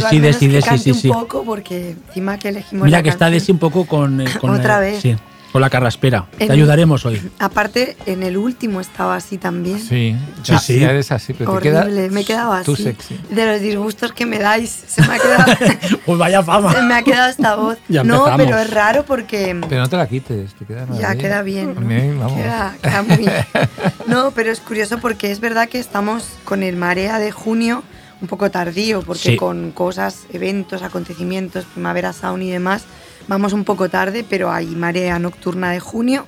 [0.08, 1.08] sí, Desi, Desi, sí, sí.
[1.08, 4.20] un poco porque encima que elegimos Mira la que está canción- Desi un poco con,
[4.20, 5.02] eh, con Otra eh, vez.
[5.02, 5.16] sí,
[5.52, 6.24] con la carraspera.
[6.38, 7.20] Te En- ayudaremos hoy.
[7.38, 9.78] Aparte, en el último estaba así también.
[9.80, 10.80] Sí, Sí, ya, sí.
[10.80, 12.64] ya eres así, pero te Horrible, queda me he quedado así.
[12.64, 13.20] tú sexy.
[13.28, 15.52] De los disgustos que me dais, se me ha quedado,
[16.06, 16.72] Pues vaya fama.
[16.72, 17.76] se me ha quedado esta voz.
[17.88, 21.42] Ya no, pero es raro porque Pero no te la quites, te queda ya queda
[21.42, 21.74] bien.
[21.86, 22.32] Mí, vamos.
[22.40, 23.32] Queda, queda muy bien.
[24.06, 27.82] No, pero es curioso porque es verdad que estamos con el Marea de junio
[28.22, 29.36] un poco tardío, porque Sí.
[29.36, 32.84] con cosas, eventos, acontecimientos, Primavera Sound y demás,
[33.28, 36.26] vamos un poco tarde, pero hay Marea Nocturna de junio.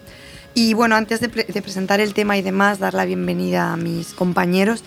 [0.55, 3.77] Y bueno, antes de, pre- de presentar el tema y demás, dar la bienvenida a
[3.77, 4.83] mis compañeros,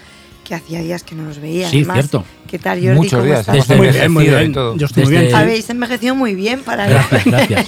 [0.46, 1.70] que hacía días que no los veía.
[1.70, 1.96] Sí, además.
[1.98, 2.24] cierto.
[2.50, 2.96] ¿Qué tal, Jordi?
[2.96, 4.54] Muchos ¿Cómo días, Desde- Muy bien, muy bien.
[4.54, 4.78] todo.
[4.78, 5.36] Yo estoy muy bien.
[5.36, 7.66] Habéis envejecido muy bien para Gracias, gracias.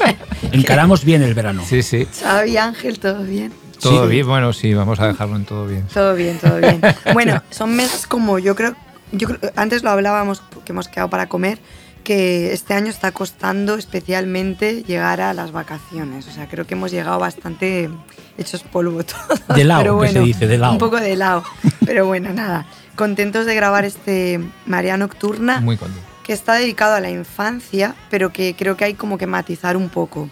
[0.54, 1.64] Encaramos bien el verano.
[1.68, 2.08] Sí, sí.
[2.22, 3.52] Xavi, Ángel, ¿todo bien?
[3.82, 4.12] Todo Sí.
[4.12, 5.84] bien, bueno, sí, vamos a dejarlo en todo bien.
[5.94, 6.82] Todo bien, todo bien.
[7.14, 8.76] Bueno, son meses como yo creo,
[9.12, 11.60] yo creo, antes lo hablábamos que hemos quedado para comer,
[12.04, 16.28] que este año está costando especialmente llegar a las vacaciones.
[16.28, 17.90] O sea, creo que hemos llegado bastante
[18.38, 19.48] hechos polvo todos.
[19.56, 20.74] De lado, pero que se bueno, dice, de lado.
[20.74, 21.44] Un poco de lado.
[21.86, 22.66] Pero bueno, nada.
[22.96, 26.06] Contentos de grabar este Marea Nocturna Muy contento.
[26.24, 29.90] que está dedicado a la infancia, pero que creo que hay como que matizar un
[29.90, 30.30] poco.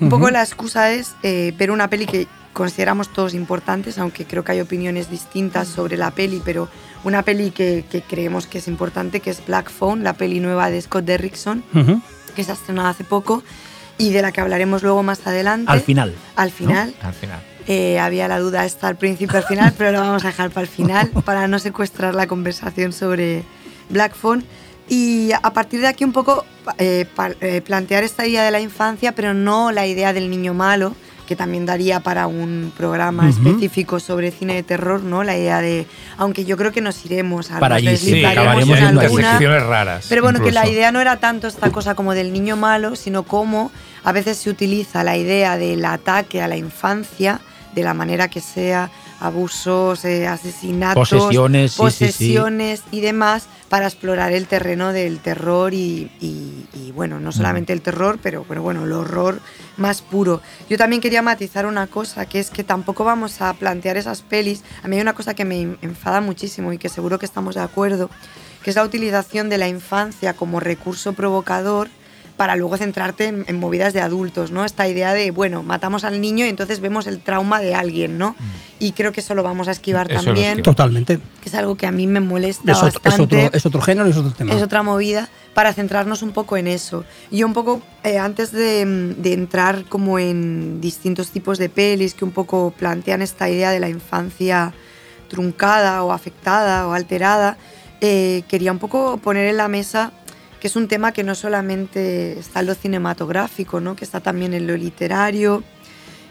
[0.00, 2.26] Un poco la excusa es eh, ver una peli que
[2.60, 6.68] consideramos todos importantes, aunque creo que hay opiniones distintas sobre la peli, pero
[7.04, 10.68] una peli que, que creemos que es importante, que es Black Phone, la peli nueva
[10.70, 12.02] de Scott Derrickson, Ujú.
[12.36, 13.42] que se ha estrenado hace poco
[13.96, 15.72] y de la que hablaremos luego más adelante.
[15.72, 16.14] Al final.
[16.36, 16.94] Al final.
[17.00, 17.40] Al final.
[17.66, 20.62] Eh, había la duda esta al principio al final, pero lo vamos a dejar para
[20.64, 23.42] el final para no secuestrar la conversación sobre
[23.88, 24.44] Black Phone.
[24.88, 26.44] Y a partir de aquí un poco
[26.78, 30.52] eh, pa- eh, plantear esta idea de la infancia, pero no la idea del niño
[30.52, 30.94] malo,
[31.30, 35.22] que también daría para un programa específico sobre cine de terror, ¿no?
[35.22, 35.86] La idea de,
[36.16, 38.64] aunque yo creo que nos iremos a Para allí, sí, en yendo Hay allí.
[39.04, 40.06] alguna, secciones raras.
[40.08, 43.22] pero bueno, que la idea no era tanto esta cosa como del niño malo, sino
[43.22, 43.70] cómo
[44.02, 47.40] a veces se utiliza la idea del ataque a la infancia,
[47.76, 52.06] de la manera que sea, abusos, eh, asesinatos, Posesiones, sí, sí, sí.
[52.06, 57.72] posesiones y demás, para explorar el terreno del terror y, y- y, bueno, no solamente
[57.72, 59.40] el terror, pero, pero bueno, el horror
[59.76, 60.40] más puro.
[60.68, 64.62] Yo también quería matizar una cosa, que es que tampoco vamos a plantear esas pelis.
[64.82, 67.60] A mí hay una cosa que me enfada muchísimo y que seguro que estamos de
[67.60, 68.10] acuerdo,
[68.64, 71.88] que es la utilización de la infancia como recurso provocador
[72.40, 74.64] para luego centrarte en, en movidas de adultos, ¿no?
[74.64, 78.34] Esta idea de, bueno, matamos al niño y entonces vemos el trauma de alguien, ¿no?
[78.78, 80.62] Y creo que eso lo vamos a esquivar Eso también.
[80.62, 81.18] Totalmente.
[81.42, 83.82] que es algo que a mí me molesta Es otro, es, bastante otro, es otro
[83.82, 84.54] género y es otro tema.
[84.54, 87.04] es otra movida para centrarnos un poco en eso.
[87.30, 91.68] Y yo un poco, eh, antes de, mm, de entrar como en distintos tipos de
[91.68, 94.72] pelis que un poco plantean esta idea de la infancia
[95.28, 97.58] truncada o afectada o alterada,
[98.00, 100.12] eh, quería un poco poner en la mesa
[100.60, 103.96] que es un tema que no solamente está en lo cinematográfico, ¿no?
[103.96, 105.64] que está también en lo literario,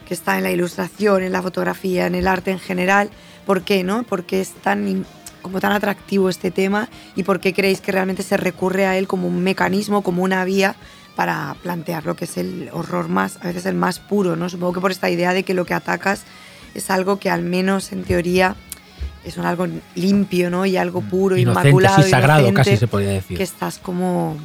[0.08, 3.10] que está en la ilustración, en la fotografía, en el arte en general.
[3.46, 4.04] ¿Por qué, no?
[4.04, 5.06] Porque es tan
[5.42, 9.08] como tan atractivo este tema y por qué creéis que realmente se recurre a él
[9.08, 10.76] como un mecanismo, como una vía
[11.16, 14.50] para plantear lo que es el horror más, a veces el más puro, ¿no?
[14.50, 16.24] Supongo que por esta idea de que lo que atacas
[16.76, 18.56] es algo que al menos en teoría
[19.24, 20.66] es un algo limpio, ¿no?
[20.66, 23.38] Y algo puro, Inocente, inmaculado, sí, sagrado, casi se podría decir.
[23.38, 24.38] Que estás como,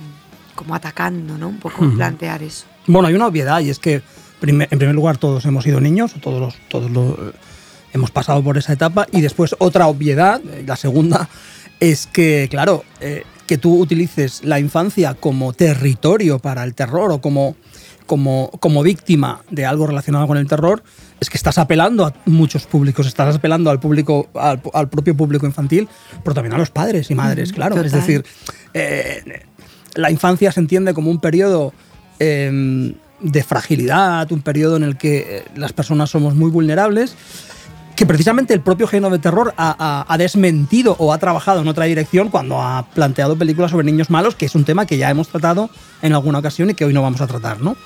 [0.54, 1.48] como atacando, ¿no?
[1.48, 2.66] Un poco plantear eso.
[2.86, 4.02] Bueno, hay una obviedad y es que
[4.40, 7.32] primer- en primer lugar todos hemos sido niños, todos los, todos los, eh,
[7.92, 11.28] hemos pasado por esa etapa y después otra obviedad, eh, la segunda,
[11.80, 17.20] es que, claro, eh, que tú utilices la infancia como territorio para el terror o
[17.20, 17.56] como,
[18.06, 20.82] como, como víctima de algo relacionado con el terror,
[21.24, 25.46] es que estás apelando a muchos públicos, estás apelando al público, al, al propio público
[25.46, 25.88] infantil,
[26.22, 27.76] pero también a los padres y madres, claro.
[27.76, 28.00] Es total.
[28.00, 28.24] decir,
[28.74, 29.42] eh,
[29.94, 31.72] la infancia se entiende como un periodo
[32.20, 37.14] eh, de fragilidad, un periodo en el que eh, las personas somos muy vulnerables,
[37.96, 41.68] que precisamente el propio género de terror ha, ha- ha desmentido o ha trabajado en
[41.68, 45.10] otra dirección cuando ha planteado películas sobre niños malos, que es un tema que ya
[45.10, 45.70] hemos tratado
[46.02, 47.76] en alguna ocasión y que hoy no vamos a tratar, ¿no?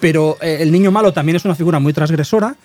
[0.00, 2.56] Pero eh, el niño malo también es una figura muy transgresora,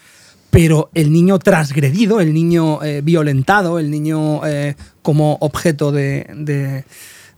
[0.49, 6.83] pero el niño transgredido, el niño eh, violentado, el niño eh, como objeto de, de-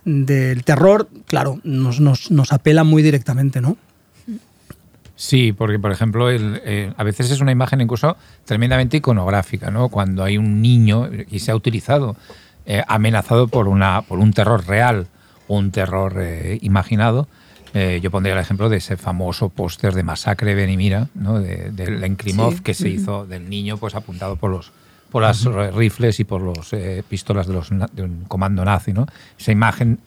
[0.05, 1.99] del terror, claro, nos,
[2.51, 3.77] apela muy directamente, ¿no?
[5.15, 8.15] Sí, porque por ejemplo, el, eh, a veces es una imagen incluso
[8.45, 9.89] tremendamente iconográfica, ¿no?
[9.89, 12.15] Cuando hay un niño y se ha utilizado
[12.87, 15.07] amenazado por una por un terror real
[15.47, 16.23] o un terror
[16.61, 17.27] imaginado.
[17.73, 21.39] Eh, yo pondría el ejemplo de ese famoso póster de Masacre Ven y Mira, ¿no?
[21.39, 22.59] de, de Len Krimov, Sí.
[22.61, 24.71] que se hizo del niño pues apuntado por los
[25.11, 25.43] por las
[25.73, 29.07] rifles y por los eh, pistolas de los de un comando nazi, ¿no?
[29.39, 29.97] Esa imagen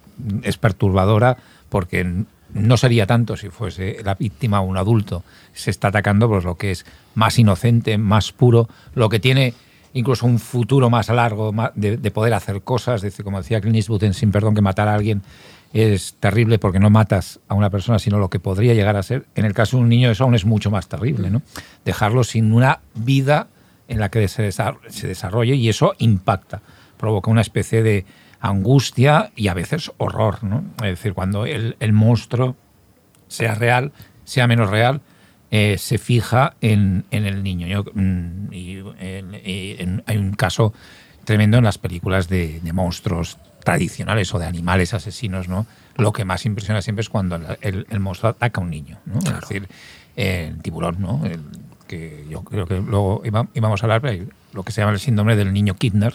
[0.45, 1.37] es perturbadora
[1.69, 2.25] porque
[2.55, 5.25] no sería tanto si fuese la víctima un adulto.
[5.55, 6.85] Se está atacando pues lo que es
[7.17, 9.55] más inocente, más puro, lo que tiene
[9.95, 13.03] incluso un futuro más largo de, de poder hacer cosas.
[13.03, 15.23] Decir, como decía Clint Eastwood en Sin Perdón, que matar a alguien
[15.73, 19.25] es terrible porque no matas a una persona, sino lo que podría llegar a ser.
[19.35, 21.43] En el caso de un niño eso aún es mucho más terrible, ¿no?
[21.85, 23.49] Dejarlo sin una vida
[23.89, 26.61] en la que se desa- se desarrolle y eso impacta,
[26.99, 28.05] provoca una especie de
[28.41, 30.65] angustia y a veces horror, ¿no?
[30.79, 32.57] Es decir, cuando el, monstruo
[33.29, 33.93] sea real,
[34.25, 35.01] sea menos real,
[35.51, 37.85] eh, se fija en, en el niño.
[37.95, 40.73] Mm, y, en- hay un caso
[41.25, 45.67] tremendo en las películas de, de monstruos tradicionales o de animales asesinos, ¿no?
[45.97, 49.19] Lo que más impresiona siempre es cuando el, monstruo ataca a un niño, ¿no?
[49.19, 49.69] Es decir,
[50.17, 51.25] el tiburón, ¿no?
[51.25, 51.41] El-
[51.93, 55.37] que yo creo que luego íbamos a hablar de lo que se llama el síndrome
[55.37, 56.15] del niño Kidner,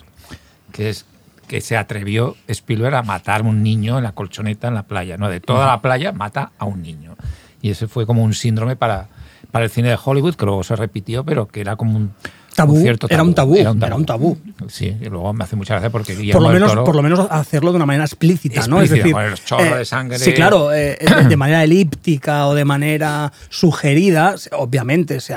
[0.71, 1.05] que es
[1.47, 5.17] que se atrevió Spielberg a matar a un niño en la colchoneta en la playa,
[5.17, 5.29] ¿no?
[5.29, 7.15] De toda la playa mata a un niño.
[7.61, 9.07] Y ese fue como un síndrome para,
[9.51, 12.13] para el cine de Hollywood, que luego se repitió, pero que era como un,
[12.57, 14.35] Tabú, un cierto era un tabú, era un tabú.
[14.67, 17.03] Sí, y luego me hace mucha gracia porque Por lo, del menos, Toro- por lo
[17.03, 18.81] menos hacerlo de una manera explícita, ¿no?
[18.81, 20.17] Es decir, con el chorro de sangre.
[20.17, 25.35] Sí, claro, eh, eh, de manera elíptica o de manera sugerida, obviamente se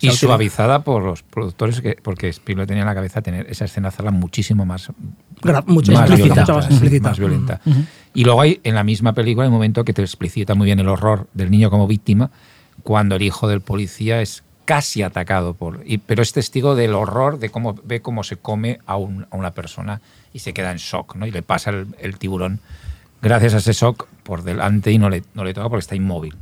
[0.00, 3.88] y suavizada por los productores, que, porque Spielberg tenía en la cabeza tener esa escena
[3.88, 4.90] hacerla muchísimo más
[5.40, 7.08] Gra- mucho más explícita, violenta, mucho más explícita.
[7.08, 7.60] más violenta.
[8.12, 10.78] Y luego hay en la misma película hay un momento que te explicita muy bien
[10.78, 12.30] el horror del niño como víctima,
[12.82, 17.38] cuando el hijo del policía es casi atacado por, y- pero es testigo del horror
[17.38, 20.00] de cómo ve cómo se come a, un- a una persona
[20.32, 21.26] y se queda en shock, ¿no?
[21.26, 22.60] Y le pasa el, el tiburón
[23.22, 26.34] gracias a ese shock por delante y no le, no le toca porque está inmóvil.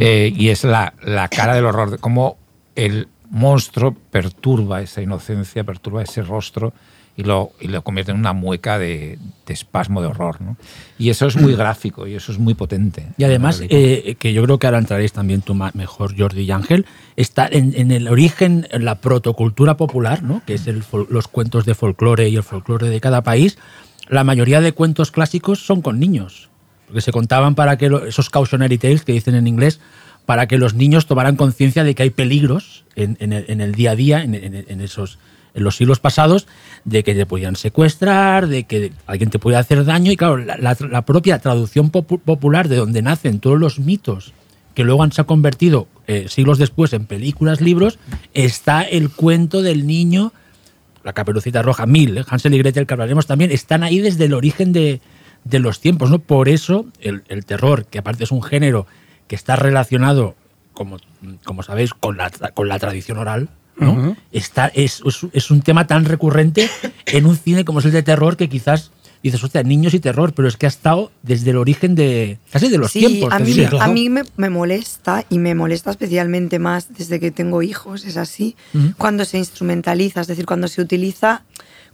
[0.00, 2.36] Eh, y es la, la cara del horror, de cómo
[2.76, 6.72] el monstruo perturba esa inocencia, perturba ese rostro
[7.16, 10.40] y lo, y lo convierte en una mueca de, de espasmo de horror.
[10.40, 10.56] ¿no?
[10.98, 13.06] Y eso es muy gráfico y eso es muy potente.
[13.16, 16.86] Y además, eh, que yo creo que ahora entraréis también tú mejor, Jordi y Ángel,
[17.16, 20.42] está en, en el origen, en la protocultura popular, ¿no?
[20.46, 23.58] que es el los cuentos de folclore y el folclore de cada país.
[24.08, 26.50] La mayoría de cuentos clásicos son con niños,
[26.86, 29.80] porque se contaban para que lo- esos cautionary tales que dicen en inglés,
[30.26, 33.72] para que los niños tomaran conciencia de que hay peligros en, en el, en el
[33.74, 35.18] día a día, en- en esos
[35.54, 36.46] en los siglos pasados,
[36.84, 40.10] de que te podían secuestrar, de que alguien te podía hacer daño.
[40.10, 44.32] Y claro, la, propia traducción popu- popular de donde nacen todos los mitos
[44.74, 48.00] que luego se han convertido eh, siglos después en películas, libros,
[48.32, 50.32] está el cuento del niño,
[51.04, 54.34] la caperucita roja, Mil, eh, Hansel y Gretel, que hablaremos también, están ahí desde el
[54.34, 55.00] origen de,
[55.44, 56.10] de los tiempos.
[56.10, 56.18] ¿no?
[56.18, 58.88] Por eso el, el terror, que aparte es un género
[59.28, 60.34] que está relacionado,
[60.72, 60.96] como,
[61.44, 64.16] como sabéis, con la, con la tradición oral, ¿no?
[64.32, 66.68] está, es, es- es un tema tan recurrente
[67.06, 68.90] en un cine como es el de terror que quizás
[69.22, 72.68] dices, hostia, niños y terror, pero es que ha estado desde el origen de casi
[72.68, 73.32] de los sí, tiempos.
[73.32, 73.70] a mí, diría.
[73.70, 73.82] claro.
[73.84, 78.18] a mí me, me molesta y me molesta especialmente más desde que tengo hijos, es
[78.18, 78.92] así, Ujú.
[78.98, 81.42] cuando se instrumentaliza, es decir, cuando se utiliza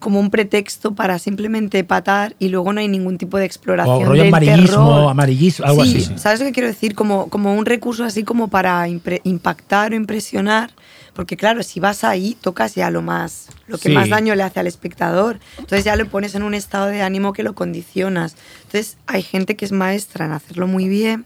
[0.00, 4.04] como un pretexto para simplemente patar y luego no hay ningún tipo de exploración O
[4.06, 5.10] rollo del amarillismo, terror.
[5.10, 6.18] amarillismo, algo Sí, así.
[6.18, 6.94] ¿Sabes lo que quiero decir?
[6.96, 10.70] Como, como un recurso así como para impactar o impresionar.
[11.14, 13.94] Porque claro, si vas ahí, tocas ya lo más, lo que Sí.
[13.94, 15.38] más daño le hace al espectador.
[15.58, 18.36] Entonces ya lo pones en un estado de ánimo que lo condicionas.
[18.64, 21.24] Entonces hay gente que es maestra en hacerlo muy bien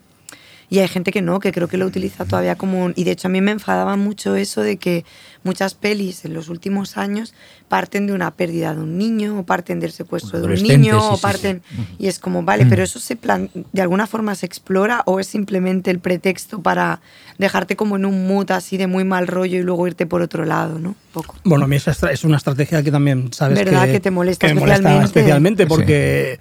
[0.70, 2.92] y hay gente que no, que creo que lo utiliza todavía como un...
[2.96, 5.04] Y de hecho a mí me enfadaba mucho eso de que
[5.42, 7.34] muchas pelis en los últimos años
[7.68, 11.06] parten de una pérdida de un niño o parten del secuestro de un niño sí,
[11.10, 11.62] o sí, parten...
[11.98, 15.26] Y es como, vale, pero eso se plan de alguna forma se explora o es
[15.26, 17.00] simplemente el pretexto para
[17.38, 20.44] dejarte como en un mood así de muy mal rollo y luego irte por otro
[20.44, 20.94] lado, ¿no?
[21.12, 21.36] Poco.
[21.44, 24.46] Bueno, a mí esa es una estrategia que también sabes ¿Verdad que, que te molesta
[24.46, 25.62] me molesta especialmente?
[25.62, 26.38] especialmente porque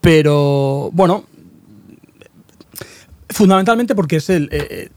[0.00, 1.24] pero bueno
[3.36, 4.88] fundamentalmente porque es el eh,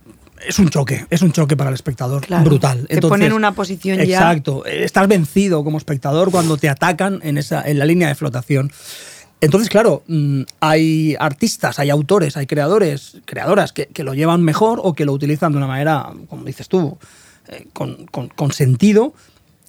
[0.48, 2.46] es un choque, es un choque para el espectador Claro.
[2.46, 2.88] brutal.
[2.88, 7.38] Te pone en una posición ya- Exacto, estás vencido como espectador cuando te atacan en
[7.38, 8.72] esa en la línea de flotación.
[9.42, 14.80] Entonces, claro, mm, hay artistas, hay autores, hay creadores, creadoras que, que lo llevan mejor
[14.84, 16.98] o que lo utilizan de una manera, como dices tú,
[17.48, 19.14] eh, con, con- con sentido.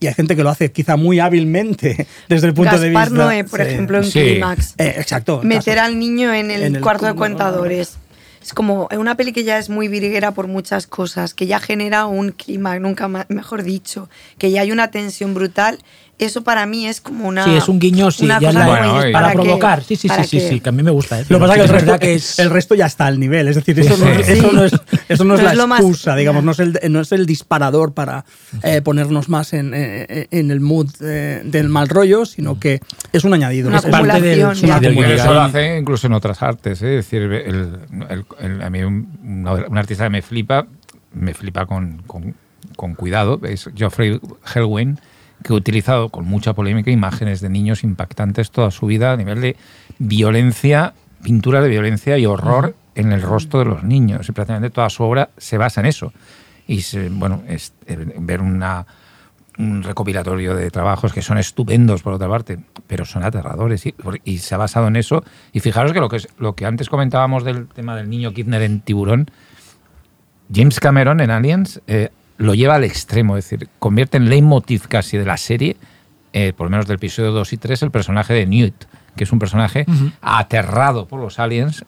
[0.00, 3.25] Y hay gente que lo hace quizá muy hábilmente desde el punto de Gaspar vista.
[3.27, 3.67] Noé, por Sí.
[3.67, 4.19] ejemplo, en Sí.
[4.19, 5.41] Eh, exacto.
[5.45, 7.97] meter caso- al niño en el, en el cuarto de contadores.
[8.42, 12.06] Es como una peli que ya es muy virguera por muchas cosas, que ya genera
[12.06, 15.78] un clima, nunca ma- mejor dicho, que ya hay una tensión brutal.
[16.21, 17.45] Eso para mí es como una.
[17.45, 19.83] Sí, es un guiño, sí, una ya cosa la- muy- Bueno, y- para, que- provocar.
[19.83, 21.21] Sí, sí, sí, sí, que- sí, que a mí me gusta.
[21.21, 21.25] ¿eh?
[21.29, 22.39] Lo que pasa es que el es resto, verdad que es...
[22.39, 23.49] el resto ya está al nivel.
[23.49, 24.33] Es decir, eso no, es- Sí.
[24.33, 24.73] eso no es,
[25.09, 27.95] eso no es No la más- excusa, digamos, no es el, no es el disparador
[27.95, 28.25] para
[28.62, 32.81] eh, ponernos más en, eh, en el mood eh, del mal rollo, sino que
[33.12, 33.69] es un añadido.
[33.69, 36.99] Una Es- parte del, eso lo hace incluso en otras artes, ¿eh?
[36.99, 37.79] es decir, el,
[38.11, 39.47] el- el- a mí un,
[39.77, 40.67] artista que me flipa,
[41.15, 42.35] me flipa con, con-
[42.77, 44.21] con cuidado, es Geoffrey
[44.55, 44.99] Helwin,
[45.42, 49.40] que ha utilizado con mucha polémica imágenes de niños impactantes toda su vida a nivel
[49.40, 49.56] de
[49.99, 54.28] violencia, pintura de violencia y horror en el rostro de los niños.
[54.28, 56.12] Y prácticamente toda su obra se basa en eso.
[56.66, 58.87] Y se- bueno, es, eh, ver una,
[59.59, 63.94] un recopilatorio de trabajos que son estupendos por otra parte, pero son aterradores y,
[64.25, 65.25] y se ha basado en eso.
[65.52, 68.62] Y fijaros que lo que, es- lo que antes comentábamos del tema del niño Kidner
[68.62, 69.30] en Tiburón,
[70.52, 75.18] James Cameron en Aliens eh, lo lleva al extremo, es decir, convierte en leitmotiv casi
[75.18, 75.76] de la serie,
[76.32, 79.32] eh, por lo menos del episodio 2 y 3, el personaje de Newt, que es
[79.32, 79.85] un personaje
[80.23, 81.85] aterrado por los aliens,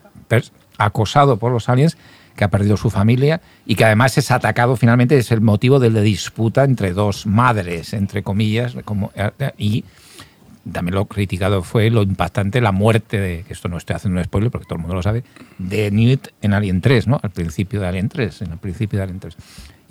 [0.77, 1.97] acosado por los aliens,
[2.37, 5.89] que ha perdido su familia y que además es atacado finalmente, es el motivo de
[5.89, 9.11] la disputa entre dos madres, entre comillas, como,
[9.57, 9.87] y
[10.71, 14.25] también lo criticado fue lo impactante, la muerte de, que esto no estoy haciendo un
[14.25, 15.25] spoiler porque todo el mundo lo sabe,
[15.59, 17.19] de Newt en Alien 3, ¿no?
[17.23, 19.35] Al principio de Alien 3, en el principio de Alien 3.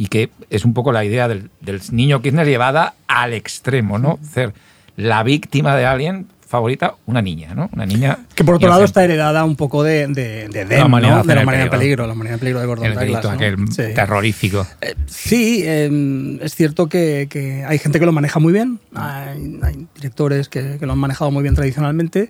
[0.01, 4.17] Y que es un poco la idea del, del niño Kirchner llevada al extremo, ¿no?
[4.33, 4.51] Ser
[4.95, 7.69] la víctima de Alien favorita, una niña, ¿no?
[7.71, 8.17] Una niña...
[8.33, 11.23] Que por otro lado está heredada un poco de, de, de Dem, La humanidad ¿no?
[11.23, 12.07] de la el humanidad en peligro.
[12.07, 13.11] la humanidad en peligro de Gordon El Douglas.
[13.13, 13.35] grito ¿no?
[13.35, 13.93] aquel Sí.
[13.93, 14.67] terrorífico.
[14.81, 19.59] Eh, Sí, eh, es cierto que, que hay gente que lo maneja muy bien, hay,
[19.61, 22.29] hay directores que, que lo han manejado muy bien tradicionalmente,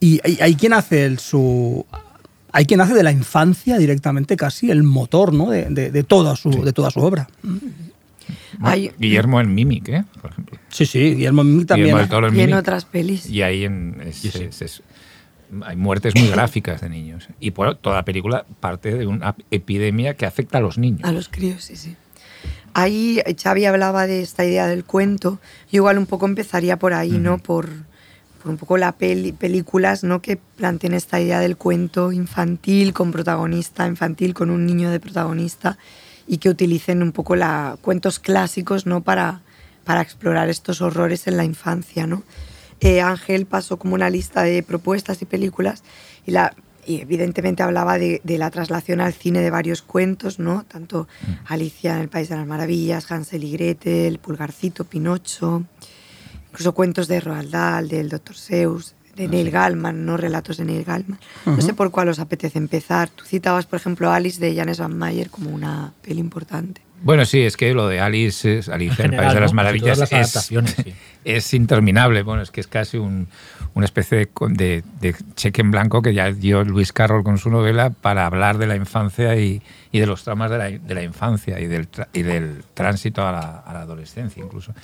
[0.00, 1.84] y hay, hay quien hace el, su...
[2.56, 5.50] Hay quien hace de la infancia directamente casi el motor ¿no?
[5.50, 7.28] de, de- de toda su, de toda su obra.
[8.60, 10.04] Hay- Guillermo en Mimic, ¿eh?
[10.20, 10.58] Por ejemplo.
[10.68, 11.86] Sí, sí, Guillermo Mimic también.
[11.88, 13.28] Guillermo del Toro en y en otras pelis.
[13.28, 14.82] Y ahí en, es- es- es-
[15.64, 17.28] hay muertes muy gráficas de niños.
[17.40, 21.02] Y por toda la película parte de una epidemia que afecta a los niños.
[21.04, 21.94] A los críos, sí, sí.
[22.74, 25.38] Ahí Xavi hablaba de esta idea del cuento.
[25.70, 27.38] Yo igual un poco empezaría por ahí, ¿no?
[27.38, 27.68] Por
[28.48, 30.22] un poco la peli, películas, ¿no?
[30.22, 35.78] Que planteen esta idea del cuento infantil con protagonista infantil, con un niño de protagonista
[36.26, 39.02] y que utilicen un poco la, cuentos clásicos, ¿no?
[39.02, 39.42] Para,
[39.84, 42.22] para explorar estos horrores en la infancia, ¿no?
[42.80, 45.82] Eh, Ángel pasó como una lista de propuestas y películas
[46.26, 50.64] y, la, y evidentemente hablaba de, de la traslación al cine de varios cuentos, ¿no?
[50.64, 51.08] Tanto
[51.46, 55.64] Alicia en el País de las Maravillas, Hansel y Gretel, Pulgarcito, Pinocho,
[56.56, 58.34] incluso cuentos de Roald Dahl, del Dr.
[58.34, 61.18] Seuss, de Neil Gaiman, no relatos de Neil Gaiman.
[61.44, 63.10] No sé por cuál os apetece empezar.
[63.10, 66.80] Tú citabas, por ejemplo, Alice de Janes Van Mayer como una peli importante.
[67.02, 69.56] Bueno, sí, es que lo de Alice, es, Alice en el País de las ¿no?
[69.56, 70.56] Maravillas las es, sí.
[71.24, 72.22] es interminable.
[72.22, 73.28] Bueno, es que es casi un-
[73.74, 77.50] una especie de, de- de cheque en blanco que ya dio Luis Carroll con su
[77.50, 79.60] novela para hablar de la infancia y,
[79.92, 83.32] y de los traumas de la, de la infancia y del, y del tránsito a
[83.32, 84.74] la, a la adolescencia incluso.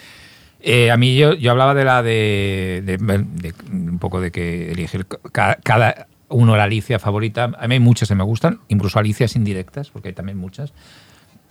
[0.64, 5.07] Eh, a mí yo, yo hablaba de la de, de- un poco de que elegir
[5.33, 7.50] ca- cada, uno la Alicia favorita.
[7.59, 10.73] A mí hay muchas que me gustan, incluso Alicias indirectas, porque hay también muchas.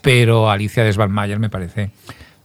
[0.02, 1.92] Pero Alicia de Svalmayer me parece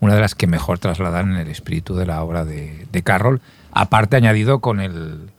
[0.00, 3.40] una de las que mejor trasladan el espíritu de la obra de, de Carroll,
[3.72, 5.30] aparte añadido con, el,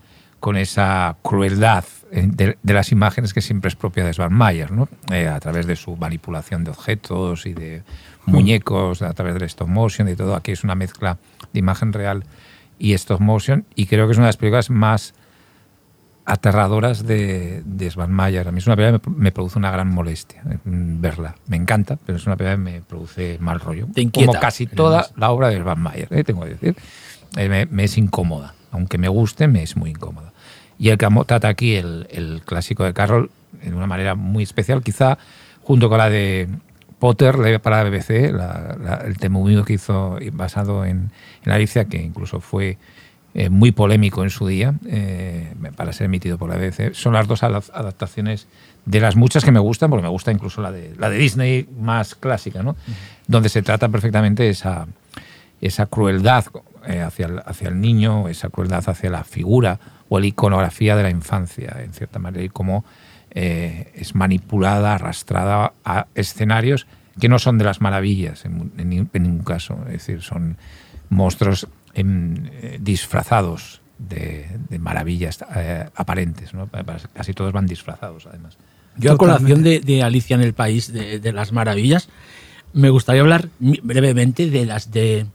[0.47, 4.71] con esa crueldad eh, de, de las imágenes que siempre es propia de Svan Mayer,
[4.71, 4.87] ¿no?
[5.11, 7.83] Eh, a través de su manipulación de objetos y de
[8.25, 10.37] muñecos, a través del stop motion y todo.
[10.37, 11.17] Aquí es una mezcla
[11.51, 12.23] de imagen real
[12.79, 15.15] y stop motion y creo que es una de las películas más
[16.23, 18.47] aterradoras de, de Svan Mayer.
[18.47, 21.35] A mí es una película que me, me produce una gran molestia eh, verla.
[21.47, 23.87] Me encanta, pero es una película que me produce mal rollo.
[23.93, 26.77] Te inquieta, Como casi toda la obra de Svan Mayer, eh, tengo que decir.
[27.35, 28.53] Eh, me, me es incómoda.
[28.71, 30.31] Aunque me guste, me es muy incómoda.
[30.79, 33.29] Y el trata aquí el, el clásico de Carroll
[33.63, 35.17] de una manera muy especial, quizá
[35.63, 36.47] junto con la de
[36.99, 41.11] Potter para la BBC, la- la- el temudo que hizo basado en,
[41.45, 42.77] en Alicia, que incluso fue
[43.33, 46.93] eh, muy polémico en su día eh, para ser emitido por la BBC.
[46.93, 48.47] Son las dos adaptaciones
[48.85, 51.67] de las muchas que me gustan, porque me gusta incluso la de, la de Disney
[51.79, 52.75] más clásica, ¿no?
[53.27, 54.87] donde se trata perfectamente esa,
[55.61, 56.45] esa crueldad
[56.87, 59.79] eh, hacia, el, hacia el niño, esa crueldad hacia la figura
[60.09, 62.85] o la iconografía de la infancia, en cierta manera, y cómo
[63.31, 66.87] eh, es manipulada, arrastrada a escenarios
[67.19, 70.57] que no son de las maravillas en, en ni- en ningún caso, es decir, son
[71.09, 76.69] monstruos em, eh, disfrazados de, de maravillas eh, aparentes, ¿no?
[77.13, 78.57] casi todos van disfrazados además.
[78.97, 82.09] Yo, a colación de, de Alicia en el País de, de las Maravillas,
[82.73, 85.25] me gustaría hablar brevemente de las de,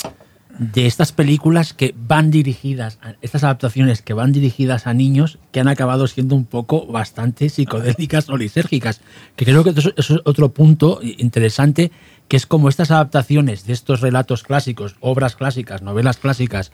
[0.58, 5.60] de estas películas que van dirigidas, a- estas adaptaciones que van dirigidas a niños que
[5.60, 9.00] han acabado siendo un poco bastante psicodélicas o lisérgicas.
[9.36, 11.90] Que creo que eso, es otro punto interesante,
[12.28, 16.70] que es como estas adaptaciones de estos relatos clásicos, obras clásicas, novelas clásicas,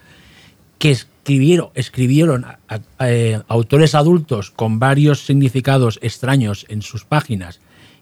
[0.78, 2.46] que escribieron, escribieron
[3.00, 7.60] eh, autores adultos con varios significados extraños en sus páginas,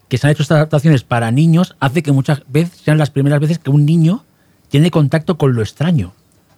[0.09, 3.41] que se han hecho estas adaptaciones para niños, hace que muchas veces sean las primeras
[3.41, 4.25] veces que un niño
[4.77, 6.13] tiene contacto con lo extraño,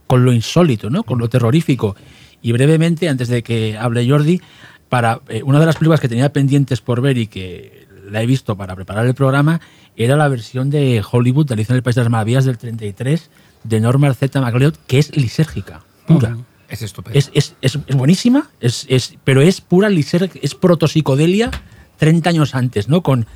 [0.06, 1.04] con lo insólito, ¿no?
[1.04, 1.94] con lo terrorífico.
[2.42, 4.40] Y brevemente, antes de que hable Jordi,
[4.88, 8.26] para eh, una de las películas que tenía pendientes por ver y que la he
[8.26, 9.60] visto para preparar el programa,
[9.96, 13.30] era la versión de Hollywood de Alicia en el País de las Maravillas del 33
[13.64, 14.40] de Norman Z.
[14.40, 16.36] MacLeod, que es lisérgica, pura.
[16.68, 17.18] Es estupendo.
[17.18, 21.50] Es, es- es- es buenísima, es, es- pero es pura liser, es protopsicodelia
[21.98, 23.02] 30 años antes, ¿no?
[23.02, 23.26] Con,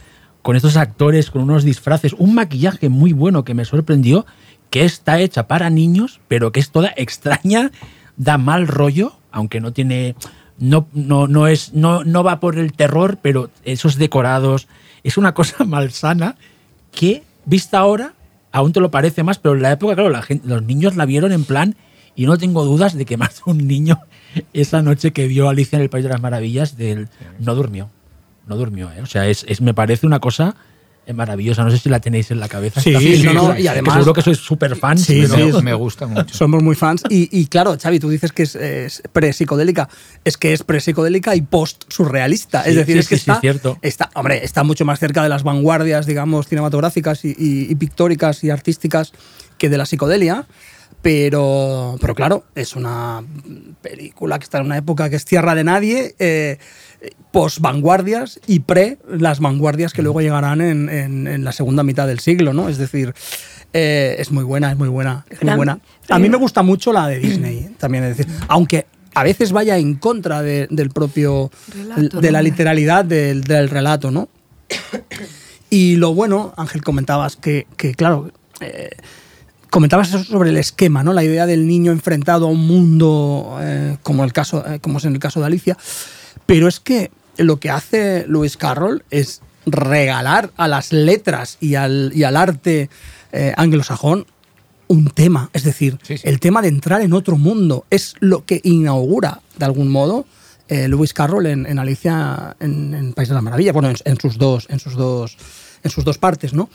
[0.43, 4.27] con estos actores, con unos disfraces, un maquillaje muy bueno que me sorprendió,
[4.73, 7.71] que está hecha para niños, pero que es toda extraña,
[8.17, 10.17] da mal rollo, aunque no tiene.
[10.59, 14.69] No, no, no, es, no, no va por el terror, pero esos decorados.
[15.05, 16.37] Es una cosa malsana
[16.91, 18.15] que, vista ahora,
[18.51, 21.05] aún te lo parece más, pero en la época, claro, la gente, los niños la
[21.05, 21.77] vieron en plan,
[22.15, 23.99] y no tengo dudas de que más de un niño
[24.55, 27.09] esa noche que vio Alicia en el País de las Maravillas del,
[27.41, 27.91] no durmió.
[28.47, 29.03] No durmió, ¿eh?
[29.03, 30.57] O sea, es, es- me parece una cosa
[31.07, 31.65] eh, maravillosa.
[31.65, 32.81] No sé si la tenéis en la cabeza.
[32.81, 35.03] Sí, sí, no, no, y que además- seguro que sois súper fans.
[35.05, 36.35] Sí, pero- sí, me gusta mucho.
[36.35, 37.03] Somos muy fans.
[37.09, 39.89] Y, y claro, Xavi, tú dices que es, es pre-psicodélica.
[40.25, 42.63] Es que es pre-psicodélica y post-surrealista.
[42.65, 43.79] Sí, es decir, sí, es que sí, sí, está, cierto.
[43.83, 48.45] está, hombre, está mucho más cerca de las vanguardias, digamos, cinematográficas y, y- y pictóricas
[48.45, 49.13] y artísticas
[49.59, 50.47] que de la psicodelia.
[51.01, 53.25] Pero, pero claro, es una
[53.81, 56.59] película que está en una época que es tierra de nadie, eh,
[57.31, 62.21] post-vanguardias y pre las vanguardias que luego llegarán en, en- en la segunda mitad del
[62.21, 62.69] siglo, ¿no?
[62.69, 63.15] Es decir,
[63.73, 65.79] eh, es muy buena, es muy buena, es muy buena.
[66.09, 69.77] A mí me gusta mucho la de Disney, también es decir, aunque a veces vaya
[69.79, 74.29] en contra de- del propio, Relato, de la literalidad del, del relato, ¿no?
[75.71, 78.91] Y lo bueno, Ángel, comentabas que, que, claro, eh,
[79.71, 81.13] comentabas eso sobre el esquema, ¿no?
[81.15, 85.15] La idea del niño enfrentado a un mundo eh, como, el caso, como es en
[85.15, 85.77] el caso de Alicia.
[86.47, 92.13] Pero es que lo que hace Lewis Carroll es regalar a las letras y al,
[92.15, 92.91] y al arte
[93.33, 94.27] eh, anglosajón
[94.89, 96.29] un tema, es decir, Sí, sí.
[96.29, 97.87] el tema de entrar en otro mundo.
[97.89, 100.27] Es lo que inaugura, de algún modo,
[100.69, 104.21] eh, Lewis Carroll en, en Alicia en, en País de las Maravillas, bueno, en, en
[104.21, 105.39] sus dos, en sus dos,
[105.83, 106.69] en sus dos partes, ¿no?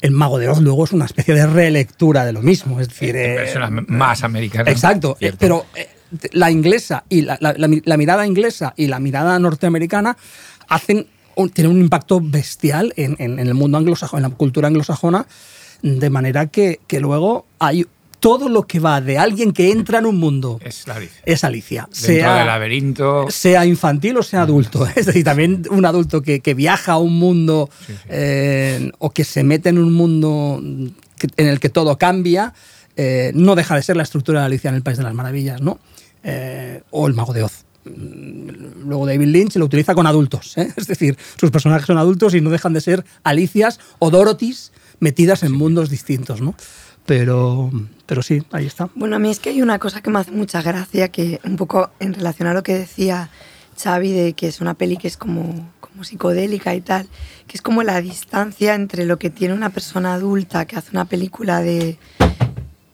[0.00, 3.16] El Mago de Oz luego es una especie de relectura de lo mismo, es decir,
[3.16, 4.68] eh, Personas más americanas.
[4.72, 5.88] Exacto, eh, pero eh,
[6.32, 10.16] la inglesa y la, la- la mi- la mirada inglesa y la mirada norteamericana
[10.68, 14.68] hacen un- tienen un impacto bestial en, en- en el mundo anglosajón, en la cultura
[14.68, 15.26] anglosajona,
[15.82, 17.86] de manera que, que luego hay
[18.20, 21.22] todo lo que va de alguien que entra en un mundo Es la Alicia.
[21.24, 21.88] es Alicia.
[21.92, 23.26] Sea- del laberinto.
[23.30, 24.84] sea infantil o sea adulto.
[24.96, 27.70] Es decir, también un adulto que, que viaja a un mundo
[28.08, 30.60] eh, o que se mete en un mundo
[31.16, 32.54] que- en el que todo cambia,
[32.96, 35.60] eh, no deja de ser la estructura de Alicia en el País de las Maravillas,
[35.62, 35.78] ¿no?
[36.30, 37.64] Eh, o el Mago de Oz.
[37.84, 40.72] Mm, Luego David Lynch lo utiliza con adultos, ¿eh?
[40.76, 45.42] es decir, sus personajes son adultos y no dejan de ser Alicias o Dorothys metidas
[45.42, 46.54] en mundos distintos, ¿no?
[47.06, 47.70] Pero,
[48.04, 48.90] pero sí, ahí está.
[48.94, 51.56] Bueno, a mí es que hay una cosa que me hace mucha gracia, que un
[51.56, 53.30] poco en relación a lo que decía
[53.82, 57.08] Xavi, de que es una peli que es como, como psicodélica y tal,
[57.46, 61.06] que es como la distancia entre lo que tiene una persona adulta que hace una
[61.06, 61.98] película de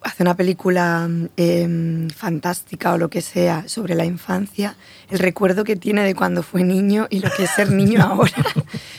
[0.04, 4.76] hace una película em, fantástica o lo que sea sobre la infancia,
[5.10, 8.32] el recuerdo que tiene de cuando fue niño y lo que es ser niño ahora.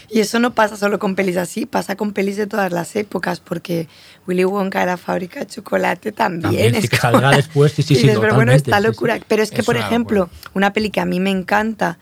[0.10, 3.40] y eso no pasa solo con pelis así, pasa con pelis de todas las épocas,
[3.40, 3.88] porque
[4.28, 6.42] Willy Wonka de la fábrica de chocolate también.
[6.42, 8.82] También, es sí, que como- salga después, sí, sí, sí, dices, pero bueno, esta sí,
[8.84, 8.88] sí.
[8.88, 9.20] locura.
[9.28, 10.52] Pero es que, Es por ejemplo, locura.
[10.56, 12.00] una peli que a mí me encanta,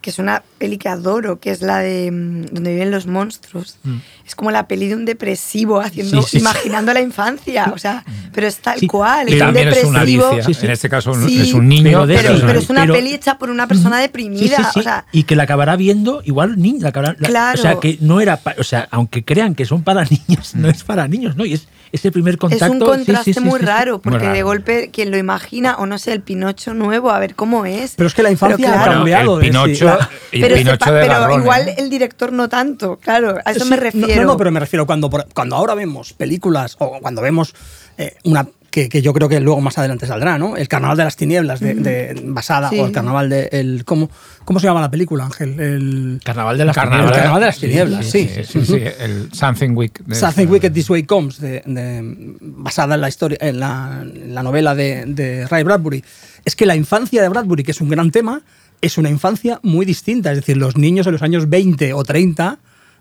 [0.00, 3.78] que es una peli que adoro, que es la de mm, Donde viven los monstruos.
[4.26, 6.22] Es como la peli de un depresivo haciendo, Mm.
[6.22, 6.42] Sí, sí, sí.
[6.42, 9.84] imaginando la infancia, o sea, pero es tal Sí, cual, Y es un también es
[9.84, 10.26] una depresivo.
[10.28, 10.44] Alicia.
[10.44, 10.66] Sí, sí.
[10.66, 11.82] En este caso es un niño.
[11.84, 14.80] pero de Pero, es una pero- peli hecha por una persona deprimida, sí, sí.
[14.80, 16.84] o sea, y que la acabará viendo igual niña.
[16.84, 17.58] la acabará- la- Claro.
[17.58, 18.36] O sea, que no era.
[18.38, 21.44] pa- o sea, aunque crean que son para niños, no es para niños, ¿no?
[21.44, 22.64] Y es ese primer contacto.
[22.66, 23.66] es un contraste sí, sí, muy sí, sí.
[23.66, 24.32] raro, porque raro.
[24.34, 27.94] de golpe quien lo imagina, o no sé, el Pinocho nuevo, a ver cómo es.
[27.96, 29.40] Pero es que la infancia ha claro, cambiado.
[29.40, 29.89] el Pinocho,
[30.30, 31.42] pero, Pinocho sepa- de pero Garrone.
[31.42, 34.22] igual el director no tanto, claro, a eso Sí, me refiero.
[34.22, 37.54] No, no, pero me refiero cuando, cuando ahora vemos películas o cuando vemos
[37.98, 40.56] eh, una que, que yo creo que luego más adelante saldrá, ¿no?
[40.56, 42.78] El Carnaval de las Tinieblas, de, de- basada, Sí.
[42.78, 43.48] o el Carnaval de...
[43.50, 44.08] El, ¿cómo,
[44.44, 45.58] ¿Cómo se llama la película, Ángel?
[45.58, 47.18] El, Carnaval de las Carnaval, El Tinieblas.
[47.20, 48.30] Carnaval de las Tinieblas, sí.
[48.32, 49.98] Sí, sí, sí, el Something Week.
[50.04, 54.02] de Something esta- Wicked This Way Comes, de- de- basada en la historia, en la,
[54.04, 56.04] en la novela de, de Ray Bradbury.
[56.44, 58.40] Es que la infancia de Bradbury, que es un gran tema,
[58.80, 60.30] es una infancia muy distinta.
[60.32, 62.58] Es decir, los niños en los años 20 o 30,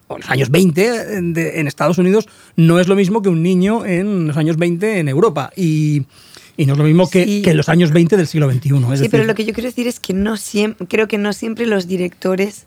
[0.08, 3.44] o en los años 20 de- en Estados Unidos, no es lo mismo que un
[3.44, 5.52] niño en los años 20 en Europa.
[5.56, 6.04] Y,
[6.58, 7.42] y no es lo mismo que, Sí.
[7.42, 8.70] que en los años 20 del siglo XXI.
[8.76, 11.18] Es sí, decir, pero lo que yo quiero decir es que no siempre, creo que
[11.18, 12.66] no siempre los directores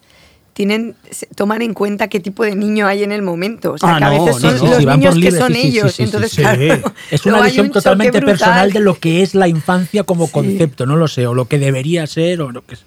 [0.55, 0.95] tienen
[1.35, 3.73] toman en cuenta qué tipo de niño hay en el momento.
[3.73, 4.65] O sea, Ah, que a veces no, son no.
[4.71, 5.95] los Sí, niños que son sí, ellos.
[5.95, 10.05] sí, Entonces, claro, Es una visión un totalmente personal de lo que es la infancia
[10.05, 12.85] como concepto, no lo sé, o lo que debería ser, o lo que sé.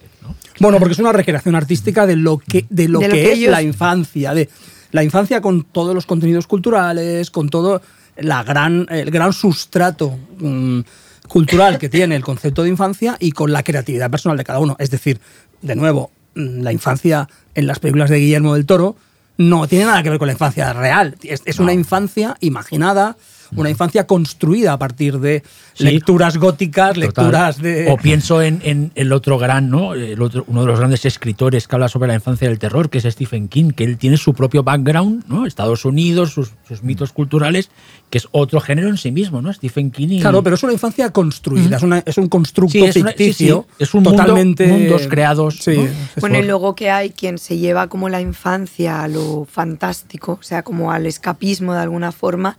[0.60, 0.66] ¿No?
[0.68, 3.38] Bueno, porque es una recreación artística de lo que, de lo De lo que es
[3.40, 4.50] ellos- la infancia, de
[4.92, 7.82] la infancia con todos los contenidos culturales, con todo
[8.18, 10.80] la gran, el gran sustrato mm,
[11.28, 14.76] cultural que tiene el concepto de infancia y con la creatividad personal de cada uno.
[14.80, 15.20] Es decir,
[15.62, 18.96] de nuevo, mm, la infancia en las películas de Guillermo del Toro
[19.38, 21.18] no tiene nada que ver con la infancia real.
[21.24, 23.18] Es, es una infancia imaginada,
[23.56, 25.84] una infancia construida a partir de Sí.
[25.84, 27.02] lecturas góticas, Total.
[27.02, 27.92] lecturas de...
[27.92, 29.94] O pienso en, en el otro gran, ¿no?
[29.94, 33.00] El otro, uno de los grandes escritores que habla sobre la infancia del terror, que
[33.00, 35.46] es Stephen King, que él tiene su propio background, ¿no?
[35.46, 37.70] Estados Unidos, sus, sus mitos culturales,
[38.10, 39.52] que es otro género en sí mismo, ¿no?
[39.52, 40.22] Stephen King y...
[40.22, 43.18] Claro, pero es una infancia construida, es, una- es un constructo Sí, es una- sí,
[43.18, 43.66] ficticio.
[43.78, 44.68] sí, es un mundo- totalmente.
[44.68, 45.88] mundos creados, Sí, ¿no?
[46.22, 50.44] Bueno, y luego que hay quien se lleva como la infancia a lo fantástico, o
[50.44, 52.58] sea, como al escapismo de alguna forma,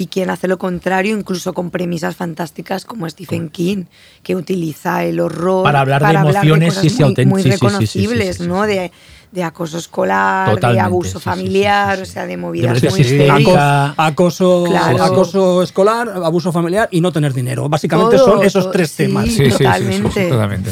[0.00, 3.84] y quien hace lo contrario, incluso con premisas fantásticas como Stephen King,
[4.22, 7.58] que utiliza el horror Para hablar de emociones, cosas sí, sí, muy, sí, sí, sí,
[7.58, 8.62] sí, reconocibles, sí, sí, ¿no?
[8.66, 8.90] De,
[9.32, 12.10] de acoso escolar, de abuso familiar, sí, sí, sí.
[12.10, 13.34] o sea, de movidas violencia muy sistémica.
[13.34, 13.92] heavy.
[13.92, 15.02] Aco- Acoso, Claro.
[15.04, 17.68] acoso escolar, abuso familiar y no tener dinero.
[17.68, 18.96] Básicamente Todo, son esos tres sí.
[19.04, 19.26] temas.
[19.26, 20.28] Sí, sí, sí, sí, Totalmente.
[20.28, 20.70] totalmente.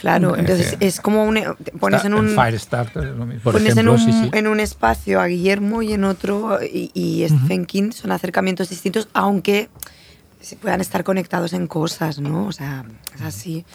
[0.00, 3.12] Claro, entonces Eh, es como un, te pones en un Firestarter.
[3.42, 4.30] Por pones ejemplo, en, un, sí, sí.
[4.32, 9.08] en un espacio a Guillermo y en otro y, y Stephen King son acercamientos distintos,
[9.12, 9.68] aunque
[10.40, 12.46] se puedan estar conectados en cosas, ¿no?
[12.46, 13.66] O sea, es así.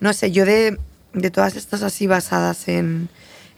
[0.00, 0.78] No sé, yo de,
[1.12, 3.10] de todas estas así basadas en,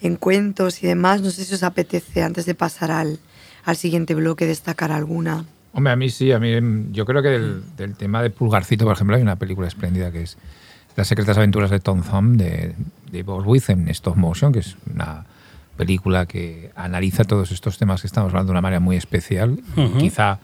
[0.02, 3.20] en cuentos y demás, no sé si os apetece antes de pasar al,
[3.64, 5.44] al siguiente bloque destacar alguna.
[5.72, 6.50] Hombre, a mí sí, a mí
[6.90, 10.22] yo creo que del, del tema de Pulgarcito, por ejemplo, hay una película espléndida que
[10.22, 10.36] es
[10.96, 12.74] Las secretas aventuras de Tom Thumb de,
[13.12, 15.24] de Bob With en stop motion, que es una
[15.76, 19.58] película que analiza todos estos temas que estamos hablando de una manera muy especial,
[19.98, 20.38] quizá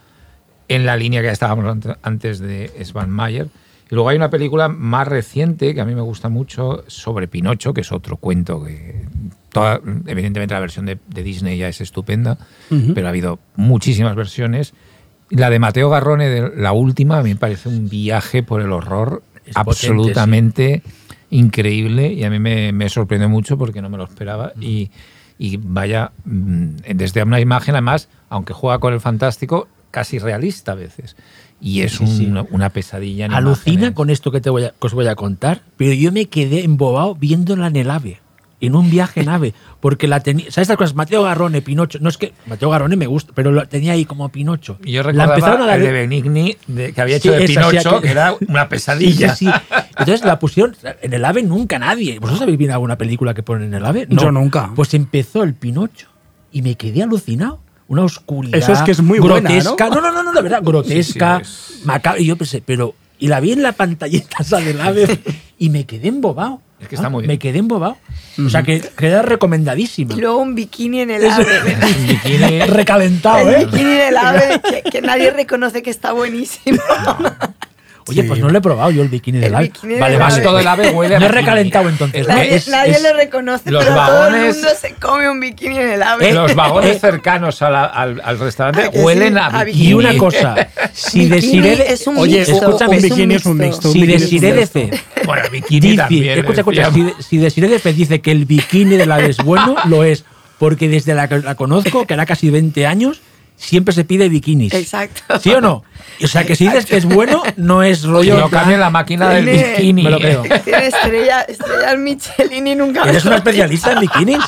[0.69, 3.49] en la línea que estábamos ant- antes de Svan Mayer.
[3.91, 7.73] Y luego hay una película más reciente que a mí me gusta mucho sobre Pinocho,
[7.73, 9.07] que es otro cuento que
[9.51, 12.37] toda- evidentemente la versión de, de Disney ya es estupenda,
[12.71, 12.93] Ujú.
[12.95, 14.75] pero ha habido muchísimas versiones.
[15.31, 18.71] La de Mateo Garrone, de la última, a mí me parece un viaje por el
[18.73, 20.83] horror Es potente, absolutamente
[21.31, 24.52] increíble y a mí me, me sorprendió mucho porque no me lo esperaba.
[24.61, 24.90] Y,
[25.38, 30.76] y vaya, mm, desde una imagen, además, aunque juega con el fantástico, casi realista a
[30.76, 31.16] veces.
[31.61, 32.26] Y es Sí, sí.
[32.26, 33.26] un- una pesadilla.
[33.26, 33.94] en Alucina imágenes.
[33.94, 36.64] con esto que, te voy a, que os voy a contar, pero yo me quedé
[36.64, 38.18] embobado viéndola en el AVE,
[38.66, 40.94] en un viaje en AVE, porque la tenía, ¿sabes estas cosas?
[40.94, 44.29] Mateo Garrone, Pinocho, no es que Mateo Garrone me gusta, pero lo tenía ahí como
[44.31, 44.79] Pinocho.
[44.85, 47.37] Y yo La recordaba empezaron a dar- el de Benigni, de- que había Sí, hecho
[47.38, 49.35] de esa Pinocho, que era una pesadilla.
[49.35, 49.53] sí, sí.
[49.98, 52.18] Entonces la pusieron en el AVE nunca nadie.
[52.18, 54.07] ¿Vosotros habéis visto alguna película que ponen en el AVE?
[54.09, 54.70] Yo nunca.
[54.75, 56.09] Pues empezó el Pinocho
[56.53, 57.61] y me quedé alucinado.
[57.88, 59.88] una oscuridad Eso es que es muy buena, grotesca.
[59.90, 60.01] ¿no?
[60.01, 60.12] ¿no?
[60.12, 62.20] no, no, de verdad, grotesca, Sí, sí, macabra.
[62.20, 62.94] Y yo pensé, pero.
[63.18, 65.07] Y la vi en la pantallita esa del ave
[65.59, 66.61] y me quedé embobado.
[66.83, 67.29] Es que está muy bien.
[67.29, 67.97] Me quedé embobado.
[68.45, 70.14] O sea, que queda recomendadísima.
[70.14, 71.47] Y luego un bikini en el ave.
[71.61, 72.61] Un bikini.
[72.62, 73.64] Recalentado, El ¿eh?
[73.66, 76.79] bikini del ave que, que nadie reconoce que está buenísimo.
[78.09, 78.29] Oye, Sí.
[78.29, 79.65] pues no lo he probado yo el bikini del El ave.
[79.67, 80.43] bikini Vale, del vale.
[80.43, 82.27] Todo el ave huele a No he recalentado entonces.
[82.27, 82.35] ¿no?
[82.35, 85.41] Nadie, Es- nadie es- lo reconoce, los pero todo el vagones- mundo se come un
[85.41, 86.31] bikini en el ave.
[86.31, 89.05] Eh, Los vagones eh, cercanos a la- al, al restaurante ¿A que sí?
[89.05, 89.88] huelen a A bikini.
[89.88, 90.55] Y una cosa,
[90.93, 93.93] si Bikini Desiree de- es un Oye, mixto, escúchame, un bikini es un mixto.
[93.93, 94.81] si un de mixto.
[94.81, 94.91] Fe
[95.25, 96.38] Bueno, el bikini dice, también.
[96.41, 97.12] escucha, escucha, si,
[97.51, 100.25] si de Fe dice que el bikini del ave es bueno, lo es.
[100.59, 103.21] Porque desde la que la conozco, que era casi 20 años,
[103.62, 104.75] siempre se pide bikinis.
[104.75, 105.38] Exacto.
[105.40, 105.85] ¿Sí o no?
[106.22, 108.38] O sea, que si dices que es bueno, no es rollo.
[108.38, 110.03] no cambien la máquina del bikini.
[110.03, 110.42] Me lo creo.
[110.64, 114.44] Tiene estrella, estrellas Michelin y nunca ¿Eres una especialista en bikinis?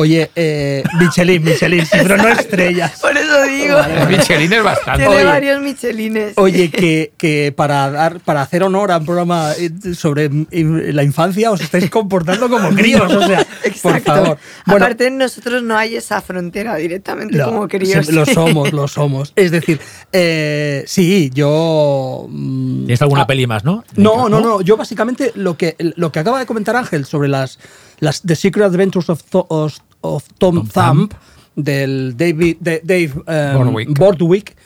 [0.00, 3.00] Oye, eh, Michelin, Michelin, sí, pero no estrellas.
[3.00, 3.78] Por eso digo.
[3.80, 5.00] El Michelin es bastante.
[5.00, 5.24] Tiene Oye.
[5.24, 6.34] varios Michelines.
[6.36, 11.02] Oye, que, que para dar para hacer honor a un programa eh, sobre eh, la
[11.02, 13.44] infancia os estáis comportando como críos, o sea,
[13.82, 14.38] por favor.
[14.66, 18.08] Bueno, Aparte, nosotros no hay esa frontera directamente no, como críos.
[18.12, 19.32] lo somos, lo somos.
[19.34, 19.80] Es decir,
[20.12, 23.82] eh, sí, yo mm, ¿Tienes alguna ah, peli más, no?
[23.96, 24.60] No, no, no.
[24.60, 27.58] Yo básicamente lo que, lo que acaba de comentar Ángel sobre las,
[27.98, 31.10] las The Secret Adventures of, of- of Tom, Tom Thumb,
[31.56, 33.98] del David, de- Dave eh, Bordwick.
[33.98, 34.56] Bordwick,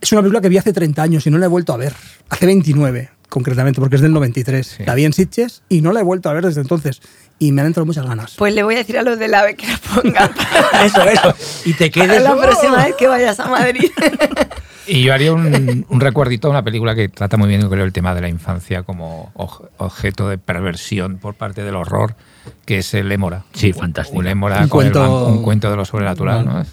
[0.00, 1.94] es una película que vi hace 30 años y no la he vuelto a ver.
[2.28, 4.66] Hace 29, concretamente, porque es del 93.
[4.66, 4.84] Sí.
[4.84, 7.00] La vi en Sitges y no la he vuelto a ver desde entonces.
[7.38, 8.34] Y me han entrado muchas ganas.
[8.36, 10.30] Pues le voy a decir a los del AVE que la pongan
[10.84, 11.34] Eso, eso.
[11.64, 12.22] Y te quedes.
[12.22, 12.40] la ¡oh!
[12.40, 13.90] próxima vez que vayas a Madrid.
[14.86, 17.92] Y yo haría un, un recuerdito a una película que trata muy bien creo, el
[17.92, 19.30] tema de la infancia como
[19.78, 22.14] objeto de perversión por parte del horror,
[22.64, 23.44] que es el Émora.
[23.52, 24.18] Sí, fantástico.
[24.18, 26.64] Un Émora Un con cuento- un cuento de lo sobrenatural, ¿no?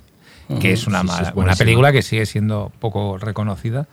[0.60, 3.86] Que es una, Sí, sí, mala- es una película que sigue siendo poco reconocida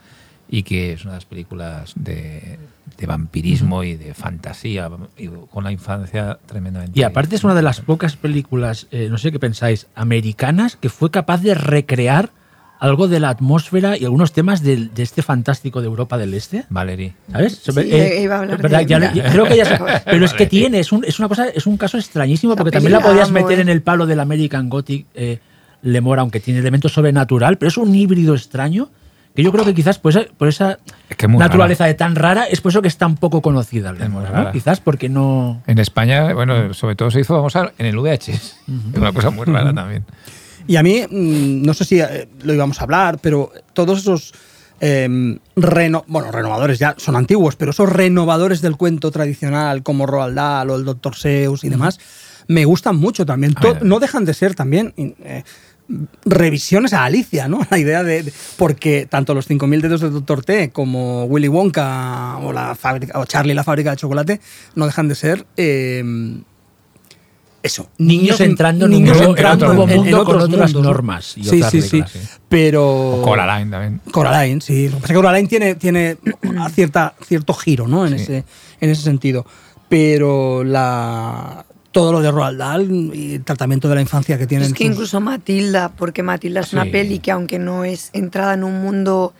[0.47, 2.57] y que es una de las películas de,
[2.97, 6.97] de vampirismo y de fantasía y con la infancia tremendamente.
[6.97, 10.87] Y aparte es una de las pocas películas, eh, no sé qué pensáis, americanas que
[10.89, 12.29] fue capaz de recrear
[12.79, 16.65] algo de la atmósfera y algunos temas del- de, este fantástico de Europa del Este.
[16.69, 17.13] Valerie.
[17.31, 17.61] ¿Sabes?
[17.63, 18.79] Sí, Eh, iba a hablar ¿verdad?
[18.79, 21.65] de- Ya creo que ya Pero es que tiene, es, un- es una cosa, es
[21.67, 23.61] un caso extrañísimo porque peli también la la podías amo, meter eh.
[23.61, 25.39] en el palo del American Gothic eh,
[25.83, 28.89] Lemora, aunque tiene elementos sobrenatural, pero es un híbrido extraño
[29.35, 32.15] que yo creo que quizás por esa, por esa Es que es naturaleza de tan
[32.15, 33.91] rara es por eso que es tan poco conocida.
[33.91, 34.21] ¿no?
[34.21, 34.51] rara.
[34.53, 35.61] Quizás porque no...
[35.67, 38.29] En España, bueno, sobre todo se hizo famosa en el VHS.
[38.29, 38.55] Es
[38.95, 40.05] una cosa muy rara también.
[40.67, 44.33] Y a mí, mm, no sé si eh, lo íbamos a hablar, pero todos esos
[45.55, 50.69] reno- bueno, renovadores ya son antiguos, pero esos renovadores del cuento tradicional como Roald Dahl
[50.69, 51.15] o el Dr.
[51.15, 51.99] Seuss y demás,
[52.47, 53.53] me gustan mucho también.
[53.55, 55.43] To- no dejan de ser también eh,
[56.25, 57.65] revisiones a Alicia, ¿no?
[57.71, 60.43] La idea de, de- porque tanto los 5000 dedos de Dr.
[60.43, 64.41] T como Willy Wonka o la fábrica o Charlie la fábrica de chocolate
[64.75, 66.43] no dejan de ser em,
[67.65, 70.49] eso, Niños entrando en un niños nuevo- entrando en otro en- en mundo con otros
[70.53, 72.19] otras normas y sí, otras sí, sí, reglas, sí.
[72.49, 74.01] Pero Coraline también.
[74.11, 74.85] Coraline, sí.
[74.89, 76.17] Lo que pasa es que Coraline tiene, tiene
[76.73, 78.05] cierta, cierto giro, ¿no?
[78.05, 78.23] En, Sí.
[78.23, 78.43] ese,
[78.81, 79.45] en ese sentido.
[79.89, 84.67] Pero la todo lo de Roald Dahl y el tratamiento de la infancia que tienen.
[84.67, 86.89] Es que sus- incluso Matilda, porque Matilda es una Sí.
[86.89, 89.33] peli que aunque no es entrada en un mundo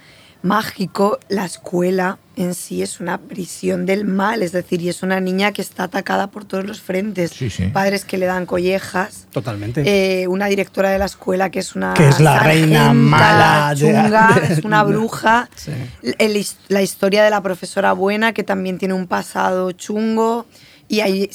[0.46, 5.20] mágico, la escuela en sí es una prisión del mal, es decir, y es una
[5.20, 7.32] niña que está atacada por todos los frentes.
[7.32, 7.68] Sí, sí.
[7.68, 9.84] Padres que le dan collejas, Totalmente.
[9.86, 13.80] eh, una directora de la escuela que es una Que es la reina mala de-
[13.82, 15.72] chunga, de- es una bruja Sí.
[16.20, 20.46] el la historia de la profesora buena que también tiene un pasado chungo
[20.88, 21.30] y hay,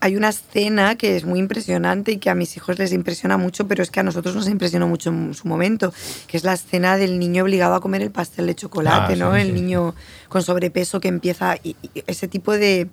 [0.00, 3.66] hay una escena que es muy impresionante y que a mis hijos les impresiona mucho,
[3.66, 5.92] pero es que a nosotros nos impresionó mucho en su momento,
[6.28, 9.34] que es la escena del niño obligado a comer el pastel de chocolate, Ah, ¿no?
[9.34, 9.94] sí, el sí, niño
[10.28, 12.88] con sobrepeso que empieza y, y ese tipo de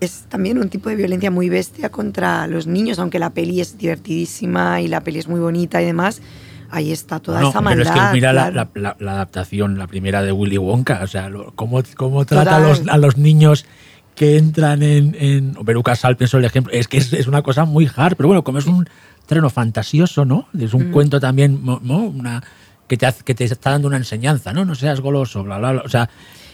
[0.00, 3.78] es también un tipo de violencia muy bestia contra los niños, aunque la peli es
[3.78, 6.20] divertidísima y la peli es muy bonita y demás.
[6.70, 7.96] Ahí está toda No, esa pero maldad.
[7.96, 8.70] es que mira la, claro.
[8.74, 12.56] la- la- la adaptación, la primera de Willy Wonka, o sea, lo- cómo, cómo trata
[12.56, 13.64] a los, a los niños
[14.14, 17.42] que entran en, en o Veruca Sal, pienso el ejemplo, es que es, es una
[17.42, 18.88] cosa muy hard, pero bueno, como es un
[19.26, 20.46] terreno fantasioso, ¿no?
[20.58, 20.76] Es Mm.
[20.76, 21.78] un cuento también, ¿no?
[21.98, 22.42] Una,
[22.86, 24.64] que, te, hace- que te está dando una enseñanza, ¿no?
[24.64, 25.82] No seas goloso, bla, bla, bla.
[25.84, 26.08] O sea,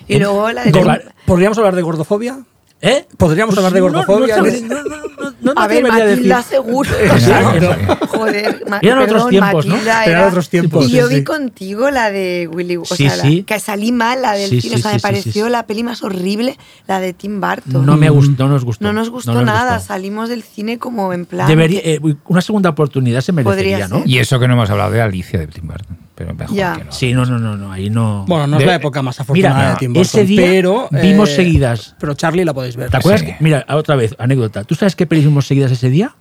[0.09, 2.39] Y luego la de- ¿Podríamos hablar de gordofobia?
[2.83, 3.07] ¿Eh?
[3.19, 4.39] ¿Podríamos hablar de no, gordofobia?
[4.39, 6.49] No, no, no, no, no, no me a ver, Matilda decir.
[6.49, 6.91] seguro.
[6.99, 8.07] Exacto.
[8.09, 9.73] Joder, Eran otros tiempos, ¿no?
[9.75, 11.25] Matilda Eran era- otros tiempos, Y yo sí, vi sí.
[11.25, 14.77] contigo la de Willy o Sí, sea, que salí mal, la del Sí, cine.
[14.77, 15.51] sí, o sea, sí, me sí, pareció sí.
[15.51, 17.85] la peli más horrible, la de Tim Burton.
[17.85, 18.83] No me gustó, no nos gustó.
[18.85, 19.89] No nos gustó nada, gustó.
[19.89, 21.49] salimos del cine como en plan.
[21.49, 24.03] Debería, eh, una segunda oportunidad se merecería, ¿no?
[24.07, 25.99] Y eso que no hemos hablado de Alicia de Tim Burton.
[26.21, 26.77] Pero mejor Ya.
[26.77, 26.93] que no.
[26.93, 28.27] Sí, no, no, no, no, ahí no.
[28.29, 30.87] Bueno, no es De- la época más afortunada Mira, de Tim Burton, ese día pero
[30.91, 31.97] vimos eh, seguidas.
[31.99, 32.91] Pero Charlie la podéis ver.
[32.91, 33.23] ¿Te acuerdas?
[33.23, 33.27] Sí.
[33.29, 34.65] que- mira, otra vez, anécdota.
[34.65, 36.15] ¿Tú sabes qué pelis vimos seguidas ese día?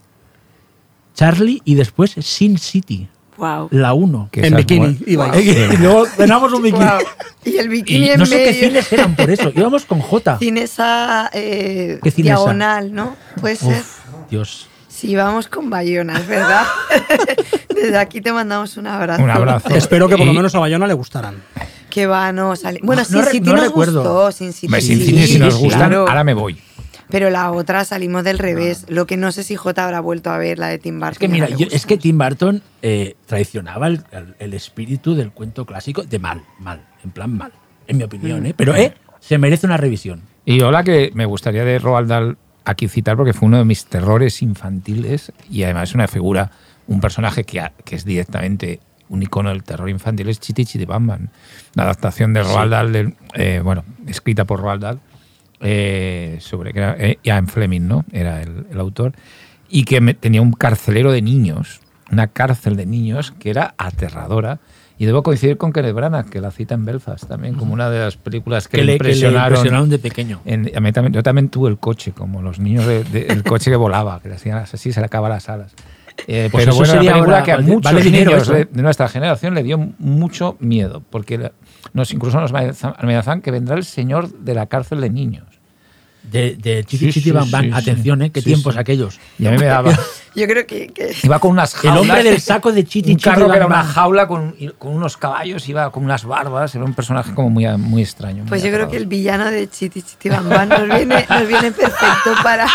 [1.15, 3.67] Charlie y después Sin City, Wow.
[3.71, 4.29] la 1.
[4.31, 4.97] Que En bikini.
[5.05, 6.85] Y luego cenamos un bikini.
[6.85, 6.99] Wow.
[7.43, 8.67] Y el bikini Y en no sé qué medio.
[8.69, 9.51] cines eran por eso.
[9.53, 10.37] Íbamos con J.
[10.37, 13.17] Cinesa eh, ¿Qué diagonal, ¿no?
[13.41, 13.83] Puede ser.
[14.29, 14.68] Dios.
[14.99, 16.63] Sí, vamos con Bayona, es verdad.
[17.73, 19.23] Desde aquí te mandamos un abrazo.
[19.23, 19.69] Un abrazo.
[19.69, 21.35] Espero que por lo menos a Bayona le gustaran.
[21.89, 22.79] Que va, no sale.
[22.83, 24.01] Bueno, No, no no nos recuerdo.
[24.03, 24.81] gustó, Sin sí, cine,
[25.27, 26.07] si nos sí, gustan, claro.
[26.07, 26.59] ahora me voy.
[27.09, 28.85] Pero la otra salimos del revés.
[28.89, 31.13] Lo que no sé si J habrá vuelto a ver, la de Tim Burton.
[31.13, 35.31] Es que mira, yo- es que Tim Burton eh, traicionaba el, el- el espíritu del
[35.31, 37.51] cuento clásico de mal, mal, en plan mal,
[37.87, 38.53] en mi opinión, ¿eh?
[38.55, 40.21] Pero eh, se merece una revisión.
[40.45, 43.85] Y hola que me gustaría de Roald Dahl aquí citar porque fue uno de mis
[43.85, 46.51] terrores infantiles y además es una figura,
[46.87, 50.85] un personaje que, ha- que es directamente un icono del terror infantil, es Chiti Chiti
[50.85, 51.27] Bam Bam.
[51.73, 54.99] La adaptación de Roald Dahl, eh, bueno, escrita por Roald Dahl,
[55.61, 58.05] eh, sobre que era, eh, Ian Fleming, ¿no?
[58.11, 59.13] Era el, el autor,
[59.67, 61.79] y que me- tenía un carcelero de niños,
[62.11, 64.59] una cárcel de niños que era aterradora.
[64.99, 67.99] Y debo coincidir con Kenneth Branagh, que la cita en Belfast también, como una de
[67.99, 69.47] las películas que, Que, le le, que le impresionaron.
[69.53, 70.41] impresionaron de pequeño.
[70.43, 73.77] En- a mí también- yo también tuve el coche, como los niños del coche que
[73.77, 75.73] volaba, que le hacían así, se le acababa las alas.
[76.27, 78.65] Eh, Pues pero bueno, sería una película ahora- que a vale- muchos vale niños de,
[78.65, 81.49] de nuestra generación le dio mucho miedo, porque
[81.93, 82.51] nos, incluso nos
[82.83, 85.45] amenazan que vendrá el señor de la cárcel de niños.
[86.31, 87.63] De, de Chiti Sí, Chiti sí, Bam Bam.
[87.65, 88.29] sí, Atención, ¿eh?
[88.31, 88.79] Qué sí, tiempos sí.
[88.79, 89.19] aquellos.
[89.39, 89.91] Y a mí me daba...
[90.35, 90.87] Yo creo que.
[90.89, 92.01] que- Iba con unas El jaulas.
[92.01, 95.17] hombre del saco de Chiti un Chiti carro que era una jaula con, con unos
[95.17, 98.43] caballos, iba con unas barbas, era un personaje como muy, muy extraño.
[98.43, 101.47] muy Pues yo creo que el villano de Chiti Chiti Bam Bam nos viene, nos
[101.47, 102.67] viene perfecto para,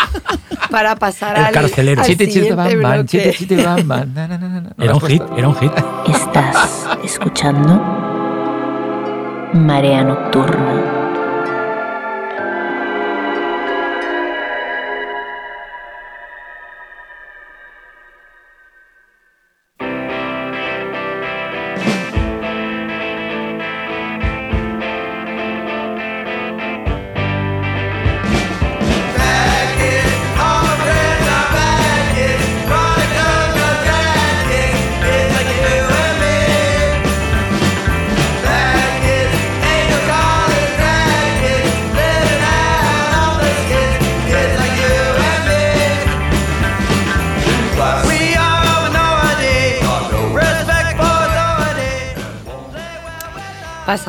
[0.69, 2.01] para pasar El al, carcelero.
[2.01, 3.05] al Chiti, chiti, bam, bloque.
[3.05, 4.27] chiti, chiti, na, na, na.
[4.27, 5.71] ¿No lo Era un hit, era un hit.
[6.13, 7.81] Estás escuchando
[9.53, 10.94] Marea Nocturna.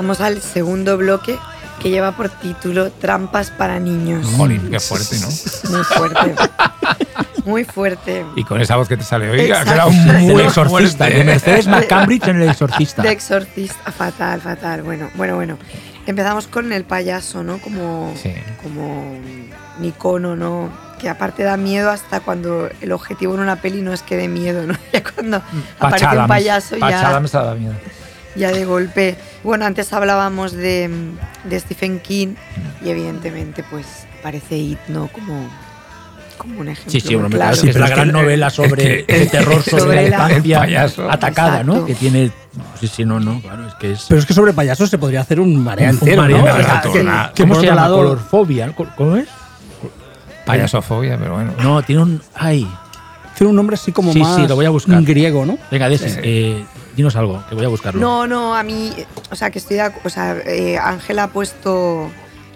[0.07, 1.37] Pasamos al segundo bloque
[1.83, 4.25] que lleva por título Trampas para niños.
[4.37, 5.27] Jolín, qué fuerte, ¿no?
[5.71, 6.35] Muy fuerte.
[7.45, 8.25] Muy fuerte.
[8.37, 9.91] Y con esa voz que te sale, oiga, que Exacto.
[9.91, 13.03] era Del muy exorcista, de Mercedes McCambridge en el exorcista.
[13.03, 14.83] De exorcista, fatal, fatal.
[14.83, 15.59] Bueno, bueno, bueno.
[16.07, 17.59] Empezamos con el payaso, ¿no?
[17.59, 18.33] Como, Sí.
[18.63, 20.71] como un icono, ¿no?
[21.01, 24.29] Que aparte da miedo hasta cuando el objetivo en una peli no es que dé
[24.29, 24.75] miedo, ¿no?
[24.93, 25.43] Ya cuando
[25.81, 27.75] aparece un payaso Patch ya, Adams daba miedo.
[28.37, 29.17] ya de golpe.
[29.47, 30.91] Bueno, antes hablábamos de,
[31.45, 32.35] de Stephen King
[32.85, 33.87] y evidentemente pues
[34.21, 35.07] aparece It, ¿no?
[35.07, 35.49] Como,
[36.37, 37.57] como un ejemplo Sí, sí, bueno, claro.
[37.63, 40.59] que es la gran que- novela sobre es que- el terror sobre, sobre la infancia
[40.67, 41.09] payaso.
[41.11, 41.85] atacada, ¿no?
[41.87, 42.33] Que tiene.
[42.81, 44.07] Sí, sí, no, no, claro, es que es.
[44.09, 47.55] Pero es que sobre payasos se podría hacer un marea Un entero, exacto, que- ¿Cómo
[47.61, 47.89] se llama?
[47.89, 48.73] Colorfobia.
[48.97, 49.29] ¿Cómo es?
[50.45, 51.53] Payasofobia, pero bueno.
[51.63, 52.23] No, tiene un.
[52.35, 52.69] Ay.
[53.37, 55.03] Tiene un nombre así como Sí, más sí, lo voy a buscar.
[55.03, 55.59] griego, ¿no?
[55.71, 56.65] Venga, Desi, eh,
[56.97, 58.01] dinos algo, que voy a buscarlo.
[58.01, 58.93] No, no, a mí,
[59.31, 62.11] o sea, que estoy de o sea, eh, Ángela ha puesto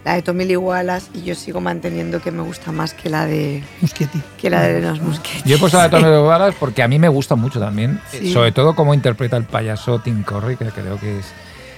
[0.04, 3.26] la de Tommy Lee Wallace y yo sigo manteniendo que me gusta más que la
[3.26, 4.22] de Muschietti.
[4.40, 5.46] que la de los Muschietti.
[5.48, 8.18] Yo he puesto la de de Varas porque a mí me gusta mucho también, eh,
[8.22, 8.32] Sí.
[8.32, 11.26] sobre todo cómo interpreta el payaso Tim Curry, que creo que es,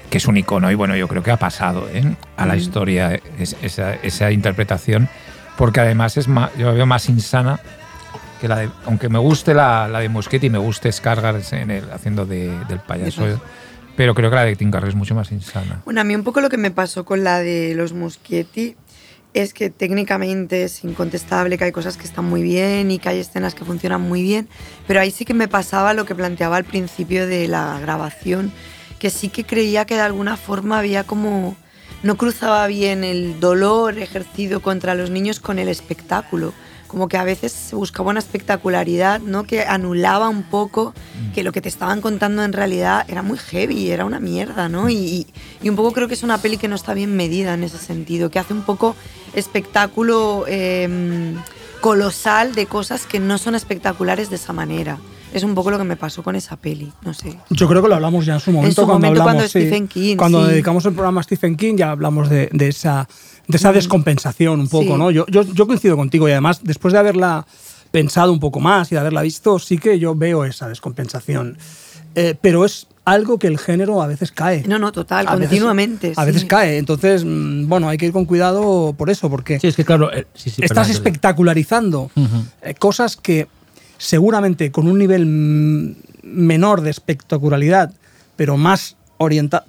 [0.09, 2.15] que es un icono y bueno, yo creo que ha pasado ¿eh?
[2.37, 2.59] a la Mm.
[2.59, 5.09] historia es- esa, esa interpretación,
[5.59, 7.59] porque además es más, yo la veo más insana
[8.43, 11.71] que la de, aunque me guste la, la de Muschietti y me guste Skarsgård en
[11.71, 13.39] el, haciendo de, del payaso, De
[13.95, 15.81] pero creo que la de Curry es mucho más insana.
[15.85, 18.75] Bueno, a mí un poco lo que me pasó con la de los Muschietti
[19.33, 23.21] es que técnicamente es incontestable que hay cosas que están muy bien y que hay
[23.21, 24.49] escenas que funcionan muy bien,
[24.89, 28.51] pero ahí sí que me pasaba lo que planteaba al principio de la grabación,
[28.99, 31.55] que sí que creía que de alguna forma había como
[32.03, 36.53] no cruzaba bien el dolor ejercido contra los niños con el espectáculo,
[36.93, 39.45] como que a veces se buscaba una espectacularidad, ¿no?
[39.45, 40.93] Que anulaba un poco
[41.35, 44.91] que lo que te estaban contando en realidad era muy heavy, era una mierda, ¿no?
[44.91, 45.27] Y,
[45.63, 47.79] y un poco creo que es una peli que no está bien medida en ese
[47.79, 48.95] sentido, que hace un poco
[49.33, 51.35] espectáculo eh,
[51.81, 54.99] colosal de cosas que no son espectaculares de esa manera.
[55.33, 57.39] Es un poco lo que me pasó con esa peli, no sé.
[57.49, 59.61] Yo creo que lo hablamos ya en su momento su cuando momento hablamos cuando sí,
[59.61, 60.51] Stephen King, cuando sí.
[60.51, 63.09] dedicamos el programa a Stephen King ya hablamos de, de esa
[63.49, 64.99] de esa descompensación un poco, Sí.
[64.99, 65.11] ¿no?
[65.11, 67.47] Yo, yo, yo coincido contigo y además después de haberla
[67.91, 71.59] pensado un poco más y de haberla visto sí que yo veo esa descompensación,
[72.15, 74.65] Eh, pero es algo que el género a veces cae.
[74.69, 76.13] No, no, total, A veces- continuamente.
[76.15, 79.69] a veces cae, entonces mm, bueno hay que ir con cuidado por eso porque Sí,
[79.69, 80.13] es que claro.
[80.13, 82.11] eh, sí, sí, estás perdón, espectacularizando
[82.63, 83.49] eh, cosas que
[83.97, 85.25] seguramente con un nivel
[86.23, 87.93] menor de espectacularidad,
[88.37, 89.65] pero más orientado,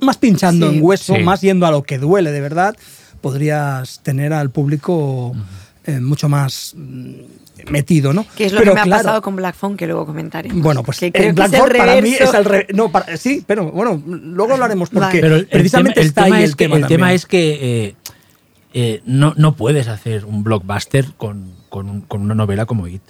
[0.00, 0.76] más pinchando Sí.
[0.76, 1.22] en hueso, Sí.
[1.22, 2.76] más yendo a lo que duele de verdad,
[3.20, 5.34] podrías tener al público
[5.84, 7.12] eh, mucho más mm,
[7.70, 8.24] metido, ¿no?
[8.36, 10.60] Que es lo Pero que me ha claro, pasado con Black Phone, que luego comentaremos.
[10.62, 12.66] Bueno, pues que creo en que es Black el Phone para mí es al revés.
[12.74, 15.20] No, para- sí, pero bueno, luego hablaremos porque.
[15.20, 17.16] Pero el, precisamente tema, el está tema ahí es el que, tema el tema también.
[17.16, 17.94] es que eh,
[18.74, 23.02] eh, no, no puedes hacer un blockbuster con, con, con una novela como It.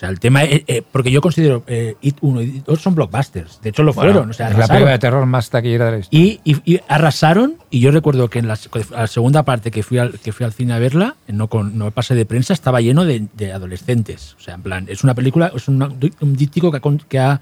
[0.00, 0.62] O sea, el tema es.
[0.66, 3.60] eh, porque yo considero eh, It 1 y It 2 son blockbusters.
[3.60, 4.30] De hecho, lo Bueno, fueron.
[4.30, 6.24] O sea, es la película de terror más taquillera de la historia.
[6.24, 8.58] Y, y- y arrasaron, y yo recuerdo que en la,
[8.92, 11.90] la segunda parte que fui, al, que fui al cine a verla, no con no
[11.90, 14.36] pase de prensa, estaba lleno de, de adolescentes.
[14.38, 15.90] O sea, en plan, es una película, es una-
[16.20, 17.40] un díptico que ha, que ha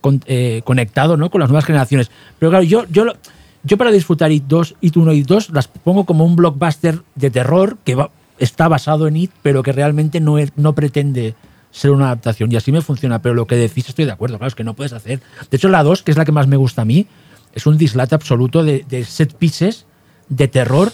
[0.00, 1.28] con- eh, conectado ¿no?
[1.28, 2.10] con las nuevas generaciones.
[2.38, 3.04] Pero claro, yo, yo,
[3.64, 7.30] yo para disfrutar It 2, It 1 y 2 las pongo como un blockbuster de
[7.30, 11.34] terror que va- está basado en It, pero que realmente no, es- no pretende
[11.70, 12.50] ser una adaptación.
[12.52, 13.20] Y así me funciona.
[13.20, 15.20] Pero lo que decís estoy de acuerdo, claro, es que no puedes hacer.
[15.50, 17.06] De hecho, la 2, que es la que más me gusta a mí,
[17.52, 19.86] es un dislate absoluto de, de set pieces
[20.28, 20.92] de terror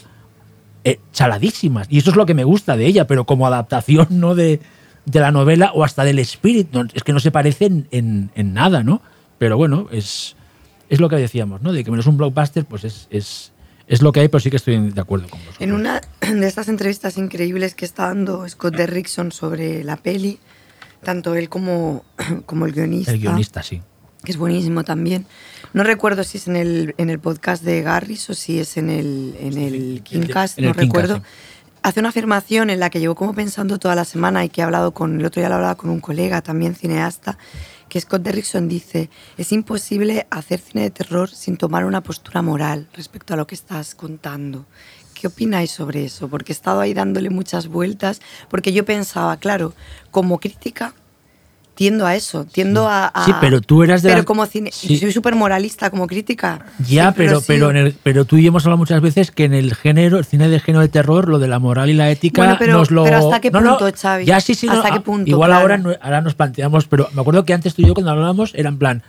[0.85, 1.87] eh, chaladísimas.
[1.91, 4.61] Y eso es lo que me gusta de ella, pero como adaptación no de,
[5.07, 6.87] de la novela o hasta del espíritu.
[6.93, 9.01] es que no se parecen en, en nada, ¿no?
[9.39, 10.37] Pero bueno, es,
[10.89, 11.73] es lo que decíamos, ¿no?
[11.73, 13.53] De que menos un blockbuster, pues es, es,
[13.87, 15.61] es lo que hay, pero sí que estoy de acuerdo con vosotros.
[15.61, 20.39] En una de estas entrevistas increíbles que está dando Scott Derrickson sobre la peli,
[21.05, 22.05] tanto él como,
[22.47, 23.81] como el guionista, El guionista, sí.
[24.25, 25.27] que es buenísimo también.
[25.73, 28.91] No recuerdo si es en el, en el podcast de Garris o si es en
[28.91, 31.17] el, en el Kingcast, el no Kingcast, recuerdo.
[31.19, 31.23] sí.
[31.83, 34.65] Hace una afirmación en la que llevo como pensando toda la semana y que he
[34.65, 37.37] hablado con, el otro día lo hablaba con un colega, también cineasta,
[37.91, 42.89] que Scott Derrickson dice, es imposible hacer cine de terror sin tomar una postura moral
[42.95, 44.65] respecto a lo que estás contando.
[45.25, 46.29] ¿Qué opináis sobre eso?
[46.29, 48.21] Porque he estado ahí dándole muchas vueltas,
[48.51, 49.73] porque yo pensaba, claro,
[50.11, 50.93] como crítica
[51.75, 54.99] tiendo a eso, tiendo a, a- Sí, pero tú eras de Pero como cine, Sí.
[54.99, 56.67] soy súper moralista como crítica.
[56.87, 59.55] Ya, pero, pero, en el- pero tú y yo hemos hablado muchas veces que en
[59.55, 62.43] el género, el cine de género de terror, lo de la moral y la ética
[62.43, 63.05] Bueno, pero- nos lo.
[63.05, 64.27] pero ¿hasta qué No, no, punto, Xavi?
[64.27, 64.67] Ya sí, sí.
[64.67, 65.31] no, ¿Hasta qué ah, punto?
[65.31, 65.63] Igual Claro.
[65.63, 68.53] ahora, no- ahora nos planteamos, pero me acuerdo que antes tú y yo cuando hablábamos
[68.55, 69.03] era en plan,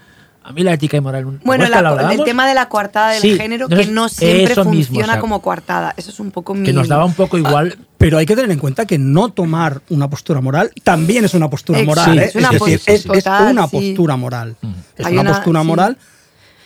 [0.45, 1.25] a mí la ética y moral.
[1.25, 4.09] ¿te Bueno, la- lo el tema de la coartada del Sí, género entonces, que no
[4.09, 5.95] siempre funciona mismo, o sea, como coartada.
[5.97, 6.63] Eso es un poco mi.
[6.63, 7.75] Que nos daba un poco igual.
[7.97, 11.49] Pero hay que tener en cuenta que no tomar una postura moral también es una
[11.49, 12.19] postura Exacto, moral.
[12.19, 12.25] ¿eh?
[12.25, 13.71] es una postura es, es una sí.
[13.71, 14.55] postura moral.
[14.95, 15.67] Es una, postura sí.
[15.67, 15.97] moral.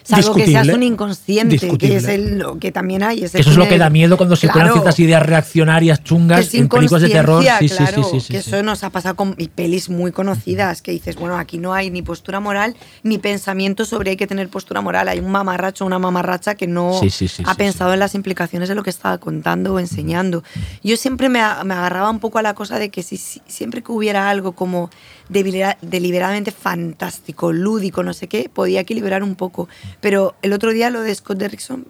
[0.10, 3.24] Salvo que seas un inconsciente, que es el, lo que también hay.
[3.24, 4.60] ese eso es lo que da miedo cuando se Claro.
[4.60, 7.44] ponen ciertas ideas reaccionarias chungas en películas de terror.
[7.44, 8.50] Sí, sí, claro, sí, sí, sí, que sí.
[8.50, 12.02] eso nos ha pasado con pelis muy conocidas que dices, bueno, aquí no hay ni
[12.02, 15.08] postura moral ni pensamiento sobre hay que tener postura moral.
[15.08, 17.00] Hay un mamarracho o una mamarracha que no
[17.46, 20.44] ha pensado en las implicaciones de lo que estaba contando o enseñando.
[20.84, 23.84] Yo siempre me, me agarraba un poco a la cosa de que si, si- siempre
[23.84, 24.90] que hubiera algo como
[25.30, 29.70] delibera- deliberadamente fantástico, lúdico, no sé qué, podía equilibrar un poco.
[30.02, 31.86] Pero el otro día lo de Scott Derrickson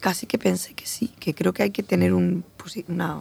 [0.00, 2.44] casi que pensé que sí, que creo que hay que tener un
[2.88, 3.18] una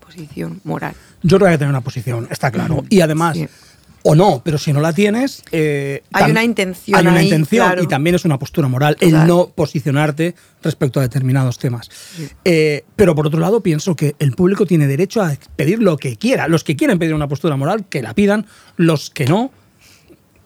[0.00, 0.94] posición moral.
[1.22, 2.84] Yo creo que hay que tener una posición, está claro.
[2.88, 3.46] Y además, Sí.
[4.08, 5.42] O no, pero si no la tienes.
[5.50, 7.82] eh, Hay una intención Hay una ahí, intención claro.
[7.82, 11.90] y también es una postura moral el no posicionarte respecto a determinados temas.
[12.44, 16.16] Eh, pero por otro lado, pienso que el público tiene derecho a pedir lo que
[16.16, 16.46] quiera.
[16.46, 18.46] Los que quieren pedir una postura moral, que la pidan.
[18.76, 19.50] Los que no.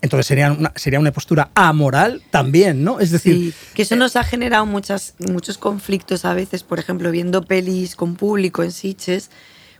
[0.03, 3.01] Entonces sería una, sería una postura amoral también, ¿no?
[3.01, 7.11] Es decir, Sí, que eso nos ha generado muchas, muchos conflictos a veces, por ejemplo,
[7.11, 9.31] viendo pelis con público en Sitges,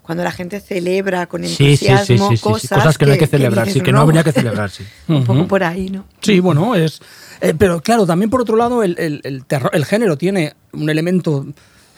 [0.03, 3.07] cuando la gente celebra con Sí, sí, sí, entusiasmo sí, sí, sí, cosas, Cosas que
[3.07, 4.85] no hay que celebrar, dices, sí, que no habría que celebrar, sí.
[5.09, 6.05] Un poco por ahí, ¿no?
[6.21, 7.01] Sí, bueno, es.
[7.41, 10.89] eh, pero claro, también por otro lado, el, el- el terror- el género tiene un
[10.91, 11.47] elemento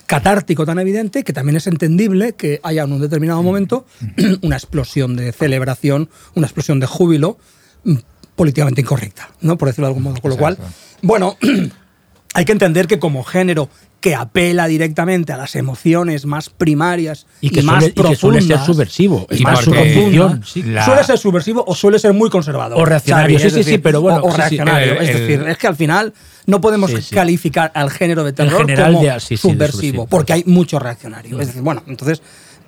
[0.07, 3.87] catártico tan evidente que también es entendible que haya en un determinado momento
[4.43, 7.39] una explosión de celebración, una explosión de júbilo
[7.85, 7.95] mm,
[8.37, 9.57] políticamente incorrecta, ¿no?
[9.57, 10.21] Por decirlo de algún modo.
[10.21, 10.59] Con lo cual,
[11.01, 11.37] bueno,
[12.35, 13.69] hay que entender que como género
[14.03, 18.17] que apela directamente a las emociones más primarias y, Y que, más suele, y que
[18.17, 19.27] suele ser profundas, subversivo.
[19.31, 20.63] y más profunda, sí.
[20.65, 22.79] la- suele ser subversivo o suele ser muy conservador.
[22.79, 25.01] O reaccionario, sí, sí, sí, pero bueno, O, reaccionario.
[25.01, 26.13] El- es decir, es que al final
[26.47, 27.15] no podemos Sí, sí.
[27.15, 28.67] calificar al género de terror como
[29.03, 30.07] de- subversivo, subversivo.
[30.09, 31.41] porque hay mucho reaccionario.
[31.41, 32.21] Es decir, bueno, entonces.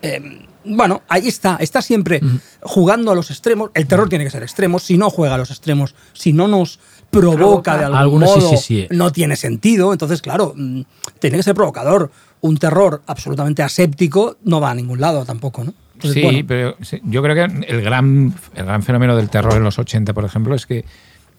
[0.03, 0.21] eh,
[0.67, 2.21] bueno, ahí está, está siempre
[2.63, 3.71] jugando a los extremos.
[3.75, 4.79] El terror tiene que ser extremo.
[4.79, 6.79] Si no juega a los extremos, si no nos
[7.21, 8.87] provoca, de algún Algunos modo, sí, sí.
[8.91, 9.93] no tiene sentido.
[9.93, 10.83] Entonces, claro, mm,
[11.19, 12.11] tiene que ser provocador.
[12.41, 15.73] Un terror absolutamente aséptico no va a ningún lado tampoco, ¿no?
[15.95, 19.63] Entonces, sí, bueno, pero yo creo que el gran, el gran fenómeno del terror en
[19.63, 20.85] los 80, por ejemplo, es que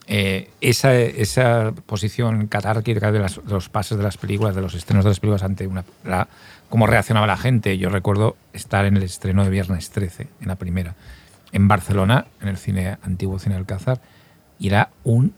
[0.08, 4.74] eh, esa, esa posición catárquica de, las- de los pases de las películas, de los
[4.74, 6.28] estrenos de las películas ante una, la-
[6.70, 7.78] cómo reaccionaba la gente.
[7.78, 10.96] Yo recuerdo estar en el estreno de Viernes 13, en la primera,
[11.52, 14.00] en Barcelona, en el cine antiguo Cine Alcázar,
[14.60, 15.34] y era un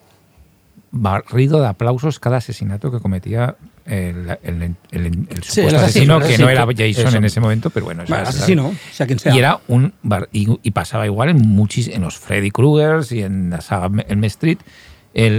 [0.91, 5.79] barrido de aplausos cada asesinato que cometía el, el- el- el- el Sí, el supuesto
[5.79, 7.17] asesino, asesino, que no era Jason eso.
[7.17, 9.33] en ese momento, pero bueno, bueno, asesino, sea quien sea.
[9.33, 13.21] y era un bar- y, y pasaba igual en muchis, en los Freddy Kruegers y
[13.23, 14.57] en la saga Elm Street.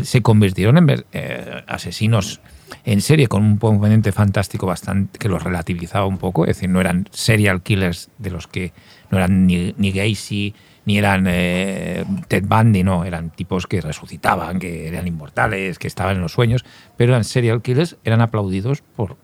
[0.03, 2.41] Se convirtieron en eh, asesinos
[2.85, 6.45] en serie con un componente fantástico bastante que los relativizaba un poco.
[6.47, 8.73] Es decir, no eran serial killers de los que
[9.11, 10.55] no eran ni, ni Gacy
[10.89, 16.17] ni eran eh, Ted Bundy, no, eran tipos que resucitaban, que eran inmortales, que estaban
[16.17, 16.65] en los sueños,
[16.97, 19.17] pero eran serial killers, eran aplaudidos por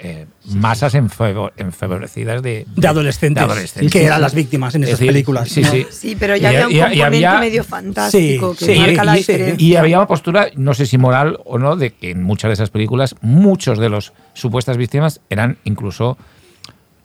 [0.00, 3.92] eh, masas enfevo- enfebrecidas de, de adolescentes, de adolescentes.
[3.92, 5.48] que eran las víctimas en Es esas decir, películas.
[5.48, 5.70] Sí, ¿no?
[5.72, 5.86] sí.
[5.90, 9.14] Sí, pero ya había un Y- componente había- medio fantástico Sí, que sí, marca la
[9.14, 9.66] diferencia.
[9.66, 12.52] Y había una postura, no sé si moral o no, de que en muchas de
[12.52, 16.16] esas películas muchos de los supuestas víctimas eran incluso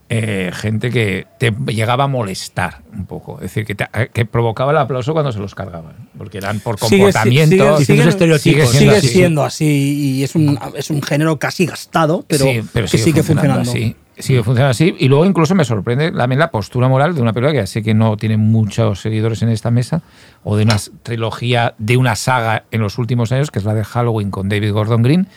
[0.10, 3.36] eh, gente que te llegaba a molestar un poco.
[3.38, 5.94] Es decir, que, te- que provocaba el aplauso cuando se los cargaban.
[6.18, 7.78] Porque eran por comportamiento.
[7.80, 8.70] sigue- sigue- estereotipos.
[8.72, 9.08] sigue así.
[9.08, 13.24] siendo así y es un, es un género casi gastado, pero, Sí, pero que sigue
[13.24, 13.70] funcionando.
[13.72, 13.96] así.
[14.16, 14.96] Sigue funcionando así.
[15.00, 17.82] Y luego incluso me sorprende también la postura moral de una película que ya sé
[17.82, 20.04] que no tiene muchos seguidores en esta mesa,
[20.44, 23.84] o de una trilogía, de una saga en los últimos años, que es la de
[23.84, 25.28] Halloween con David Gordon Green,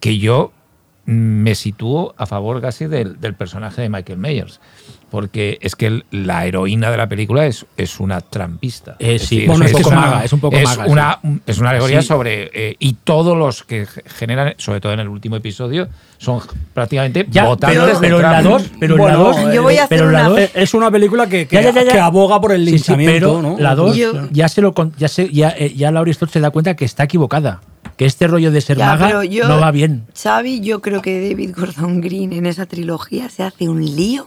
[0.00, 0.50] que yo
[1.12, 4.60] me sitúo a favor casi del, del personaje de Michael Myers.
[5.10, 8.94] Porque es que el- la heroína de la película es, es una trampista.
[9.00, 10.84] Eh, Es sí, Bueno, es, es poco una- maga, es un poco es maga.
[10.84, 10.90] sí.
[10.92, 12.06] una, es una alegoría Sí.
[12.06, 12.50] sobre.
[12.54, 15.88] eh, y todos los que ge- generan, sobre todo en el último episodio,
[16.18, 16.40] son
[16.74, 18.40] prácticamente Ya, votantes pero, de la.
[18.42, 20.50] 2, pero la Bueno, 2, yo voy a hacer pero en la una- dos- Eh,
[20.54, 21.92] Es una película que, que, Ya, ya, ya, ya.
[21.92, 23.56] que aboga por el Sí, sí, linchamiento, pero ¿no?
[23.58, 26.50] la 2 Yo- ya se lo ya se ya, eh, ya Laurie Strode se da
[26.50, 27.60] cuenta que está equivocada,
[28.00, 30.06] que este rollo de ser Ya, maga pero yo- no va bien.
[30.18, 34.26] Xavi, yo creo que David Gordon Green en esa trilogía se hace un lío.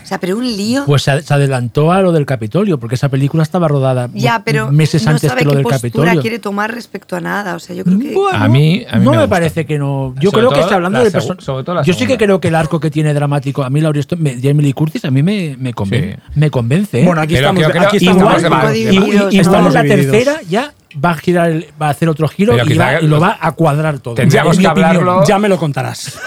[0.00, 0.84] O sea, pero un lío.
[0.86, 5.04] Pues se, adelantó a lo del Capitolio, porque esa película estaba rodada ya, pero meses
[5.04, 6.20] no antes sabe que lo qué del Capitolio.
[6.20, 7.56] quiere tomar respecto a nada.
[7.56, 8.12] O sea, yo creo que...
[8.14, 9.28] Bueno, A mí- a mí no me me, gusta.
[9.28, 10.14] parece que no.
[10.20, 11.42] Yo Sobre creo que está hablando la de personas.
[11.42, 12.24] sobre todo la Yo sí que segunda.
[12.24, 13.64] creo que el arco que tiene dramático.
[13.64, 16.22] A mí Laurie Jamie Lee Curtis, a mí me, me, conven- Sí.
[16.36, 17.00] me convence.
[17.00, 17.04] ¿eh?
[17.04, 20.72] Bueno, aquí Pero estamos, aquí igual estamos Igual- igual estamos la tercera ya
[21.02, 23.52] va a girar, el- va a hacer otro giro y, va- y lo va a
[23.52, 24.14] cuadrar todo.
[24.14, 24.96] Tendríamos que opinión.
[24.96, 26.18] hablarlo- Ya me lo contarás.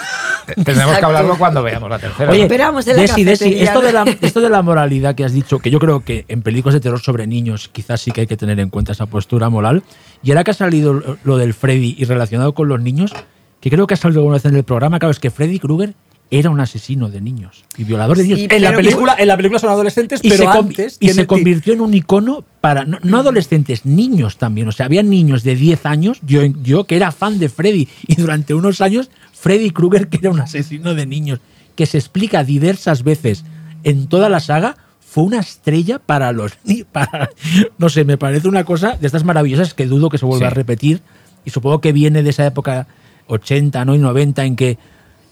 [0.64, 2.32] Tendremos que hablarlo cuando veamos la tercera.
[2.32, 5.60] Oye, Esperamos en la Desi, esto, de la, esto de la moralidad que has dicho,
[5.60, 8.38] que yo creo que en películas de terror sobre niños quizás sí que hay que
[8.38, 9.84] tener en cuenta esa postura moral.
[10.22, 13.14] Y ahora que ha salido lo- lo del Freddy y relacionado con los niños,
[13.62, 15.94] que creo que ha salido alguna vez en el programa, claro, es que Freddy Krueger
[16.40, 18.40] era un asesino de niños y violador de niños.
[18.40, 21.28] Sí, En la, película, en la película son adolescentes, y pero se, antes y se
[21.28, 24.68] convirtió en un icono para, no, no adolescentes, niños también.
[24.68, 28.16] O sea, había niños de 10 años, yo, yo que era fan de Freddy, y
[28.16, 31.40] durante unos años Freddy Krueger, que era un asesino de niños,
[31.76, 33.44] que se explica diversas veces
[33.84, 36.54] en toda la saga, fue una estrella para los
[36.92, 37.30] para
[37.78, 40.52] No sé, me parece una cosa de estas maravillosas que dudo que se vuelva Sí.
[40.52, 41.02] a repetir,
[41.46, 42.88] y supongo que viene de esa época
[43.28, 43.96] 80 ¿no?
[43.96, 44.78] y 90 en que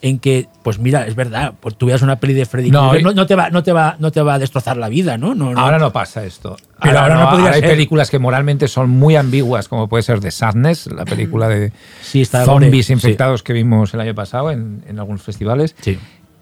[0.03, 3.03] en que, pues mira, es verdad, pues tú veas una peli de Freddy No, Krueger,
[3.03, 5.35] no, no te va, no te va, no te va a destrozar la vida, ¿no?
[5.35, 5.59] no, no.
[5.59, 6.57] Ahora no pasa esto.
[6.81, 7.69] Pero ahora no podría hay ser.
[7.69, 11.71] películas que moralmente son muy ambiguas, como puede ser The Sadness, la película de
[12.01, 15.99] Sí, está zombies gore, infectados que vimos el año pasado en, en algunos festivales, Sí.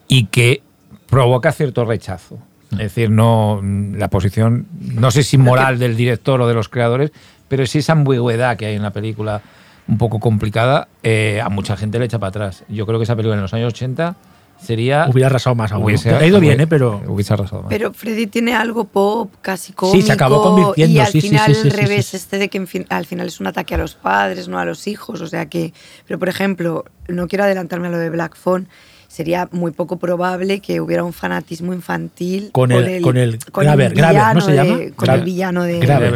[0.08, 0.62] y que
[1.10, 2.40] provoca cierto rechazo.
[2.72, 7.12] Es decir, no la posición, no sé si moral del director o de los creadores,
[7.48, 9.42] pero sí esa ambigüedad que hay en la película
[9.90, 12.64] un poco complicada, eh, a mucha gente le echa para atrás.
[12.70, 14.16] Yo creo que esa película en los años 80
[14.62, 15.08] sería...
[15.10, 15.84] Hubiera arrasado más aún.
[15.86, 16.68] hubiese- ha ido bien, hubiese- ¿eh?
[16.68, 17.70] Pero Hubiese arrasado más.
[17.70, 19.96] Pero Freddy tiene algo pop, casi cómico.
[19.98, 22.18] Sí, se acabó convirtiendo, Y al sí, sí, final sí, sí, el revés sí.
[22.18, 24.66] este de que en fin- al final es un ataque a los padres, no a
[24.66, 25.22] los hijos.
[25.22, 25.74] O sea que.
[26.08, 28.68] Pero por ejemplo, no quiero adelantarme a lo de Black Phone.
[29.10, 33.64] Sería muy poco probable que hubiera un fanatismo infantil Con por el- con el con
[33.66, 34.78] Graver, Graver, ¿no villano se llama?
[34.78, 35.20] de- con Graver.
[35.20, 36.12] el villano de, Graver.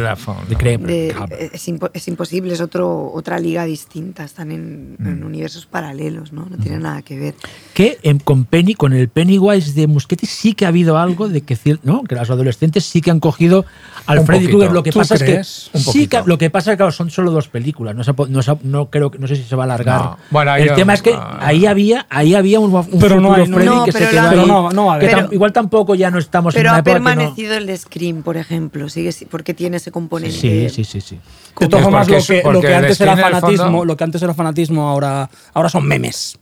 [0.48, 1.14] De De
[1.52, 5.26] es, impo- es imposible, es otro, otra liga distinta, están en, en Mm.
[5.26, 6.46] universos paralelos, ¿no?
[6.48, 7.34] No tienen nada que ver.
[7.74, 11.40] que em, con Penny, con el Pennywise de Muschietti sí que ha habido algo de
[11.40, 13.64] que no, que los adolescentes sí que han cogido
[14.06, 14.46] al Un Freddy.
[14.46, 14.70] Krueger.
[14.72, 15.70] Lo que ¿Tú pasa crees?
[15.74, 17.94] es que sí que lo que pasa es que claro, son solo dos películas.
[17.96, 20.00] No, se no, se no creo que no sé si se va a alargar.
[20.00, 20.18] No.
[20.30, 21.38] Bueno, el tema es que ah.
[21.40, 24.10] ahí había ahí había un, un Pero no hay- no- Freddy no, que se pero
[24.10, 25.10] quedó la- ahí, Pero no- no a haber.
[25.10, 27.78] tam- igual tampoco ya no estamos en Pero una ha época que no- permanecido el
[27.78, 30.36] Scream, por ejemplo, sigue si- porque tiene ese componente.
[30.36, 31.18] Sí, sí, sí, sí.
[31.58, 34.22] De todas formas, lo que, lo que antes era en fanatismo, fondo- lo que antes
[34.22, 36.38] era fanatismo, ahora, ahora son memes.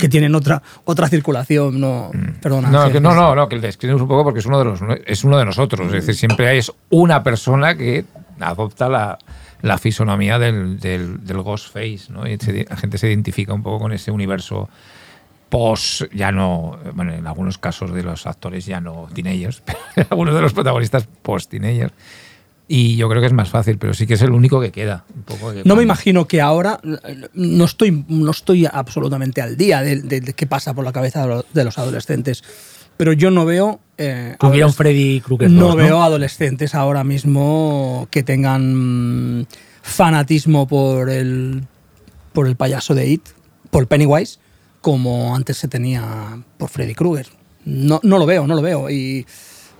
[0.00, 2.10] Que tienen otra, otra circulación, no.
[2.40, 2.70] Perdona.
[2.70, 4.80] No, que no, no, no, que el describimos un poco porque es uno de los
[5.06, 5.86] es uno de nosotros.
[5.88, 8.04] Es decir, siempre hay es una persona que
[8.40, 9.18] adopta la,
[9.60, 12.26] la fisonomía del, del, del Ghostface, ¿no?
[12.26, 14.68] Y se- la gente se identifica un poco con ese universo
[15.56, 19.62] post, ya no, bueno, en algunos casos de los actores ya no teenagers,
[19.94, 21.94] pero algunos de los protagonistas post teenagers.
[22.68, 25.04] Y yo creo que es más fácil, pero sí que es el único que queda.
[25.14, 26.78] un poco que No me imagino que ahora
[27.32, 31.22] no estoy, no estoy absolutamente al día de, de- de qué pasa por la cabeza
[31.22, 32.42] de, lo- de los adolescentes,
[32.98, 38.22] pero yo no veo eh, un Freddy Krueger no 2, veo adolescentes ahora mismo que
[38.22, 39.46] tengan
[39.82, 41.62] fanatismo por el
[42.32, 43.22] por el payaso de It,
[43.70, 44.38] por Pennywise,
[44.86, 47.26] como antes se tenía por Freddy Krueger.
[47.64, 49.26] No, no lo veo, no lo veo y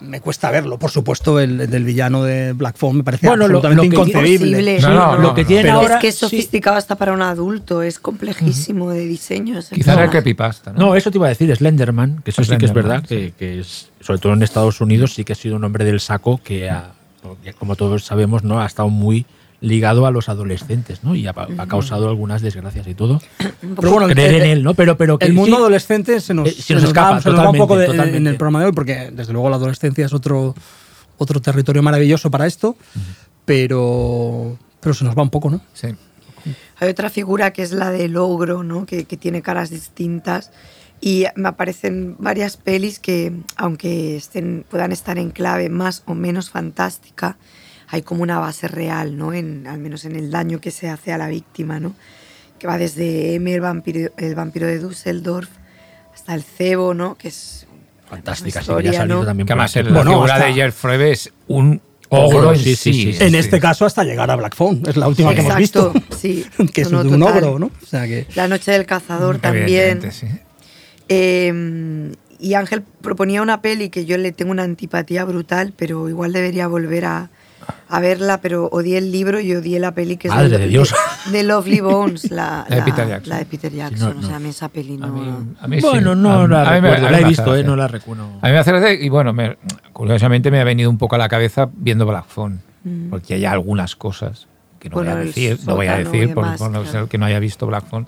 [0.00, 0.80] me cuesta verlo.
[0.80, 4.02] Por supuesto, el, el del villano de Black Phone me parece Bueno, lo- absolutamente lo
[4.04, 4.48] que- inconcebible.
[4.48, 4.80] Imposible.
[4.80, 5.48] No, no, lo no, que no.
[5.48, 6.20] Pero- ahora es que es sí.
[6.22, 9.60] sofisticado hasta para un adulto, es complejísimo de diseño.
[9.60, 10.78] ese Quizá era creepypasta, ¿no?
[10.86, 13.60] No, eso te iba a decir, Slenderman, que eso sí que es verdad, que, que
[13.60, 16.68] es, sobre todo en Estados Unidos, sí que ha sido un hombre del saco que,
[16.68, 16.90] ha-
[17.60, 19.24] como todos sabemos, no ha estado muy
[19.60, 21.14] ligado a los adolescentes, ¿no?
[21.14, 23.20] Y ha, ha causado algunas desgracias y todo.
[23.60, 24.74] Pero bueno, Creer el- en él, ¿no?
[24.74, 27.30] Pero, pero que el mundo sí- adolescente se nos, Eh, se nos va- escapa se
[27.30, 27.86] nos va un poco de-
[28.16, 30.54] en el programa de hoy, porque desde luego la adolescencia es otro,
[31.18, 32.76] otro territorio maravilloso para esto,
[33.46, 35.60] pero, pero se nos va un poco, ¿no?
[35.72, 35.88] Sí.
[36.78, 38.84] Hay otra figura que es la del ogro, ¿no?
[38.86, 40.50] que, que tiene caras distintas.
[41.00, 46.50] Y me aparecen varias pelis que, aunque estén, puedan estar en clave más o menos
[46.50, 47.36] fantástica,
[47.88, 49.32] hay como una base real, ¿no?
[49.32, 51.94] En, al menos en el daño que se hace a la víctima, ¿no?
[52.58, 55.50] que va desde M, el vampiro, el vampiro de Düsseldorf,
[56.14, 57.14] hasta el cebo, ¿no?
[57.16, 57.66] que es
[58.08, 59.26] Fantástica, ha historia, salido ¿no?
[59.26, 62.58] también Que por además la Bueno, figura hasta- de Jeff Frebe es un Ogro, en
[62.58, 62.92] sí, sí.
[62.94, 63.22] sí, sí.
[63.24, 63.36] en sí.
[63.36, 66.46] este caso hasta llegar a Black Phone, es la última que hemos Exacto, visto, sí.
[66.72, 67.36] que es No, un total.
[67.44, 67.66] ogro, ¿no?
[67.82, 68.26] O sea que...
[68.36, 70.00] La noche del cazador también.
[71.08, 76.32] Eh, y Ángel proponía una peli que yo le tengo una antipatía brutal, pero igual
[76.32, 77.30] debería volver a,
[77.88, 80.94] a verla, pero odié el libro y odié la peli que es Madre de Dios.
[81.32, 83.28] de Lovely Bones, la, La de Peter Jackson.
[83.30, 84.08] la de Peter Jackson.
[84.08, 84.20] no, no.
[84.20, 85.06] O sea, a mí esa peli no...
[85.06, 85.86] A mí, a mí sí.
[85.86, 87.64] Bueno, no A- la a mí me- recuerdo, a mí la he visto, hace eh,
[87.64, 88.24] no la recuerdo.
[88.42, 89.56] A mí me hace gracia y bueno, me-
[89.92, 92.60] curiosamente me ha venido un poco a la cabeza viendo Black Phone,
[93.10, 94.46] porque hay algunas cosas
[94.78, 97.08] que no Bueno, voy a decir, no voy a decir por, demás, por no claro.
[97.08, 98.06] que no haya visto Black Phone,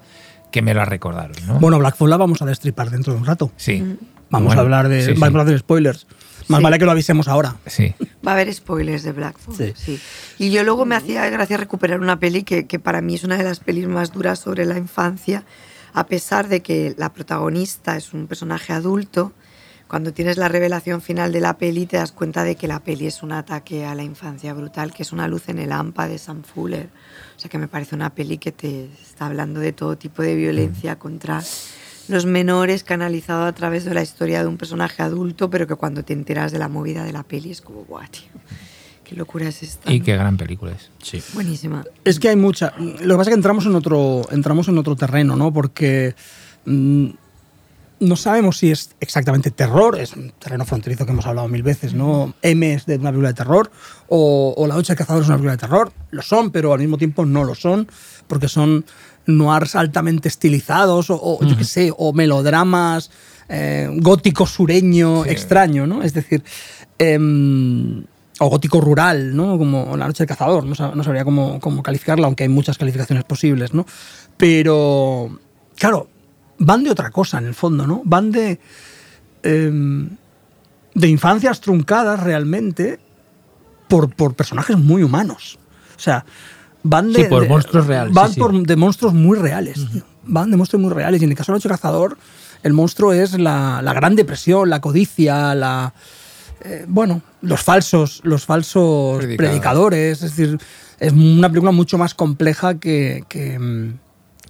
[0.52, 1.58] que me la recordaron, ¿no?
[1.60, 3.50] Bueno, Black Phone la vamos a destripar dentro de un rato.
[3.56, 3.96] sí.
[4.30, 5.12] Vamos Bueno, a hablar de, sí, sí.
[5.12, 6.06] vamos a hablar de spoilers.
[6.48, 6.64] Más Sí.
[6.64, 7.56] vale que lo avisemos ahora.
[7.66, 7.94] Sí.
[8.26, 9.72] Va a haber spoilers de Black Phone, Sí.
[9.76, 10.00] sí.
[10.38, 13.36] Y yo luego me hacía gracia recuperar una peli que, que para mí es una
[13.36, 15.44] de las pelis más duras sobre la infancia,
[15.92, 19.32] a pesar de que la protagonista es un personaje adulto.
[19.88, 23.06] Cuando tienes la revelación final de la peli te das cuenta de que la peli
[23.06, 26.18] es un ataque a la infancia brutal, que es una luz en el hampa de
[26.18, 26.90] Sam Fuller.
[27.36, 30.34] O sea que me parece una peli que te está hablando de todo tipo de
[30.36, 31.42] violencia contra
[32.08, 36.02] los menores canalizado a través de la historia de un personaje adulto, pero que cuando
[36.02, 38.28] te enteras de la movida de la peli es como, guau, tío,
[39.04, 39.92] qué locura es esta.
[39.92, 40.90] Y qué gran película es.
[41.02, 41.22] Sí.
[41.34, 41.84] Buenísima.
[42.04, 42.74] Es que hay mucha.
[42.78, 45.52] Lo que pasa es que entramos en otro, entramos en otro terreno, ¿no?
[45.52, 46.14] Porque
[46.64, 47.08] mm,
[48.00, 51.94] no sabemos si es exactamente terror, es un terreno fronterizo que hemos hablado mil veces,
[51.94, 52.34] ¿no?
[52.42, 53.70] M es de una película de terror,
[54.08, 55.92] o, o La Noche del Cazador es una película de terror.
[56.10, 57.88] Lo son, pero al mismo tiempo no lo son,
[58.26, 58.84] porque son
[59.28, 63.10] noirs altamente estilizados, o, o yo qué sé, o melodramas
[63.48, 65.30] eh, gótico sureño Sí.
[65.30, 66.02] extraño, ¿no?
[66.02, 66.42] Es decir.
[66.98, 68.04] em,
[68.40, 69.58] o gótico rural, ¿no?
[69.58, 73.24] Como La Noche del Cazador, no, no sabría cómo, cómo calificarla, aunque hay muchas calificaciones
[73.24, 73.84] posibles, ¿no?
[74.36, 75.38] Pero,
[75.76, 76.08] claro,
[76.58, 78.00] van de otra cosa en el fondo, ¿no?
[78.04, 78.60] Van de,
[79.42, 80.10] em,
[80.94, 83.00] de infancias truncadas realmente
[83.88, 85.58] por, por personajes muy humanos.
[85.96, 86.24] O sea,
[86.88, 87.22] van de...
[87.22, 88.40] Sí, por de- monstruos reales, Van sí, sí.
[88.40, 89.74] por de monstruos muy reales.
[89.92, 90.02] tío.
[90.24, 91.20] Van de monstruos muy reales.
[91.20, 92.16] Y en el caso del Cazador,
[92.62, 95.92] el monstruo es la, la gran depresión, la codicia, la...
[96.64, 99.36] eh, bueno, los falsos, los falsos Predicadores.
[99.36, 100.22] predicadores.
[100.22, 100.58] Es decir,
[100.98, 103.98] es una película mucho más compleja que, que, mm,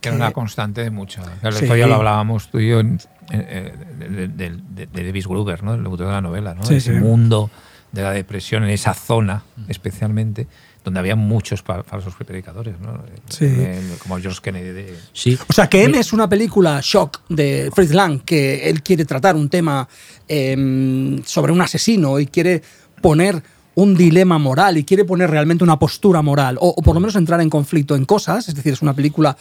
[0.01, 1.20] Que era una constante de mucho.
[1.43, 2.99] Otro día lo hablábamos tú y yo en-
[3.30, 5.74] eh, de, de, de- Davis Gruber, ¿no?
[5.74, 6.62] el autor de la novela, ¿no?
[6.70, 7.51] Ese mundo
[7.93, 10.47] de la depresión en esa zona, especialmente,
[10.89, 13.03] donde había muchos fa- falsos predicadores, ¿no?
[13.28, 13.45] Sí.
[13.45, 14.70] El- como George Kennedy.
[14.72, 15.39] de- Sí.
[15.49, 19.36] O sea, que M es una película shock de Fritz Lang, que él quiere tratar
[19.36, 19.89] un tema
[20.26, 22.62] em, sobre un asesino y quiere
[23.01, 23.43] poner
[23.74, 27.14] un dilema moral y quiere poner realmente una postura moral, o, o por lo menos
[27.16, 29.36] entrar en conflicto en cosas, es decir, es una película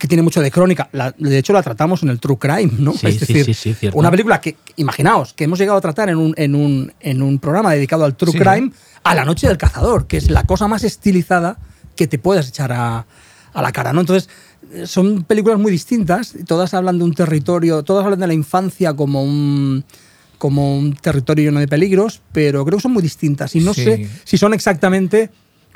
[0.00, 2.94] que tiene mucho de crónica, La- de hecho la tratamos en el True Crime, ¿no?
[2.94, 3.98] Sí, es sí, decir, sí, sí, cierto.
[3.98, 7.38] una película que, imaginaos, que hemos llegado a tratar en un, en un, en un
[7.38, 8.32] programa dedicado al True.
[8.32, 8.72] Crime,
[9.04, 11.58] a La Noche del Cazador, que es la cosa más estilizada
[11.96, 13.04] que te puedas echar a,
[13.52, 14.00] a la cara, ¿no?
[14.00, 14.30] Entonces,
[14.86, 19.22] son películas muy distintas, todas hablan de un territorio, todas hablan de la infancia como
[19.22, 19.84] un
[20.38, 24.08] como un territorio lleno de peligros, pero creo que son muy distintas y no sé
[24.24, 25.28] si son exactamente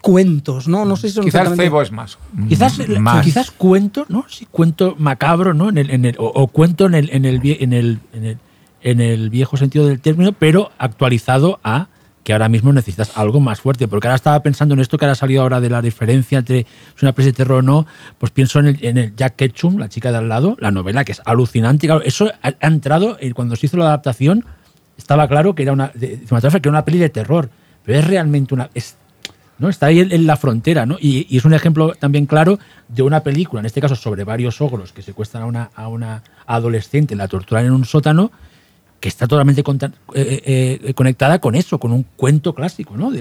[0.05, 0.85] cuentos, ¿no?
[0.85, 2.19] No sé si son Quizás Febo es más.
[2.47, 3.25] Quizás, mm, más.
[3.25, 4.27] quizás cuento, ¿no?
[4.29, 5.71] Sí, cuento macabro, ¿no?
[5.71, 8.39] En el, en el- o, o cuento en el, en, el, en, el, en, el,
[8.83, 11.89] en el viejo sentido del término, pero actualizado a
[12.23, 13.89] que ahora mismo necesitas algo más fuerte.
[13.89, 16.61] Porque ahora estaba pensando en esto que ahora ha salido ahora de la diferencia entre
[16.61, 17.87] es una peli de terror o no,
[18.19, 21.03] pues pienso en el, en el Jack Ketchum, la chica de al lado, la novela,
[21.05, 21.87] que es alucinante.
[21.87, 24.45] Claro, eso ha, ha entrado, eh, cuando se hizo la adaptación,
[24.99, 27.49] estaba claro que era una, que era una peli de terror,
[27.87, 28.69] pero es realmente una...
[28.75, 28.97] es-
[29.59, 29.69] ¿no?
[29.69, 30.97] Está ahí en, la frontera, ¿no?
[31.01, 34.93] Y, es un ejemplo también claro de una película, en este caso sobre varios ogros
[34.93, 38.31] que secuestran a una, a una adolescente, la torturan en un sótano,
[39.05, 39.85] que está totalmente eh,
[40.15, 43.13] eh, eh, conectada con eso, con un cuento clásico, ¿no?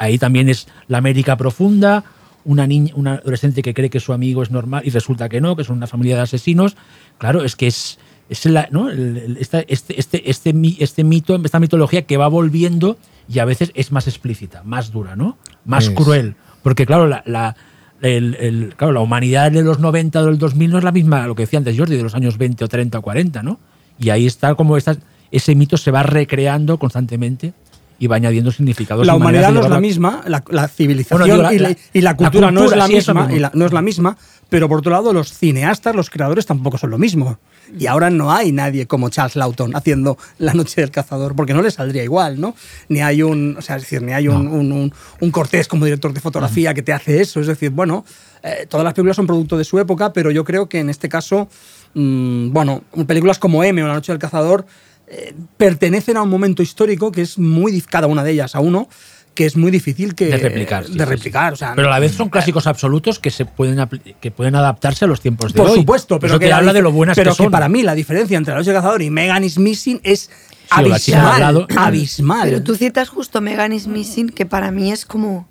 [0.00, 2.02] Ahí también es la América profunda,
[2.44, 5.54] una niña, una adolescente que cree que su amigo es normal y resulta que no,
[5.54, 6.76] que son una familia de asesinos.
[7.18, 8.90] Claro, es que es, es la- ¿no?
[8.90, 10.52] Este, este, este,
[10.82, 12.98] este mito, esta mitología que va volviendo
[13.32, 15.38] y a veces es más explícita, más dura, ¿no?
[15.64, 16.34] Más Es- cruel.
[16.62, 17.54] Porque claro, la, la-
[18.02, 21.26] el- el- claro, la humanidad de los 90 o del 2000 no es la misma,
[21.26, 23.60] lo que decía antes Jordi, de los años 20 o 30 o 40, ¿no?
[23.98, 24.96] Y ahí está como esta-
[25.30, 27.52] ese mito se va recreando constantemente
[28.00, 29.06] y va añadiendo significados.
[29.06, 32.14] la humanidad no es la misma, la, la civilización Bueno, digo, la- y, la, y
[32.16, 34.16] cultura no es la sí, misma, y no es la misma,
[34.48, 37.38] pero por otro lado los cineastas, los creadores tampoco son lo mismo.
[37.78, 41.62] Y ahora no hay nadie como Charles Lawton haciendo La Noche del Cazador, porque no
[41.62, 42.56] le saldría igual, ¿no?
[42.88, 45.84] Ni hay un, o sea, es decir, ni hay un, un- un- un Cortés como
[45.84, 47.38] director de fotografía que te hace eso.
[47.38, 48.04] Es decir, bueno,
[48.42, 51.08] eh, todas las películas son producto de su época, pero yo creo que en este
[51.08, 51.48] caso,
[51.94, 54.66] mm, bueno, películas como M o La Noche del Cazador
[55.12, 58.88] eh, pertenecen a un momento histórico que es muy, cada una de ellas a uno,
[59.34, 60.86] que es muy difícil que, de replicar.
[60.86, 61.50] sí, de sí, replicar.
[61.50, 61.54] sí.
[61.54, 63.88] O sea, pero a la vez son clásicos absolutos que se pueden
[64.20, 65.78] que pueden adaptarse a los tiempos de por hoy.
[65.80, 67.50] supuesto, pero eso que habla de lo buenas pero que son.
[67.50, 70.34] para mí la diferencia entre La Noche del Cazador y Megan is Missing es de
[70.70, 71.66] al abismal.
[71.76, 72.48] abismal.
[72.48, 75.48] Pero tú citas justo Megan is Missing, que para mí es como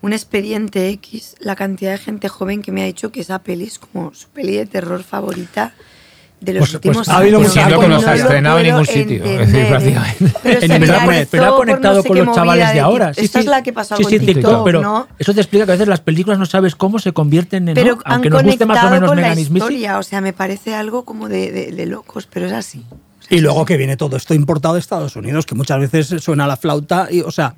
[0.00, 3.64] un expediente X, la cantidad de gente joven que me ha dicho que esa peli
[3.64, 5.74] es como su peli de terror favorita
[6.44, 7.56] de los Pues- últimos pues ha habido años.
[7.88, 9.68] no se ha estrenado en ningún sitio, es decir, entender,
[10.48, 11.28] prácticamente.
[11.30, 13.12] Pero ha conectado con los chavales de ahora.
[13.16, 15.88] Esta es la que pasó con sí, TikTok, pero eso te explica que a veces
[15.88, 19.08] las películas no sabes cómo se convierten en, Pero aunque nos guste más o menos
[19.08, 22.84] con la historia, o sea, me parece algo como de, locos, pero es así.
[23.30, 26.56] Y luego que viene todo esto importado de Estados Unidos, que muchas veces suena la
[26.58, 27.54] flauta, y, o sea,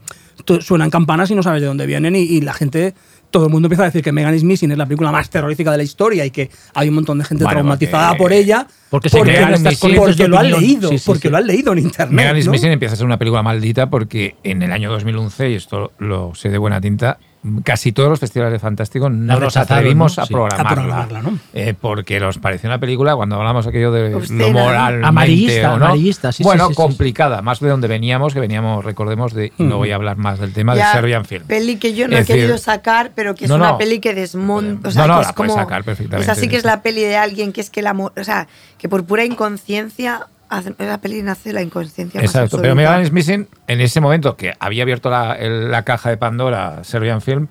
[0.61, 2.95] suenan campanas y no sabes de dónde vienen, y, y la gente,
[3.37, 5.70] todo el mundo empieza a decir que Megan is Missing es la película más terrorífica
[5.70, 8.66] de la historia y que hay un montón de gente Bueno, traumatizada porque- por ella.
[8.89, 9.34] porque se porque
[9.78, 11.28] corrientes de lo han leído, Sí, sí, porque sí.
[11.28, 12.14] lo han leído en internet.
[12.16, 12.53] Megan is ¿no?
[12.53, 16.34] Missing empieza a ser una película maldita porque en el año 2011, y esto lo
[16.34, 17.18] sé de buena tinta,
[17.64, 20.22] casi todos los festivales de Fantástico no La nos atrevimos ¿no?
[20.22, 20.32] a Sí.
[20.34, 20.70] programarla.
[20.70, 21.38] A programarla, ¿no?
[21.55, 24.59] Eh, porque nos pareció una película, cuando hablamos aquello de Obscena, lo ¿no?
[24.61, 25.05] moral.
[25.05, 26.82] Amarillista, amarillista, sí, sí, Bueno, sí, sí, sí.
[26.82, 30.38] complicada, más de donde veníamos, que veníamos, recordemos, de, y no voy a hablar más
[30.38, 31.47] del tema Ya, de Serbian Film.
[31.47, 33.78] Peli que yo no Es he decir, querido sacar, pero que es no, una no.
[33.78, 34.88] peli que desmonta.
[34.88, 35.62] O No, sea, no, que la es puedes como.
[35.64, 36.30] sacar perfectamente.
[36.32, 37.92] Es así que es la peli de alguien que es que la.
[37.92, 40.26] O sea, que por pura inconsciencia.
[40.49, 42.20] Hace- La peli nace de la inconsciencia.
[42.20, 42.74] más Exacto, pero.
[42.74, 46.84] Megan is Missing, en ese momento que había abierto la, el- la caja de Pandora
[46.84, 47.49] Serbian Film,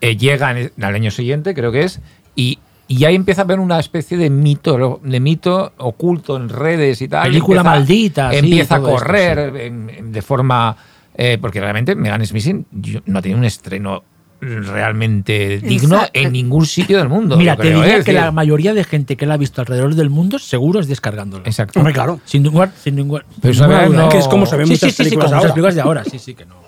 [0.00, 2.00] eh, llega en el- al año siguiente, creo que es,
[2.34, 7.00] y, y ahí empieza a ver una especie de mito, de mito oculto en redes
[7.02, 7.24] y tal.
[7.28, 9.60] Película Empieza- maldita, sí, Empieza a esto, correr sí.
[9.62, 10.76] en- en- de forma.
[11.14, 14.04] eh, porque realmente Megan is Missing yo- no tiene un estreno
[14.40, 16.18] realmente digno Exacto.
[16.20, 17.36] en ningún sitio del mundo.
[17.36, 20.10] Mira, te creo, diría que la mayoría de gente que la ha visto alrededor del
[20.10, 21.44] mundo seguro es descargándolo.
[21.46, 21.78] Exacto.
[21.78, 22.20] Hombre, claro.
[22.24, 24.96] Sin ningún, sin ningún, Pero sin no- Que es como se ven sí, muchas sí,
[24.96, 25.54] sí, películas como muchas ahora.
[25.54, 26.60] películas de ahora, sí, sí que no.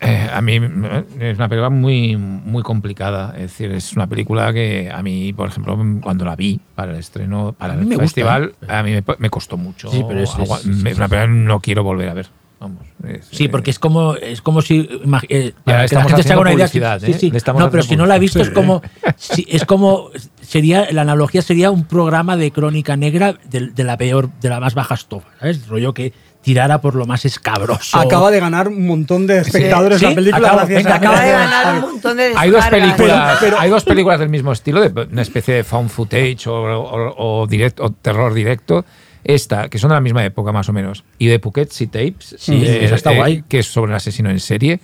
[0.00, 3.34] Eh, a mí eh, es una película muy, muy complicada.
[3.36, 6.98] Es decir, es una película que a mí, por ejemplo, cuando la vi para el
[6.98, 8.66] estreno, para el me gusta, festival, ¿eh?
[8.72, 9.90] a mí me, me costó mucho.
[9.90, 12.28] Sí, pero es- es- una película que no quiero volver a ver.
[12.62, 14.88] Vamos, es- Sí, eh, porque es como, es como si.
[15.28, 16.68] eh, para que la gente se haga una idea.
[16.68, 17.16] sí, ¿eh?
[17.18, 17.32] sí.
[17.34, 18.80] Estamos No, pero si no la ha visto, es como.
[19.16, 20.10] si- es como
[20.40, 24.60] sería, la analogía sería un programa de crónica negra de, de la peor, de la
[24.60, 25.66] más baja estofa, ¿sabes?
[25.66, 27.98] Rollo que tirara por lo más escabroso.
[27.98, 31.80] Acaba de ganar un montón de espectadores Sí, la película venga, Acaba de ganar un
[31.92, 35.54] montón de Hay dos, películas, Pero- hay dos películas del mismo estilo, de una especie
[35.54, 38.84] de found footage o, o- o direct- o terror directo.
[39.24, 42.64] Esta, que son de la misma época más o menos, y de Poughkeepsie Tapes, Sí,
[42.66, 43.44] esa está guay.
[43.48, 44.80] que es sobre un asesino en serie,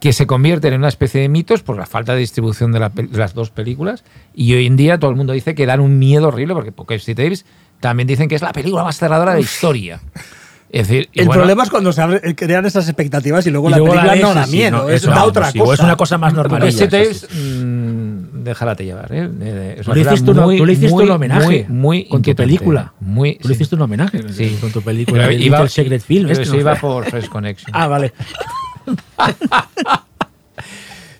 [0.00, 2.90] que se convierten en una especie de mitos por la falta de distribución de, la
[2.90, 4.04] de las dos películas.
[4.34, 7.14] Y hoy en día todo el mundo dice que dan un miedo horrible, porque Poughkeepsie
[7.14, 7.46] Tapes
[7.80, 10.00] también dicen que es la película más aterradora de la historia.
[10.70, 13.70] Es decir, El bueno, problema es cuando se abre- crean esas expectativas y luego Y
[13.70, 15.50] la luego la película ves no da sí, miedo, no, es eso da no, otra
[15.52, 15.70] sí, cosa.
[15.70, 16.60] o es una cosa más normal.
[16.60, 19.12] Maravilla, Tapes, mm, déjala llevar.
[19.12, 19.28] ¿eh?
[19.40, 22.08] Eh, es Tú le hiciste, un- muy, tú le hiciste muy, un homenaje muy, muy
[22.08, 22.92] con tu película.
[23.00, 24.56] Muy, Tú le hiciste un homenaje Sí.
[24.60, 25.26] con tu película.
[25.26, 26.28] Pero iba- Little Secret Film.
[26.28, 26.60] pero este, ¿no?
[26.60, 27.70] iba por Fresh Connection.
[27.74, 28.12] Ah, vale.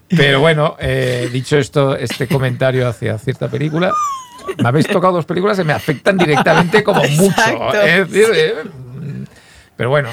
[0.09, 3.91] Pero bueno, eh, dicho esto, este comentario hacia cierta película,
[4.62, 7.25] me habéis tocado dos películas que me afectan directamente como mucho.
[7.25, 7.81] Exacto.
[7.83, 8.55] Es decir, eh,
[9.77, 10.11] pero bueno,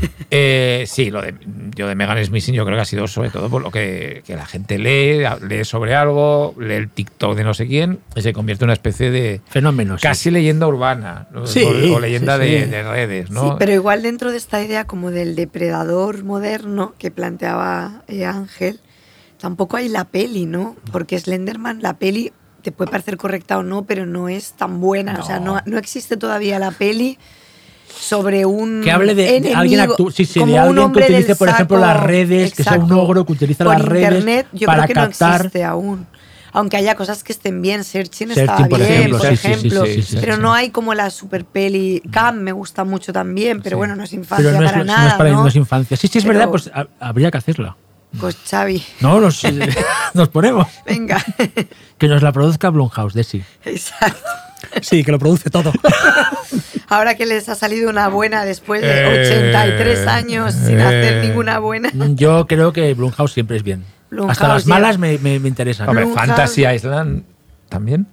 [0.30, 1.34] eh, sí, lo de,
[1.74, 4.36] yo de Megan Smith yo creo que ha sido sobre todo por lo que, que
[4.36, 8.32] la gente lee, lee sobre algo, lee el TikTok de no sé quién, y se
[8.32, 9.98] convierte en una especie de Fenómeno.
[9.98, 10.02] sí.
[10.02, 11.46] casi leyenda urbana ¿no?
[11.46, 12.50] Sí, o, o leyenda sí, sí.
[12.50, 13.42] De, de redes, ¿no?
[13.42, 18.80] Sí, pero igual dentro de esta idea como del depredador moderno que planteaba eh, Ángel,
[19.38, 20.76] tampoco hay la peli, ¿no?
[20.92, 22.32] Porque Slenderman, la peli
[22.62, 25.18] te puede parecer correcta o no, pero no es tan buena.
[25.18, 27.18] O sea, no, no existe todavía la peli
[28.00, 31.36] sobre un Que hable de, de enemigo, alguien actu- sí, sí, de alguien que utilice,
[31.36, 33.02] por ejemplo, las redes, que sea un Exacto.
[33.02, 35.30] ogro que utiliza Por las redes internet, yo para creo que captar.
[35.30, 36.06] no existe aún.
[36.52, 39.84] Aunque haya cosas que estén bien, Searching, Searching, estaba por bien, ejemplo, por sí, ejemplo.
[40.20, 42.02] pero no hay como la super peli.
[42.10, 44.92] Cam me gusta mucho también, pero bueno, no es infancia Pero no es, para no
[44.92, 45.08] nada.
[45.10, 45.42] es para ¿no?
[45.42, 45.96] no es infancia.
[45.96, 47.76] Sí, sí, es Pero- verdad, pues ha- habría que hacerla.
[48.18, 49.40] Pues Xavi, No, nos,
[50.14, 50.66] nos ponemos.
[50.84, 51.24] venga.
[51.98, 53.44] Que nos la produzca Blumhouse, Desi.
[53.64, 54.18] Exacto.
[54.82, 55.72] Sí, que lo produce todo.
[56.88, 60.82] Ahora que les ha salido una buena después de Eh, 83 años sin eh.
[60.82, 61.90] hacer ninguna buena.
[62.14, 63.84] Yo creo que Blumhouse siempre es bien.
[64.10, 65.88] Blumhouse Hasta las malas me, me, me interesan.
[65.88, 67.22] Hombre, Blumhouse- Fantasy Island
[67.70, 68.06] también.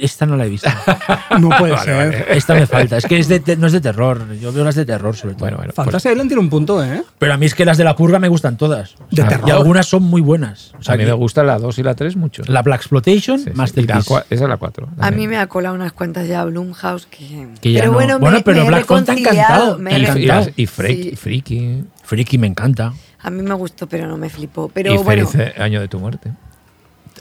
[0.00, 0.70] Esta no la he visto.
[1.38, 1.94] No puede Vale, ser.
[1.96, 2.24] vale.
[2.36, 2.96] Esta me falta.
[2.96, 4.34] Es que es de no es de terror.
[4.40, 5.40] Yo veo las de terror, sobre todo.
[5.40, 5.72] Bueno, bueno.
[5.74, 7.02] pues- Fantasy Island tiene un punto, ¿eh?
[7.18, 8.94] Pero a mí es que las de la purga me gustan todas.
[8.96, 9.48] O De sea, terror.
[9.48, 10.72] Y algunas son muy buenas.
[10.74, 12.42] O a sea, mí que me gustan la 2 y la 3 mucho.
[12.46, 13.50] la Black Exploitation, Sí, sí.
[13.50, 14.10] La Masterpiece.
[14.10, 14.88] cua- esa es la 4.
[14.98, 17.48] A mí me ha colado unas cuantas ya Blumhouse que.
[17.60, 20.62] Que ya pero no- bueno, Bueno, me, pero me Black Phone encantado, me y, y,
[20.62, 21.16] y Freak- Sí.
[21.16, 21.84] Freaky.
[22.02, 22.92] Freaky me encanta.
[23.22, 24.70] A mí me gustó, pero no me flipó.
[24.72, 26.32] Pero y bueno, Feliz Año de tu Muerte.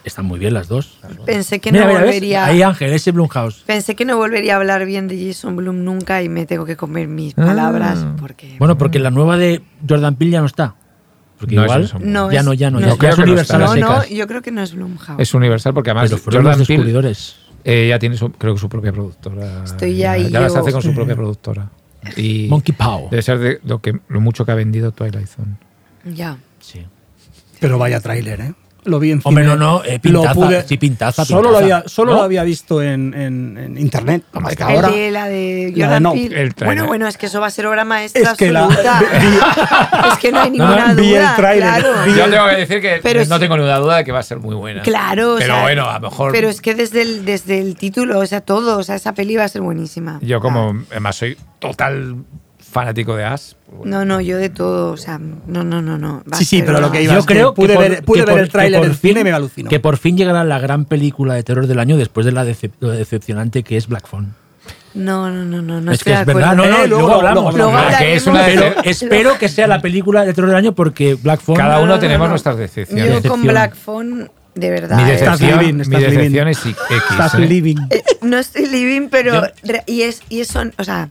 [0.03, 0.97] Están muy bien las dos.
[1.25, 2.09] pensé que Mira, no mira, ¿ves?
[2.09, 2.45] volvería.
[2.45, 3.63] Ahí Ángel, ese Blumhouse.
[3.65, 6.75] Pensé que no volvería a hablar bien de Jason Blum nunca y me tengo que
[6.77, 7.45] comer mis Ah.
[7.45, 8.55] palabras porque.
[8.59, 10.75] Bueno, porque la nueva de Jordan Peele ya no está.
[11.37, 11.89] Porque No igual.
[12.01, 12.79] No ya es- no, ya no.
[12.79, 15.19] es- ya Universal no, no, yo creo que no es Blumhouse.
[15.21, 17.35] Es universal porque además Pero fueron los Jordan Peele descubridores.
[17.63, 19.63] eh, ya tiene su, creo que su propia productora.
[19.63, 21.69] Estoy ya, ahí ya las hace con su propia productora.
[22.15, 23.09] Y Monkey Paw.
[23.09, 25.55] debe ser de lo, que, lo mucho que ha vendido Twilight Zone.
[26.05, 26.37] Ya.
[26.59, 26.85] Sí.
[27.59, 28.53] Pero vaya tráiler, ¿eh?
[28.85, 29.55] Lo vi en Hombre, cine.
[29.57, 31.51] no, no, eh, Lo pintaza, sí, pintaza, Solo, pintaza.
[31.51, 32.17] Lo, había, solo ¿No?
[32.19, 34.23] lo había visto en, en- en internet.
[34.33, 34.87] Ahora.
[34.87, 36.41] El de la de La de Jordan No, Peele.
[36.41, 36.53] el.
[36.63, 39.01] Bueno, bueno, es que eso va a ser obra maestra Es que la- absoluta.
[40.13, 41.35] es que no hay no, ninguna vi el duda.
[41.35, 41.93] tráiler, claro.
[42.05, 44.23] vi Yo tengo que decir que Pero no tengo ninguna duda de que va a
[44.23, 44.81] ser muy buena.
[44.81, 46.31] Claro, o Pero sea, bueno, a lo mejor.
[46.31, 49.35] Pero es que desde el, desde el título, o sea, todo, o sea, esa peli
[49.35, 50.19] va a ser buenísima.
[50.21, 50.83] Yo, como Ah.
[50.91, 52.15] además soy total
[52.69, 53.55] fanático de As.
[53.71, 53.99] bueno.
[53.99, 56.23] No, no, yo de todo, o sea, no, no, no, no.
[56.31, 58.03] va Sí, sí, pero lo que iba Yo es que creo pude que por- ver-
[58.03, 59.69] pude que ver por- el tráiler fin- cine y me alucinó.
[59.69, 62.71] Que por fin llegará la gran película de terror del año después de la decep-
[62.79, 64.33] lo decepcionante que es Black Phone.
[64.95, 67.53] No, no, no, no, no es que es verdad, no, no, Eh, luego, luego- hablamos.
[67.55, 68.43] luego Ah, que es una.
[68.45, 71.57] Pero espero que sea la película de terror del año porque Black Phone.
[71.57, 72.31] Cada no, uno no, tenemos no.
[72.31, 73.05] nuestras Yo decepciones.
[73.05, 73.47] con Decepción.
[73.47, 74.97] Black Phone, de verdad.
[74.97, 76.47] Mi eh, Estás decepción, living, mi estás decepción living.
[76.47, 76.75] es X.
[77.11, 77.39] Estás ¿eh?
[77.39, 77.75] living.
[77.91, 79.33] eh, no estoy living, pero.
[79.35, 81.09] Yo- re- y, es, y eso, o sea.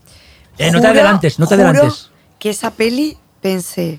[0.59, 2.11] Eh, no te adelantes, no te adelantes.
[2.39, 3.99] Que esa peli pensé,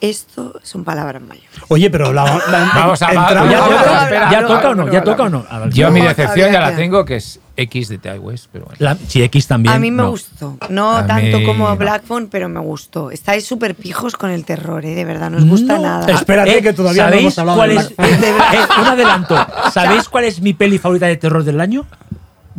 [0.00, 1.44] esto es un palabra mayor.
[1.68, 4.92] Oye, pero la, la- Vamos a- entramos- ¿Ya, toca, espera, ¿Ya hablo, toca o no?
[4.92, 5.46] ¿Ya toca o no?
[5.50, 5.72] Vale.
[5.72, 8.76] Yo mi decepción ya la tengo, que es X de Ty West, pero bueno.
[8.80, 9.74] La- sí, X también.
[9.74, 10.10] a mí me no.
[10.10, 10.56] gustó.
[10.70, 11.74] No A tanto mí como.
[11.76, 13.10] Black Phone, pero me gustó.
[13.10, 14.94] Estáis súper pijos con el terror, ¿eh?
[14.94, 15.82] De verdad, no os gusta No.
[15.82, 16.12] nada.
[16.12, 18.34] Espérate, que todavía no ¿sabéis hemos hablado cuál de es, Eh,
[18.80, 19.46] un adelanto.
[19.72, 21.84] ¿Sabéis cuál es mi peli favorita de terror del año?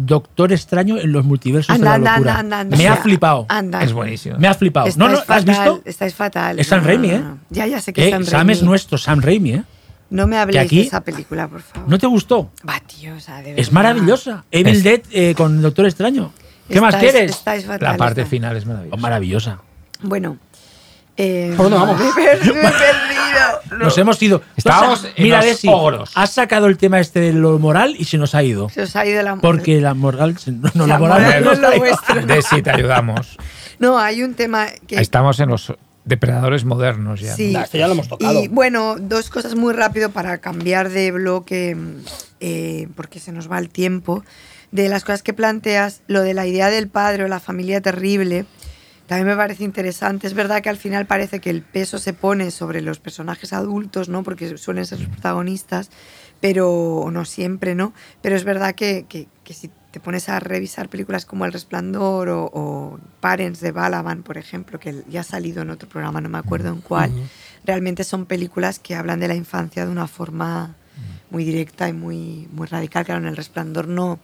[0.01, 2.39] Doctor Extraño en los multiversos Anda, de la anda, locura.
[2.39, 3.45] anda, anda, Me ha flipado.
[3.49, 3.83] Anda.
[3.83, 4.37] Es buenísimo.
[4.39, 4.87] Me ha flipado.
[4.87, 5.81] Estáis no, no, ¿has visto?
[5.85, 6.57] Estáis fatal.
[6.59, 7.23] Es Sam No, Raimi, ¿eh?
[7.49, 8.53] Ya, ya sé que es Eh, Sam Sam Raimi.
[8.53, 9.63] es nuestro, Sam Raimi, ¿eh?
[10.09, 11.89] No me habléis aquí- de esa película, por favor.
[11.89, 12.49] ¿No te gustó?
[12.67, 14.45] Va, tío, o sea, de Es maravillosa.
[14.51, 16.31] Evil Es- Dead eh, con Doctor Extraño.
[16.69, 17.31] ¿Qué más quieres?
[17.31, 17.91] Estáis fatal.
[17.91, 18.97] La parte final es Oh, maravillosa.
[19.01, 19.59] maravillosa.
[20.01, 20.37] Bueno,
[21.21, 21.99] Eh, ¿Por dónde vamos?
[21.99, 23.61] Me he per- me he perdido.
[23.71, 23.77] No.
[23.77, 24.41] Nos hemos ido.
[24.55, 26.11] Estábamos en Mira, los Desi, ogros.
[26.15, 28.69] has sacado el tema este de lo moral y se nos ha ido.
[28.69, 30.37] Se os ha ido la Porque la moral.
[30.47, 32.25] No, no, La la moral moral no no es lo nos vuestro.
[32.25, 33.37] De si te ayudamos.
[33.79, 34.95] No, hay un tema que.
[34.99, 37.29] Estamos en los depredadores modernos ya.
[37.31, 37.35] ¿no?
[37.37, 37.53] Sí.
[37.53, 38.43] Nah, esto ya lo hemos tocado.
[38.43, 41.77] Y bueno, dos cosas muy rápido para cambiar de bloque,
[42.41, 44.23] eh, porque se nos va el tiempo.
[44.71, 48.43] De las cosas que planteas, lo de la idea del padre o la familia terrible,
[49.09, 50.25] también me parece interesante.
[50.27, 54.07] Es verdad que al final parece que el peso se pone sobre los personajes adultos,
[54.07, 54.23] ¿no?
[54.23, 55.89] Porque suelen ser los protagonistas,
[56.39, 57.93] pero no siempre, ¿no?
[58.21, 62.29] Pero es verdad que, que- que si te pones a revisar películas como El Resplandor
[62.29, 66.29] o, o Parents de Balaban, por ejemplo, que ya ha salido en otro programa, no
[66.29, 67.11] me acuerdo en cuál,
[67.65, 70.75] realmente son películas que hablan de la infancia de una forma
[71.31, 73.05] muy directa y muy, muy radical.
[73.05, 74.19] Claro, en El Resplandor no,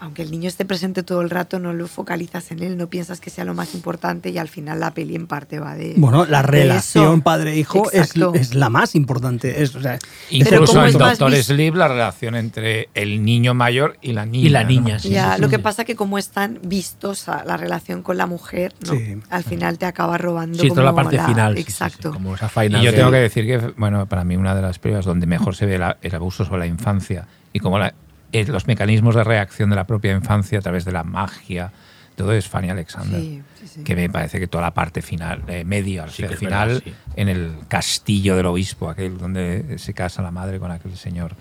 [0.00, 3.20] aunque el niño esté presente todo el rato, no lo focalizas en él, no piensas
[3.20, 5.94] que sea lo más importante y al final la peli en parte va de...
[5.96, 9.62] Bueno, la de relación padre-hijo es, es la más importante.
[9.62, 9.98] Es, o sea,
[10.30, 14.46] Incluso como en es Doctor Sleep la relación entre el niño mayor y la niña.
[14.46, 14.68] Y la ¿no?
[14.68, 15.10] niña, sí.
[15.10, 15.50] Ya, sí, lo sí.
[15.56, 18.92] que pasa que como es tan vistosa la relación con la mujer, ¿no?
[18.92, 19.16] Sí.
[19.30, 21.56] al final te acaba robando Sí, como toda la parte final.
[21.56, 22.12] sí, sí, sí, Exacto.
[22.12, 24.78] como esa final Y yo tengo que decir que, bueno, para mí una de las
[24.78, 27.94] películas donde mejor se ve la- el abuso sobre la infancia y cómo la-
[28.32, 31.72] los mecanismos de reacción de la propia infancia a través de la magia,
[32.16, 33.20] todo es Fanny Alexander.
[33.20, 33.84] Sí, sí, sí.
[33.84, 36.36] Que me parece que toda la parte final, eh, media, al final,
[36.68, 36.92] verdad, sí.
[37.16, 41.36] en el castillo del obispo, aquel donde se casa la madre con aquel señor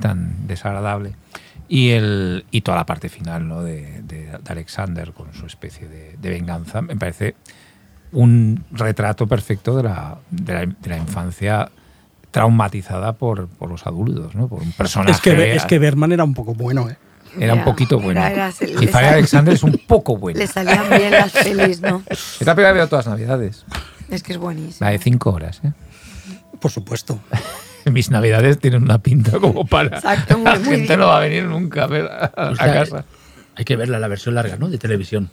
[0.00, 1.12] tan desagradable.
[1.68, 3.62] Y, el, y toda la parte final ¿no?
[3.62, 7.34] de, de- de Alexander con su especie de, de venganza, me parece
[8.10, 11.70] un retrato perfecto de la, de la, de la infancia
[12.32, 14.48] traumatizada por, por los adultos, ¿no?
[14.48, 15.12] por un personaje.
[15.12, 16.96] es, que, es que Berman era un poco bueno, ¿eh?
[17.38, 18.20] era un poquito bueno.
[18.80, 20.38] y sal- Alexander es un poco bueno.
[20.38, 22.02] Le salían bien las pelis, ¿no?
[22.10, 23.64] Es la primera que veo todas las navidades.
[24.10, 24.78] Es que es buenísimo.
[24.86, 25.60] La de cinco horas.
[25.64, 25.72] ¿eh?
[26.60, 27.20] Por supuesto.
[27.90, 29.96] Mis navidades tienen una pinta como para.
[29.96, 30.98] Exacto, muy- la muy gente bien.
[31.00, 33.04] no va a venir nunca a ver a, a O sea, casa.
[33.56, 34.68] Hay que verla, la versión larga, ¿no?
[34.68, 35.30] De televisión.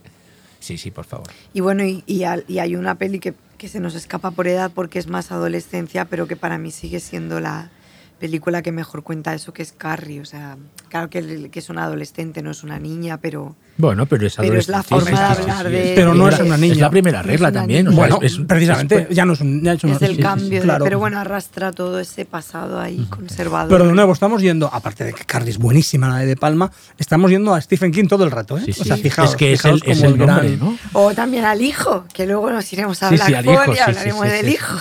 [0.59, 1.27] Sí, sí, por favor.
[1.53, 4.71] Y bueno, y, y y hay una peli que, que se nos escapa por edad
[4.73, 7.71] porque es más adolescencia, pero que para mí sigue siendo la
[8.19, 10.19] película que mejor cuenta eso, que es Carrie.
[10.21, 10.57] O sea,
[10.89, 14.67] claro que, es una adolescente, no es una niña, pero Bueno, pero es Pero es
[14.67, 16.73] la forma sí, de sí, sí, hablar sí, de- Pero no la- es una niña.
[16.73, 17.87] Es la primera regla también.
[17.87, 19.99] o sea, Bueno, es- es- precisamente, es- ya no es, un, ya es una- es
[19.99, 20.59] del sí, sí, cambio.
[20.59, 20.83] de- claro.
[20.83, 23.69] pero bueno, arrastra todo ese pasado ahí conservador.
[23.69, 26.71] Pero de nuevo, estamos yendo, aparte de que Carrie es buenísima, la de De Palma,
[26.97, 28.61] estamos yendo a Stephen King todo el rato, ¿eh?
[28.65, 30.77] Sí, O sea, fijaos, es que es fijaos el, es como el nombre, gran- ¿no?
[30.93, 34.75] O también al hijo, que luego nos iremos a sí, Phone y hablaremos del hijo.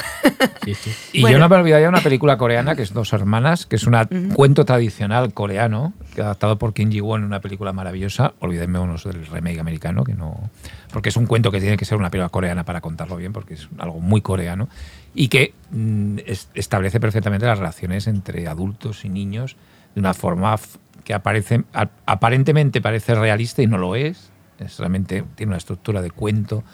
[1.12, 3.94] Y yo no me olvidaría una película coreana que es Dos Hermanas, que es un
[4.34, 8.32] cuento tradicional coreano, que adaptado por Kim Ji-won en una película maravillosa.
[8.40, 10.48] Olvídenme unos del remake americano, que no.
[10.94, 13.52] Porque es un cuento que tiene que ser una película coreana para contarlo bien, porque
[13.54, 14.70] es algo muy coreano.
[15.14, 19.56] Y que mm, es- establece perfectamente las relaciones entre adultos y niños
[19.94, 20.56] de una forma
[21.04, 24.30] que aparece, a- aparentemente parece realista y no lo es.
[24.58, 26.64] Es realmente tiene una estructura de cuento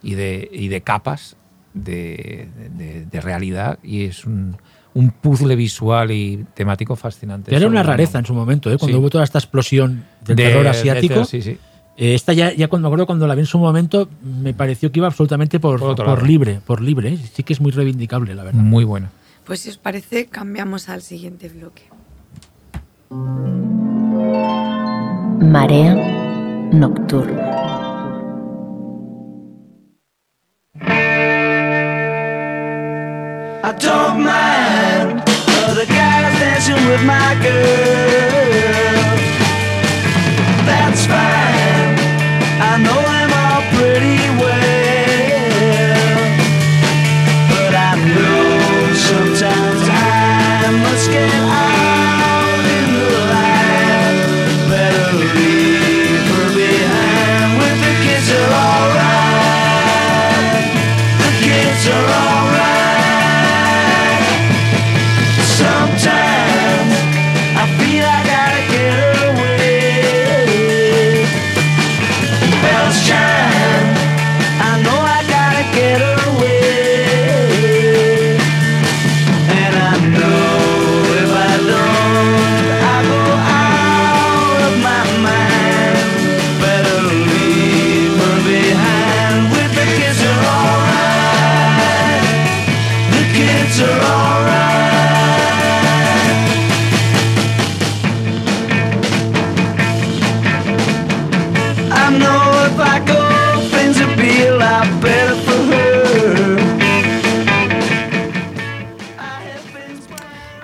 [0.00, 1.36] y de, y de capas
[1.74, 2.48] de,
[2.78, 4.56] de- de realidad y es un,
[4.94, 7.50] un puzzle visual y temático fascinante.
[7.50, 8.78] Que era una rareza en su momento, ¿eh?
[8.78, 9.00] cuando Sí.
[9.00, 11.24] hubo toda esta explosión del de- terror de- asiático.
[11.24, 11.58] sí, sí.
[11.96, 14.90] Eh, esta ya, ya cuando me acuerdo cuando la vi en su momento, me pareció
[14.90, 15.80] que iba absolutamente por,
[16.26, 17.10] libre, por libre.
[17.14, 17.18] ¿eh?
[17.34, 18.60] Sí que es muy reivindicable, la verdad.
[18.60, 19.10] Muy buena.
[19.46, 21.82] Pues si os parece, cambiamos al siguiente bloque.
[25.40, 25.94] Marea
[26.72, 27.50] nocturna.
[33.66, 34.63] I don't mind other
[36.66, 38.54] guys with my girl.
[40.66, 41.98] That's fine.
[42.60, 43.13] I know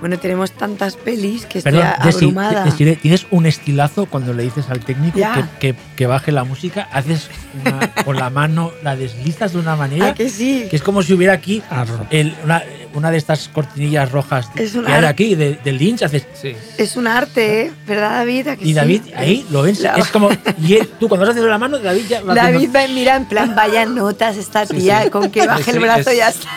[0.01, 2.65] Bueno, tenemos tantas pelis que estoy Perdón, Desi, abrumada.
[2.75, 7.29] tienes un estilazo cuando le dices al técnico que, que- que baje la música, haces
[7.65, 10.67] una- con la mano, la deslizas de una manera ¿A que sí?
[10.71, 11.63] que es como si hubiera aquí
[12.11, 12.63] el- una,
[12.95, 16.27] una de estas cortinillas rojas Es que hay aquí, de, del Lynch, haces...
[16.33, 16.57] Sí.
[16.79, 17.73] Es un arte, ¿eh?
[17.87, 18.49] ¿Verdad, David?
[18.49, 18.73] ¿A que Y sí?
[18.75, 20.31] David, ahí lo ves, La- es como...
[20.63, 22.95] Y él- tú cuando has haciendo la mano, David ya va David haciendo- va y
[22.95, 26.17] mira en plan, vaya notas esta tía, con que baje Sí, el sí, brazo es-
[26.17, 26.49] ya está.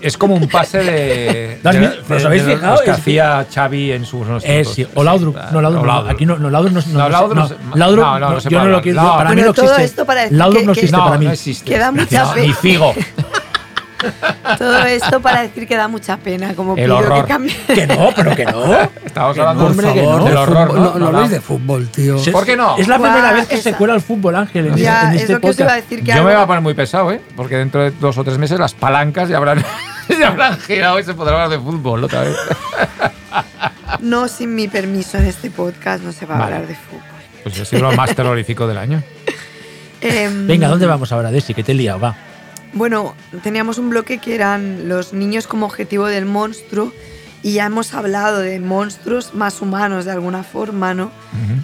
[0.00, 1.58] Es como un pase de.
[1.62, 2.72] ¿Lo has de- vi- de- os habéis de fijado?
[2.72, 5.36] los que Es que- hacía Xavi en sus unos Eh, sí, o Laudrup.
[5.52, 5.82] No, Laudrup.
[5.82, 5.92] O no.
[5.92, 6.10] Laudrup.
[6.12, 8.58] Aquí no, no Laudrup no, no, No, Laudrup no, Laudrup, no, no, no se yo
[8.58, 8.82] no puede lo hablar.
[8.82, 9.02] quiero.
[9.02, 9.16] No.
[9.16, 9.84] para mí no todo existe.
[9.84, 11.24] esto para decir Laudrup no existe para mí.
[11.26, 11.64] no existe.
[11.70, 12.46] Que da mucha No, pena.
[12.46, 12.94] Ni Figo.
[14.58, 17.22] Todo esto para decir que da mucha pena, como El pido horror.
[17.22, 17.56] que cambie.
[17.66, 18.74] Que no, pero que no.
[19.04, 20.24] Estamos Que hablando no, hombre, que favor, no.
[20.24, 20.74] del De horror.
[20.74, 22.18] no, no No, habléis de fútbol, tío.
[22.18, 22.76] Sí, ¿Por qué no?
[22.76, 25.14] Es la primera vez que esa- se cuela el fútbol, Ángel, en, Ya, este, en
[25.16, 25.90] es este lo que os iba a podcast.
[25.90, 27.20] decir que Yo me algo- voy a poner muy pesado, ¿eh?
[27.36, 29.64] Porque dentro de dos o tres meses las palancas ya habrán,
[30.20, 32.36] ya habrán girado y se podrá hablar de fútbol otra vez.
[34.00, 36.54] No sin mi permiso en este podcast no se va a Vale.
[36.56, 37.02] hablar de fútbol.
[37.42, 39.02] Pues ha sido lo más terrorífico del año.
[40.00, 41.54] Em, Venga, ¿dónde vamos ahora, Desi?
[41.54, 42.14] Que te he liado, va.
[42.72, 46.92] Bueno, teníamos un bloque que eran los niños como objetivo del monstruo
[47.42, 51.10] y ya hemos hablado de monstruos más humanos de alguna forma, ¿no?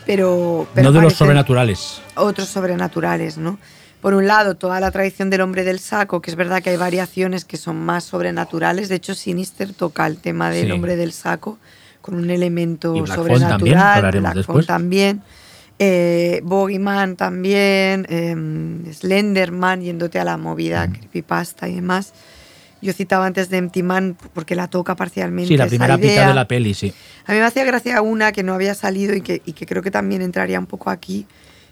[0.07, 2.01] Pero, pero no de los sobrenaturales.
[2.15, 3.59] Otros sobrenaturales, ¿no?
[4.01, 6.77] Por un lado, toda la tradición del hombre del saco, que es verdad que hay
[6.77, 8.89] variaciones que son más sobrenaturales.
[8.89, 10.73] De hecho, Sinister toca el tema del Sí.
[10.73, 11.59] hombre del saco
[12.03, 14.45] con un elemento Y Black Phone también, que sobrenatural.
[14.45, 15.23] Black también.
[15.79, 22.13] Eh, Bogeyman también, eh, Slenderman, yéndote a la movida, creepypasta y demás.
[22.81, 25.49] Yo citaba antes de Empty Man porque la toca parcialmente.
[25.49, 26.93] Sí, la primera mitad de la peli, sí.
[27.27, 29.83] A mí me hacía gracia una que no había salido y que, y que creo
[29.83, 31.27] que también entraría un poco aquí,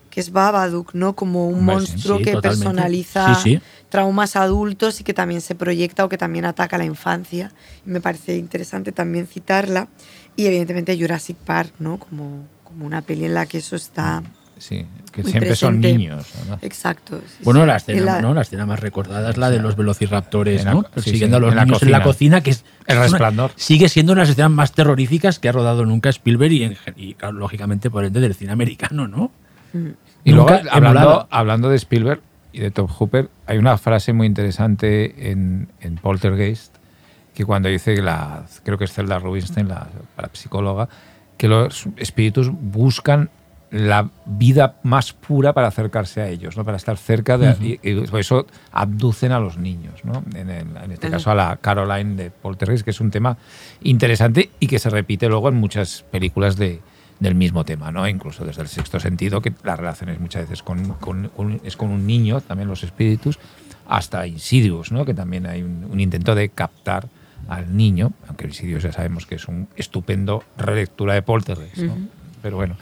[0.08, 1.14] que es Babadook, ¿no?
[1.14, 2.64] Como un Hombre, monstruo sí, que totalmente.
[2.64, 3.60] personaliza Sí, sí.
[3.90, 7.52] traumas adultos y que también se proyecta o que también ataca a la infancia.
[7.86, 9.88] Y me parece interesante también citarla.
[10.34, 11.98] Y evidentemente Jurassic Park, ¿no?
[11.98, 14.22] Como, como una peli en la que eso está...
[14.58, 16.24] Sí, que Muy siempre son niños.
[16.62, 17.20] Exacto.
[17.26, 17.66] sí, Bueno, sí.
[17.66, 18.32] la escena, la- ¿no?
[18.32, 20.82] la escena más recordada es la de los velociraptores, la- ¿no?
[20.84, 22.40] Persiguiendo sí, a los en la niños en la cocina.
[22.42, 22.64] que es.
[22.86, 23.50] El una- resplandor.
[23.56, 26.76] sigue siendo una de las escenas más terroríficas que ha rodado nunca Spielberg y, en
[26.76, 29.32] gen- y, claro, lógicamente, por ende, del cine americano, ¿no?
[30.24, 32.20] Y luego, hablando, hablando de Spielberg
[32.52, 36.76] y de Top Hooper, hay una frase muy interesante en, en Poltergeist,
[37.34, 40.88] que cuando dice que la, creo que es Zelda Rubinstein, la, la psicóloga,
[41.42, 43.28] que los espíritus buscan
[43.72, 46.64] la vida más pura para acercarse a ellos, ¿no?
[46.64, 47.48] para estar cerca de...
[47.60, 50.22] y, y por eso abducen a los niños, ¿no?
[50.36, 53.36] en, el- en este caso a la Caroline de Poltergeist, que es un tema
[53.82, 56.80] interesante y que se repite luego en muchas películas de,
[57.18, 58.06] del mismo tema, ¿no?
[58.06, 61.76] incluso desde el sexto sentido, que la relación es muchas veces con, con- con- es
[61.76, 63.38] con un niño, también los espíritus,
[63.88, 65.04] hasta Insidious, ¿no?
[65.04, 67.08] que también hay un, un intento de captar
[67.48, 71.96] al niño, aunque Insidious ya sabemos que es un estupendo relectura de Poltergeist, ¿no?
[72.42, 72.76] pero bueno.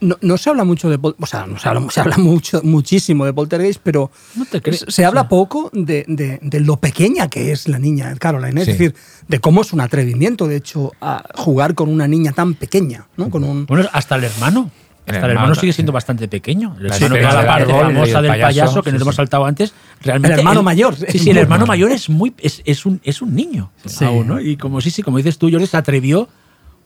[0.00, 3.24] No, no se habla mucho de o sea, no se habla, se habla mucho, muchísimo
[3.26, 4.84] de Poltergeist, pero No te crees.
[4.86, 8.72] se habla poco de, de- de lo pequeña que es la niña Caroline, es Sí.
[8.72, 8.94] decir,
[9.26, 13.28] de cómo es un atrevimiento, de hecho, a jugar con una niña tan pequeña, ¿no?
[13.28, 14.70] Con un Bueno, hasta el hermano.
[15.08, 15.76] El Hasta el hermano, sigue sí.
[15.76, 16.76] siendo bastante pequeño.
[16.78, 19.00] El hermano que escena era la parte famosa el del payaso, payaso, que sí, nos
[19.00, 19.04] sí.
[19.04, 19.74] hemos saltado antes.
[20.02, 21.18] Realmente El hermano mayor, Sí, sí.
[21.18, 24.04] sí, el hermano mayor es muy es, es un, es un niño Sí.
[24.04, 24.40] aún, ¿no?
[24.40, 26.28] Y como sí, sí, como dices tú, Jordi, se atrevió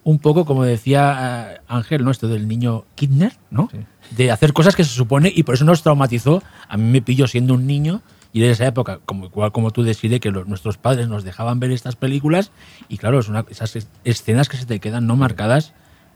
[0.05, 2.11] un poco, como decía eh, Ángel, ¿no?
[2.11, 3.69] Esto del niño Kidner, ¿no?
[4.11, 6.43] De hacer cosas que se supone, y por eso nos traumatizó.
[6.69, 8.03] A mí me pilló siendo un niño,
[8.33, 11.61] y en esa época, como igual como tú decías, que los- nuestros padres nos dejaban
[11.61, 12.51] ver estas películas,
[12.89, 15.73] y claro, es una, esas es- escenas que se te quedan no marcadas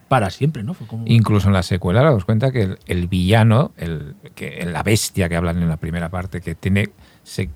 [0.09, 0.75] para siempre, ¿no?
[0.75, 4.83] Fue como- Incluso en la secuela, daos cuenta que el, el villano, el, que, la
[4.83, 6.91] bestia que hablan en la primera parte, que tiene,
[7.23, 7.51] se-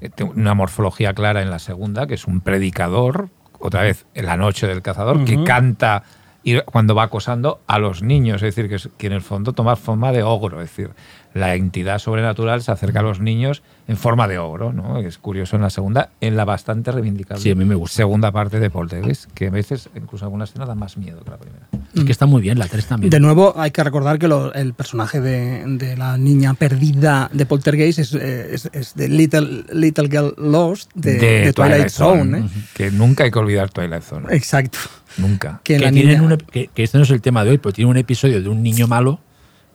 [0.00, 3.28] eh, tiene una morfología clara en la segunda, que es un predicador,
[3.60, 6.02] otra vez en la noche del cazador, que canta
[6.42, 9.76] y cuando va acosando a los niños, es decir, que, que en el fondo toma
[9.76, 10.90] forma de ogro, es decir,
[11.34, 14.98] la entidad sobrenatural se acerca a los niños en forma de ogro, ¿no?
[14.98, 17.96] Es curioso en la segunda, en la bastante reivindicable Sí, a mí me gusta.
[17.96, 21.36] segunda parte de Poltergeist, que a veces incluso alguna escena da más miedo que la
[21.36, 21.66] primera.
[21.94, 23.10] Es que está muy bien, la 3 también.
[23.10, 27.46] De nuevo, hay que recordar que lo- el personaje de, de la niña perdida de
[27.46, 32.38] Poltergeist es, eh, es- es de Little, Little Girl Lost de, de Twilight, Zone.
[32.38, 32.42] ¿eh?
[32.74, 34.26] Que nunca hay que olvidar Twilight Zone.
[34.34, 34.78] Exacto.
[35.18, 35.60] Nunca.
[35.64, 37.90] Que, que, tienen niña- que, que este no es el tema de hoy, pero tiene
[37.90, 39.20] un episodio de un niño malo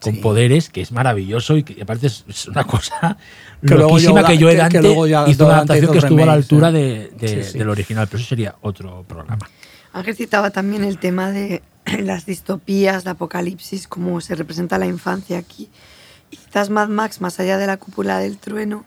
[0.01, 0.19] con Sí.
[0.21, 3.17] poderes que es maravilloso y que aparte es, una cosa
[3.61, 5.91] Que luego loquísima yo- que yo era que antes luego ya hizo una adaptación hizo
[5.93, 6.71] que estuvo a la altura ¿eh?
[6.71, 7.57] de, de- Sí, sí.
[7.57, 9.49] del original, pero eso sería otro programa.
[9.91, 11.61] Ángel citaba también el tema de
[12.03, 15.69] las distopías, de apocalipsis, cómo se representa la infancia aquí.
[16.31, 18.85] Y citas Mad Max más allá de la cúpula del trueno.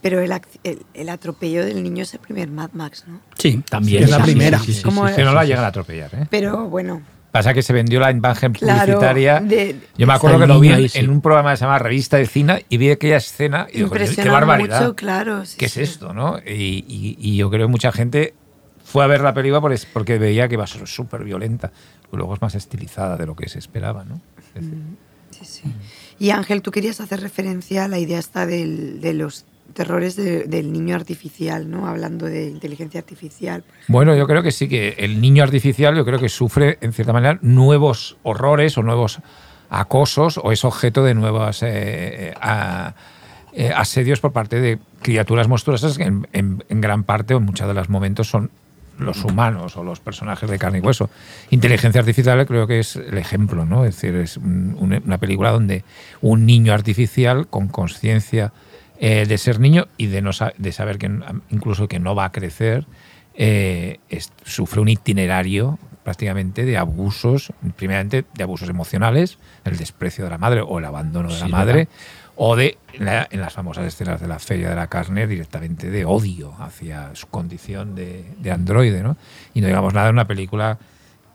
[0.00, 0.30] pero el,
[0.64, 3.20] el- el atropello del niño es el primer Mad Max, ¿no?
[3.36, 4.04] Sí, También.
[4.04, 4.58] Es la sí, sí, primera.
[4.60, 6.26] sí, sí, sí, Como- sí, Que no la llegan a atropellar, ¿eh?
[6.30, 7.02] Pero bueno,
[7.38, 9.40] Pasa que se vendió la imagen Claro, publicitaria.
[9.40, 10.98] de- Yo me acuerdo que lo vi en, ahí, sí.
[11.00, 13.90] en un programa que se llama Revista de Cine y vi aquella escena y digo,
[13.90, 14.80] qué barbaridad.
[14.80, 15.44] mucho, claro.
[15.44, 16.12] sí, ¿Qué es esto?
[16.14, 16.38] ¿no?
[16.46, 18.34] Y, y- y yo creo que mucha gente
[18.84, 21.72] fue a ver la película por es- porque veía que iba a ser súper violenta.
[22.12, 24.04] Luego es más estilizada de lo que se esperaba.
[24.04, 24.20] ¿no?
[24.38, 24.78] Es decir,
[25.30, 25.62] Sí, sí.
[26.18, 29.44] Y Ángel, tú querías hacer referencia a la idea esta del- de los
[29.74, 31.86] terrores de- del niño artificial, ¿no?
[31.86, 33.62] Hablando de inteligencia artificial.
[33.88, 37.12] Bueno, yo creo que sí, que el niño artificial yo creo que sufre en cierta
[37.12, 39.20] manera nuevos horrores o nuevos
[39.68, 42.94] acosos o es objeto de nuevos eh, a-
[43.52, 47.44] eh, asedios por parte de criaturas monstruosas que en, en- en gran parte o en
[47.44, 48.50] muchos de los momentos son
[48.98, 51.10] los humanos o los personajes de carne y hueso.
[51.50, 53.84] Inteligencia artificial creo que es el ejemplo, ¿no?
[53.84, 55.84] Es decir, es un- una película donde
[56.22, 58.52] un niño artificial con conciencia
[58.98, 61.10] eh, de ser niño y de, no, de saber que
[61.50, 62.86] incluso que no va a crecer,
[63.34, 70.30] eh, es- sufre un itinerario prácticamente de abusos, primeramente de abusos emocionales, el desprecio de
[70.30, 71.92] la madre o el abandono de la madre, ¿verdad?
[72.36, 75.90] o de en, la- en las famosas escenas de la feria de la carne directamente
[75.90, 79.16] de odio hacia su condición de, de androide, ¿no?
[79.54, 80.78] Y no digamos nada de una película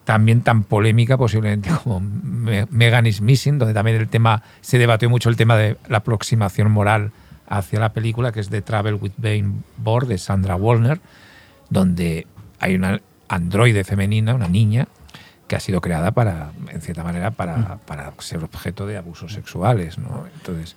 [0.06, 5.10] también tan polémica posiblemente como Me- Megan is Missing, donde también el tema se debatió
[5.10, 7.12] mucho el tema de la aproximación moral
[7.52, 11.00] hacia la película, que es The Travel with Bane Board de Sandra Warner,
[11.70, 12.26] donde
[12.60, 14.88] hay una androide femenina, una niña,
[15.48, 19.98] que ha sido creada para, en cierta manera, para, para ser objeto de abusos sexuales,
[19.98, 20.26] ¿no?
[20.38, 20.76] Entonces,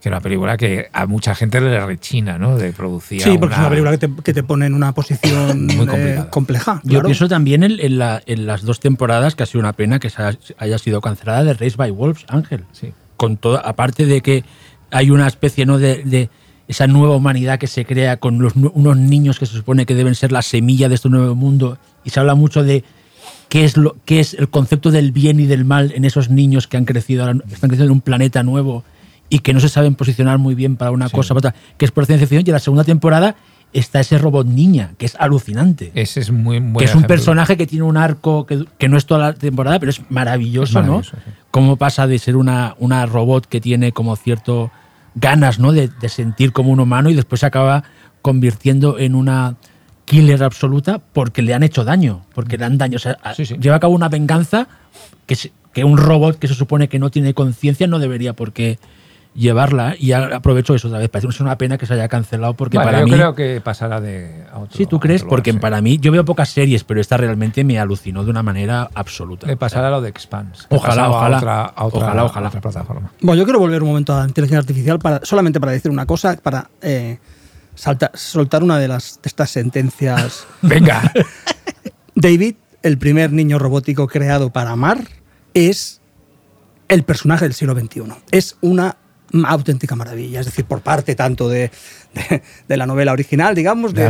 [0.00, 2.56] que era una película que a mucha gente le rechina, ¿no?
[2.56, 3.20] De producir.
[3.20, 6.24] Sí, porque es una película que te, que te pone en una posición Muy eh,
[6.30, 6.80] compleja.
[6.84, 7.06] Yo claro.
[7.06, 10.10] pienso también en, en la- en las dos temporadas que ha sido una pena que
[10.58, 12.64] haya sido cancelada de Race by Wolves, Ángel.
[12.70, 12.92] Sí.
[13.16, 14.44] Con todo, aparte de que
[14.90, 15.78] hay una especie ¿no?
[15.78, 16.30] de, de
[16.68, 20.14] esa nueva humanidad que se crea con los unos niños que se supone que deben
[20.14, 21.78] ser la semilla de este nuevo mundo.
[22.04, 22.84] Y se habla mucho de
[23.48, 26.66] qué es lo qué es el concepto del bien y del mal en esos niños
[26.66, 28.84] que han crecido están creciendo en un planeta nuevo
[29.30, 31.90] y que no se saben posicionar muy bien para una cosa para otra, que es
[31.90, 32.44] por ciencia ficción.
[32.46, 33.36] Y en la segunda temporada
[33.72, 37.08] está ese robot niña que es alucinante Ese es muy buen que es un ejemplo.
[37.08, 40.70] personaje que tiene un arco que, que no es toda la temporada, pero es maravilloso,
[40.80, 41.22] Es maravilloso, ¿no?
[41.24, 41.30] sí.
[41.50, 44.70] Cómo pasa de ser una, una robot que tiene como cierto
[45.14, 45.72] ganas, ¿no?
[45.72, 47.84] De, de sentir como un humano y después se acaba
[48.22, 49.56] convirtiendo en una
[50.04, 52.96] killer absoluta porque le han hecho daño, porque le han daño.
[52.96, 53.56] O sea, a- Sí, sí.
[53.60, 54.68] lleva a cabo una venganza
[55.26, 58.52] que, se- que un robot que se supone que no tiene conciencia no debería por
[58.52, 58.78] qué
[59.38, 59.94] llevarla.
[59.98, 61.08] Y aprovecho eso otra vez.
[61.08, 63.12] Parece es una pena que se haya cancelado porque Bueno, para yo mí.
[63.12, 64.76] creo que pasará de a otro.
[64.76, 65.20] Sí, ¿tú a crees?
[65.22, 65.58] otro lugar, Porque sí.
[65.58, 69.46] para mí, yo veo pocas series, pero esta realmente me alucinó de una manera absoluta.
[69.46, 70.66] Le pasará lo de Expanse.
[70.70, 71.36] Ojalá, ojalá.
[71.36, 72.46] A otra, a otra- Ojalá, ojalá.
[72.46, 73.12] a otra plataforma.
[73.22, 76.04] Bueno, yo quiero volver un momento a la inteligencia artificial para, solamente para decir una
[76.06, 77.18] cosa, para eh,
[77.74, 80.46] salta- soltar una de, las, de estas sentencias.
[80.62, 81.12] Venga.
[82.14, 84.98] David, el primer niño robótico creado para amar,
[85.54, 86.00] es
[86.88, 88.02] el personaje del siglo XXI.
[88.30, 88.96] Es una
[89.44, 91.70] auténtica maravilla, es decir, por parte tanto de,
[92.14, 94.02] de- de la novela original, digamos, de,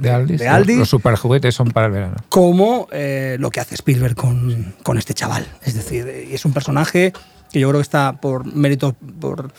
[0.00, 0.42] De Aldis.
[0.42, 0.78] Aldis.
[0.78, 2.16] Los superjuguetes son para el verano.
[2.28, 5.46] como eh, lo que hace Spielberg con, con este chaval.
[5.64, 7.12] Es decir, eh, es un personaje
[7.52, 9.52] que yo creo que está por méritos, por,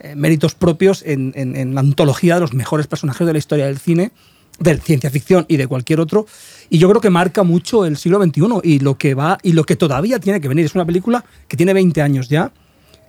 [0.00, 3.66] eh, méritos propios en, en- en la antología de los mejores personajes de la historia
[3.66, 4.10] del cine,
[4.58, 6.26] de ciencia ficción y de cualquier otro.
[6.70, 9.64] Y yo creo que marca mucho el siglo XXI y lo que va y lo
[9.64, 10.64] que todavía tiene que venir.
[10.64, 12.50] Es una película que tiene 20 años ya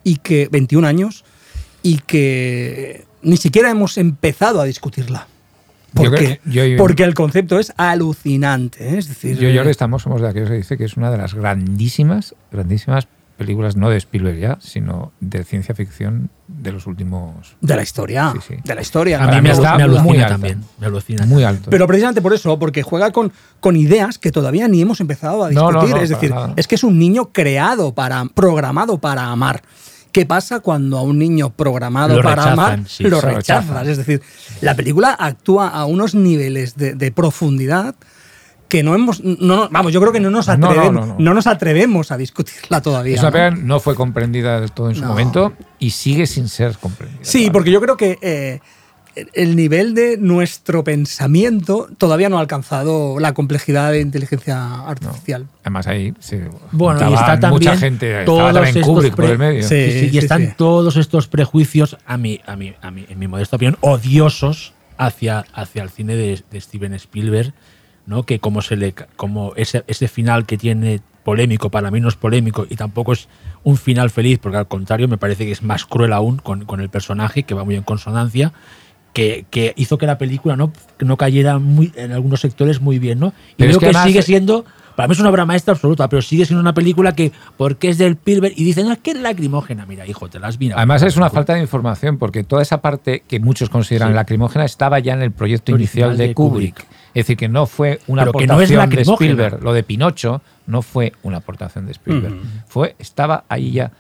[0.03, 1.23] y que 21 años
[1.87, 5.27] y que ni siquiera hemos empezado a discutirla.
[5.93, 8.89] Yo Porque, creo- yo- porque el concepto es alucinante.
[8.93, 8.97] ¿eh?
[8.97, 11.09] Es decir, Yo y ahora eh, estamos, somos de aquellos que dice que es una
[11.11, 13.07] de las grandísimas, grandísimas
[13.37, 17.55] películas, no de Spielberg ya, sino de ciencia ficción de los últimos.
[17.61, 18.33] de la historia.
[18.33, 18.55] Sí, sí.
[18.63, 19.23] De la historia.
[19.23, 20.29] A mí me, está me alucina muy alta.
[20.29, 20.63] también.
[20.79, 21.25] Me alucina.
[21.25, 21.69] Muy alto.
[21.69, 25.51] Pero precisamente por eso, porque juega con, con ideas que todavía ni hemos empezado a
[25.51, 25.73] No, discutir.
[25.73, 26.53] no, no, es para decir, nada.
[26.57, 29.61] es que es un niño creado para, programado para amar.
[30.11, 33.67] ¿Qué pasa cuando a un niño programado Lo para rechazan, amar sí, lo rechazas?
[33.67, 33.89] rechazan.
[33.89, 34.21] Es decir,
[34.61, 37.95] la película actúa a unos niveles de, de profundidad
[38.67, 39.23] que no hemos.
[39.23, 41.33] No, vamos, yo creo que no nos, No, no, atrevemos, no, no.
[41.33, 43.15] nos atrevemos a discutirla todavía.
[43.15, 43.31] Esa ¿no?
[43.31, 47.19] película no fue comprendida del todo en su momento y sigue sin ser comprendida.
[47.23, 48.59] Sí, porque yo creo que eh,
[49.33, 55.47] el nivel de nuestro pensamiento todavía no ha alcanzado la complejidad de inteligencia artificial.
[55.61, 56.37] Además ahí sí,
[56.71, 59.63] Bueno, y está también mucha gente, todos también estos Kubrick por el medio.
[59.63, 59.91] Sí.
[59.91, 60.53] Sí, sí, y sí, están sí.
[60.57, 65.45] todos estos prejuicios, a mí, a mí, a mí, en mi modesta opinión, odiosos hacia,
[65.53, 67.53] hacia el cine de, de Steven Spielberg,
[68.05, 68.23] ¿no?
[68.23, 72.15] Que como se le, como ese, ese final que tiene polémico, para mí no es
[72.15, 73.27] polémico y tampoco es
[73.63, 76.79] un final feliz, porque al contrario me parece que es más cruel aún con, con
[76.79, 78.53] el personaje, que va muy en consonancia,
[79.17, 83.17] que, que hizo que la película no, no cayera muy, en algunos sectores muy bien,
[83.19, 83.33] ¿no?
[83.53, 84.63] Y Pero es creo que que, además- sigue siendo,
[84.95, 87.97] para mí es una obra maestra absoluta, pero sigue siendo una película que, porque es
[87.97, 90.77] del Spielberg, y dicen, no, es que es lacrimógena, mira, hijo, te la has mirado.
[90.77, 94.13] Además es una falta de información porque toda esa parte que muchos consideran Sí.
[94.15, 96.75] lacrimógena estaba ya en el proyecto Original inicial de, de Kubrick.
[96.75, 96.91] Kubrick.
[97.15, 99.13] Es decir, que no fue una Pero no aportación es de.
[99.13, 99.63] Spielberg.
[99.63, 102.35] Lo de Pinocho no fue una aportación de Spielberg.
[102.67, 103.91] Fue, estaba ahí ya.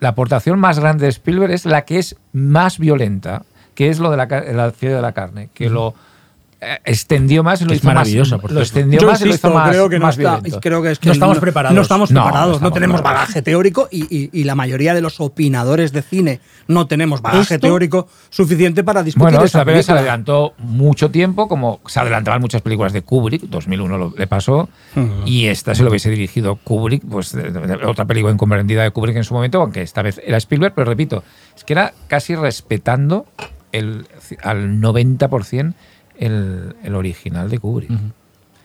[0.00, 3.42] La aportación más grande de Spielberg es la que es más violenta,
[3.74, 5.94] que es lo de la, la fiebre de la carne, que lo
[6.64, 7.94] eh, extendió más y lo es hizo más.
[7.96, 10.60] maravillosa, por Lo extendió Yo más y lo hizo más, creo que no más está-
[10.60, 11.74] creo que es que No estamos preparados.
[11.74, 13.22] No estamos No, no preparados, no, tenemos preparados.
[13.26, 16.38] bagaje teórico y, y- y la mayoría de los opinadores de cine
[16.68, 21.10] no tenemos bagaje Esto- teórico suficiente para discutir Bueno, esa esta película se adelantó mucho
[21.10, 24.68] tiempo, como se adelantaban muchas películas de Kubrick, 2001 lo, le pasó,
[25.26, 28.92] y esta se lo hubiese dirigido Kubrick, pues de- de- de- otra película incomprendida de
[28.92, 31.24] Kubrick en su momento, aunque esta vez era Spielberg, pero repito,
[31.56, 33.26] es que era casi respetando
[33.72, 34.06] el,
[34.42, 35.74] al 90%
[36.18, 37.90] el, el original de Kubrick.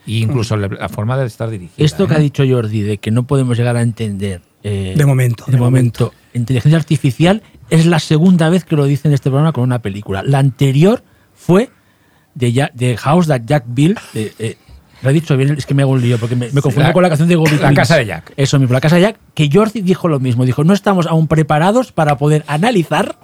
[0.06, 1.84] Y incluso la, la forma de estar dirigida.
[1.84, 2.16] Esto que ¿eh?
[2.16, 5.58] ha dicho Jordi de que no podemos llegar a entender eh, De momento, de, de
[5.58, 9.80] momento, inteligencia artificial es la segunda vez que lo dice en este programa con una
[9.80, 10.22] película.
[10.22, 11.02] La anterior
[11.34, 11.70] fue
[12.34, 13.96] de, Ja- de House That Jack Bill.
[14.14, 14.56] de- eh,
[15.02, 16.92] lo he dicho bien, es que me hago un lío porque me, me confundo La-
[16.94, 18.32] con la canción de Bobby La casa de Jack.
[18.36, 20.44] Eso mismo, la casa de Jack, que Jordi dijo lo mismo.
[20.46, 23.16] Dijo, no estamos aún preparados para poder analizar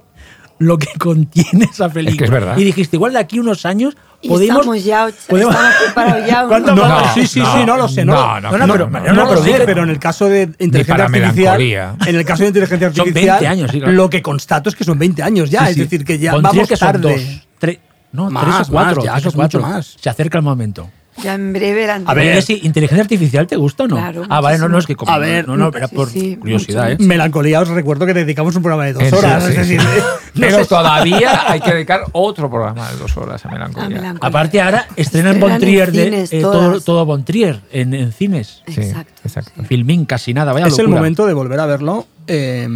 [0.59, 2.25] lo que contiene esa película.
[2.25, 2.57] es verdad.
[2.59, 4.59] Y dijiste, igual de aquí unos años Y podemos...
[4.61, 6.45] estamos ya, podemos- estamos preparados ya.
[6.45, 6.89] ¿o ¿Cuánto no?
[6.89, 8.05] No, No, sí, sí, no, sí, no lo sé.
[8.05, 10.43] No, no, no, no, no, no, pero, pero sé, dice- pero en el caso de
[10.59, 11.61] inteligencia artificial,
[12.07, 13.93] en el caso de inteligencia Son artificial, 20 años, sí, claro.
[13.93, 15.81] lo que constato es que son 20 años ya, Sí, es sí.
[15.83, 17.15] decir, que ya vamos que son tarde.
[17.15, 17.79] dos, tres,
[18.13, 18.97] no, Más, tres o cuatro.
[18.97, 19.61] más, ya, tres que o es mucho cuatro.
[19.77, 19.97] más.
[20.01, 20.89] Se acerca el momento.
[21.23, 23.97] Ya en breve la A ver, si inteligencia artificial te gusta o no.
[23.97, 25.13] Claro, ah, vale, no, no, es que como.
[25.13, 26.97] A ver, no, no, era sí, por sí, curiosidad, ¿eh?
[26.99, 29.45] Melancolía, os recuerdo que dedicamos un programa de dos En horas.
[29.49, 29.81] es decir,
[30.35, 33.87] Pero todavía hay que dedicar otro programa de dos horas a Melancolía.
[33.87, 34.29] A Melancolía.
[34.29, 37.61] Aparte, ahora estrena en Estrenan Bon Trier, en de, cines eh, todo, todo Bon Trier
[37.71, 38.63] en, en cines.
[38.67, 39.23] Sí, Exacto.
[39.25, 39.63] exacto.
[39.65, 42.69] Filmín, casi nada, vaya es el momento de volver a verlo, eh,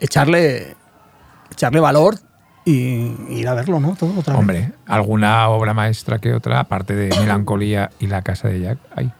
[0.00, 0.74] echarle,
[1.52, 2.18] echarle valor
[2.66, 3.96] y ir a verlo, ¿no?
[3.98, 4.40] Todo otra vez.
[4.40, 9.10] Hombre, alguna obra maestra que otra, aparte de Melancolía y La Casa de Jack, hay.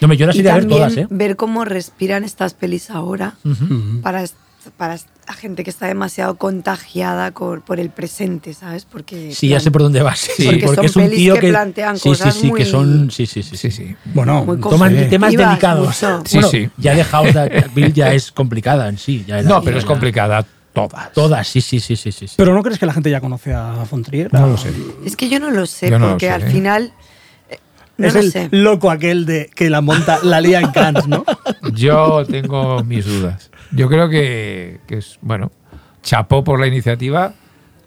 [0.00, 1.06] No, me yo las Y iré a ver también todas, ¿eh?
[1.08, 4.00] ver cómo respiran estas pelis ahora Ujú.
[4.02, 4.36] para, est-
[4.76, 4.96] para
[5.26, 8.84] la gente que está demasiado contagiada por, por el presente, ¿sabes?
[8.84, 10.18] Porque Sí, ya plan, sé por dónde vas.
[10.36, 11.48] Sí, Porque son es un pelis tío que que.
[11.50, 13.10] plantean sí, sí, cosas sí, que muy- son.
[13.10, 13.56] Sí, sí, sí.
[13.56, 13.96] Sí, sí.
[14.12, 15.86] Bueno, Toman temas delicados.
[15.86, 16.22] mucho.
[16.26, 16.70] Sí, Bueno, sí.
[16.76, 19.24] Ya de Bill ya es complicada en sí.
[19.26, 20.44] ya era- No, pero es ya- complicada
[20.88, 21.12] todas.
[21.12, 22.12] Todas, sí, sí, sí, sí.
[22.12, 22.26] sí.
[22.36, 24.32] Pero ¿no crees que la gente ya conoce a Fontrier?
[24.32, 24.72] No lo sé.
[25.04, 26.50] Es que yo no lo sé, Yo no lo porque sé, al ¿eh?
[26.50, 26.92] final.
[27.50, 27.58] eh,
[27.96, 28.48] No es lo el sé.
[28.52, 31.24] loco aquel de que la monta, la lía en Cannes, ¿no?
[31.74, 33.50] Yo tengo mis dudas.
[33.72, 35.50] Yo creo que, que es, bueno,
[36.02, 37.34] chapó por la iniciativa,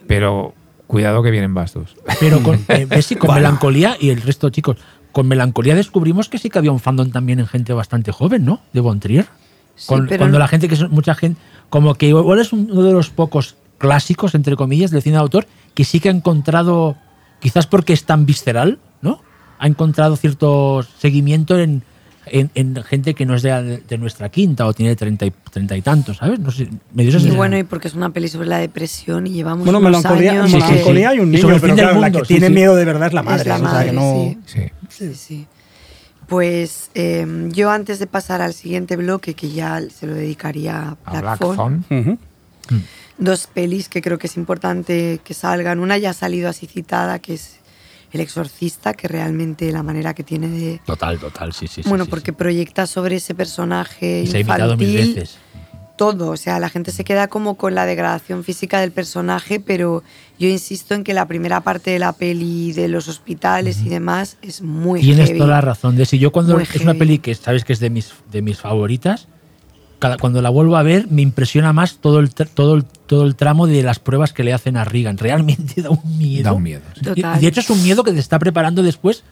[0.08, 0.54] pero
[0.88, 1.96] cuidado que vienen bastos.
[2.20, 3.42] Pero con, eh, ves si con Bueno.
[3.42, 4.78] melancolía y el resto, chicos,
[5.12, 8.62] con melancolía descubrimos que sí que había un fandom también en gente bastante joven, ¿no?
[8.74, 9.26] De Bontrier.
[9.88, 11.40] Con- pero cuando no- la gente, que es mucha gente,
[11.70, 15.48] como que igual es uno de los pocos clásicos, entre comillas, del cine de autor,
[15.74, 16.96] que sí que ha encontrado,
[17.40, 19.22] quizás porque es tan visceral, ¿no?
[19.58, 21.84] Ha encontrado cierto seguimiento en,
[22.28, 25.76] en- en gente que no es de, de nuestra quinta o tiene treinta y, treinta
[25.76, 26.40] y tantos, ¿sabes?
[26.40, 27.38] No sé, me dio esa Y sensación.
[27.38, 30.52] bueno, y porque es una peli sobre la depresión y llevamos Bueno, unos melancolía, años
[30.52, 31.14] Sí, sí, melancolía sí.
[31.16, 32.54] hay un Y niño, sobre el pero claro, la mundo, que sí, tiene sí.
[32.54, 33.42] miedo de verdad es la madre.
[33.42, 34.72] es la o sea, madre, que no- sí.
[35.16, 35.48] Sí.
[36.32, 41.12] Pues eh, yo antes de pasar al siguiente bloque, que ya se lo dedicaría a
[41.12, 42.00] Black, Black Phone, Phone.
[42.00, 42.18] Ujú.
[43.18, 45.80] dos pelis que creo que es importante que salgan.
[45.80, 47.58] Una ya ha salido así citada, que es
[48.14, 50.80] El Exorcista, que realmente la manera que tiene de...
[50.86, 51.84] Total, total, sí, sí.
[51.84, 52.38] sí, bueno, sí, porque sí.
[52.38, 55.38] proyecta sobre ese personaje Y se ha imitado mil veces.
[56.02, 60.02] Todo, o sea, la gente se queda como con la degradación física del personaje, pero
[60.40, 64.38] yo insisto en que la primera parte de la peli de los hospitales y demás
[64.42, 65.38] es muy Tienes heavy.
[65.38, 65.96] toda la razón.
[65.96, 66.98] De si yo cuando Muy es una heavy.
[66.98, 69.28] peli que sabes que es de mis, de mis favoritas,
[70.00, 73.36] cada, cuando la vuelvo a ver me impresiona más todo el, todo, el, todo el
[73.36, 75.20] tramo de las pruebas que le hacen a Regan.
[75.20, 76.46] Realmente da un miedo.
[76.46, 77.02] Da un miedo, sí.
[77.02, 77.38] Total.
[77.38, 79.24] Y de hecho es un miedo que te está preparando después.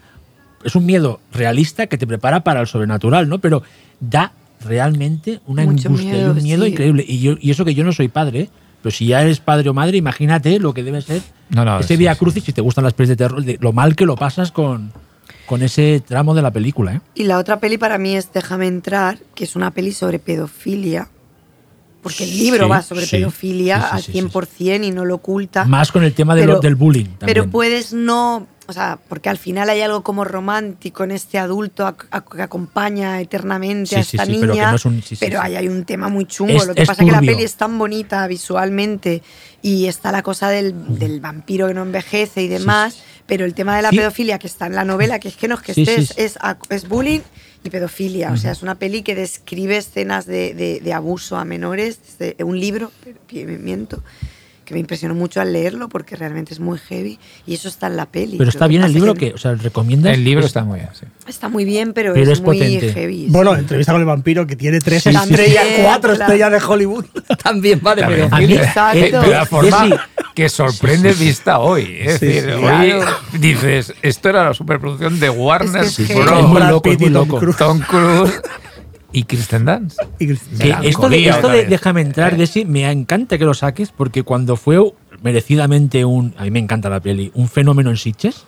[0.63, 3.39] Es un miedo realista que te prepara para el sobrenatural, ¿no?
[3.39, 3.63] Pero
[3.99, 6.71] da realmente una Mucho angustia y un miedo sí.
[6.71, 7.05] increíble.
[7.07, 8.49] Y, yo, y eso que yo no soy padre, ¿eh?
[8.81, 11.89] pero si ya eres padre o madre, imagínate lo que debe ser No, no, ese
[11.89, 12.19] sí, Via sí.
[12.19, 14.91] Crucis, si te gustan las pelis de terror, de lo mal que lo pasas con,
[15.45, 16.93] con ese tramo de la película.
[16.95, 17.01] ¿eh?
[17.15, 21.09] Y la otra peli para mí es Déjame entrar, que es una peli sobre pedofilia.
[22.01, 23.17] Porque el libro Sí, va sobre sí.
[23.17, 25.65] pedofilia Sí, sí, sí, al 100% y no lo oculta.
[25.65, 27.03] Más con el tema de lo- del bullying.
[27.05, 27.25] También.
[27.25, 31.85] Pero puedes no o sea, porque al final hay algo como romántico en este adulto
[31.87, 34.41] ac- ac- que acompaña eternamente a Sí, sí, esta sí, niña.
[34.41, 36.53] pero que no es un- pero ahí hay un tema muy chungo.
[36.53, 39.21] Es- Lo que pasa es que la peli es tan bonita visualmente
[39.61, 43.01] y está la cosa del, del vampiro que no envejece y demás.
[43.25, 45.55] Pero el tema de la pedofilia que está en la novela, que es que no
[45.55, 46.37] es que estés, es,
[46.69, 47.19] es bullying
[47.63, 48.31] y pedofilia.
[48.31, 52.35] O sea, es una peli que describe escenas de, de- de abuso a menores, de
[52.43, 52.91] un libro,
[53.31, 54.03] miento,
[54.69, 57.97] que me impresionó mucho al leerlo porque realmente es muy heavy y eso está en
[57.97, 58.37] la peli.
[58.37, 60.13] Pero está bien el libro es que, o sea, recomiendas.
[60.13, 61.05] El libro Es- está muy bien, sí.
[61.27, 62.93] Está muy bien, pero, Pero es, es muy potente.
[62.93, 63.25] heavy.
[63.29, 63.59] Bueno, sí.
[63.61, 65.81] entrevista con el vampiro que tiene tres Sí, estrellas, sí.
[65.83, 66.31] cuatro Claro.
[66.33, 67.05] estrellas de Hollywood.
[67.43, 68.29] También vale, También.
[68.31, 68.97] pero Exacto.
[68.99, 71.97] Eh, de la forma que sorprende vista hoy.
[71.99, 72.51] Es Sí, decir, sí.
[72.51, 73.05] hoy Claro.
[73.39, 76.39] dices, esto era la superproducción de Warner Es que es Bros.
[76.39, 77.39] Es muy loco, es muy Tom loco.
[77.39, 77.57] Cruise.
[77.57, 78.39] Tom Cruise
[79.11, 79.97] y Kristen Dance.
[80.19, 80.31] Y-
[80.87, 82.37] esto de, esto de déjame entrar, Eh.
[82.37, 84.79] Desi, me encanta que lo saques porque cuando fue
[85.23, 88.43] merecidamente un, a mí me encanta la peli, un fenómeno en Sitges,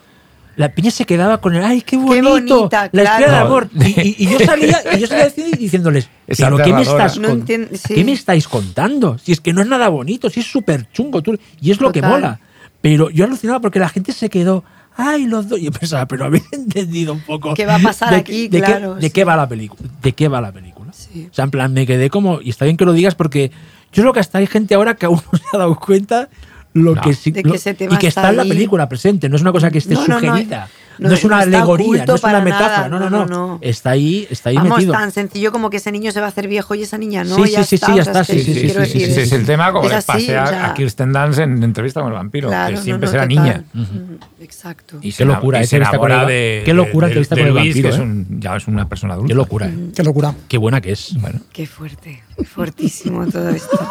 [0.57, 2.29] la piña se quedaba con el, ay, qué bonito,
[2.59, 3.45] bonita, la estrella de claro.
[3.47, 3.69] amor.
[3.73, 7.29] Y, y- y yo salía, y yo salía diciéndoles, Es pero ¿qué me, estás No
[7.29, 7.93] con- sí.
[7.95, 9.17] ¿qué me estáis contando?
[9.17, 11.91] Si es que no es nada bonito, si es súper chungo, tú- y es lo
[11.91, 12.39] que mola.
[12.81, 14.63] Pero yo alucinaba porque la gente se quedó,
[14.97, 15.59] ay, los dos.
[15.59, 17.53] Y yo pensaba, pero habéis entendido un poco.
[17.53, 18.47] ¿Qué va a pasar de, aquí?
[18.47, 19.09] de qué- Claro, de sí.
[19.11, 19.81] qué va la película.
[20.01, 20.91] ¿De qué va la película?
[20.93, 21.27] Sí.
[21.29, 22.41] O sea, en plan, me quedé como.
[22.41, 23.51] Y está bien que lo digas porque
[23.93, 26.29] yo creo que hasta hay gente ahora que aún no se ha dado cuenta
[26.73, 27.01] lo No.
[27.01, 27.31] que sí.
[27.31, 29.27] De que lo- tema y que está, está en la película presente.
[29.29, 30.69] No es una cosa que esté No, no, no, sugerida.
[30.97, 32.67] No, no, es una no alegoría, no es una metáfora.
[32.69, 33.59] nada, no, no, no, no, no, no.
[33.61, 34.93] Está ahí, está ahí Vamos, metido.
[34.93, 37.35] tan sencillo como que ese niño se va a hacer viejo y esa niña no.
[37.35, 39.45] Sí, ya sí, sí, está, sí, ya está, sí, sí, sí, sí, sí, es el
[39.45, 42.09] tema como es le así, pasé a, o sea, a Kirsten Dance en entrevista con
[42.09, 43.43] el vampiro, Claro, que no, siempre no, será total.
[43.43, 43.63] niña.
[43.73, 44.97] Ujú, Exacto.
[45.01, 47.35] Y Qué locura, y eh, se entrevista con enamora el- de, qué locura de- entrevista
[47.35, 48.03] de con el vampiro, que es eh.
[48.03, 49.27] un- ya es una persona adulta.
[49.29, 49.67] Qué locura.
[49.67, 49.91] eh.
[49.95, 50.35] Qué locura.
[50.47, 51.13] Qué buena que es.
[51.19, 53.79] Bueno, Qué fuerte, fuertísimo todo esto.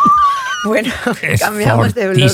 [0.62, 2.28] Bueno, es cambiamos de bloque.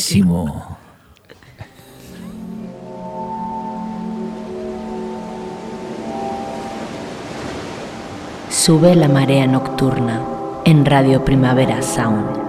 [8.48, 10.22] Sube la marea nocturna
[10.64, 12.45] en Radio Primavera Sound.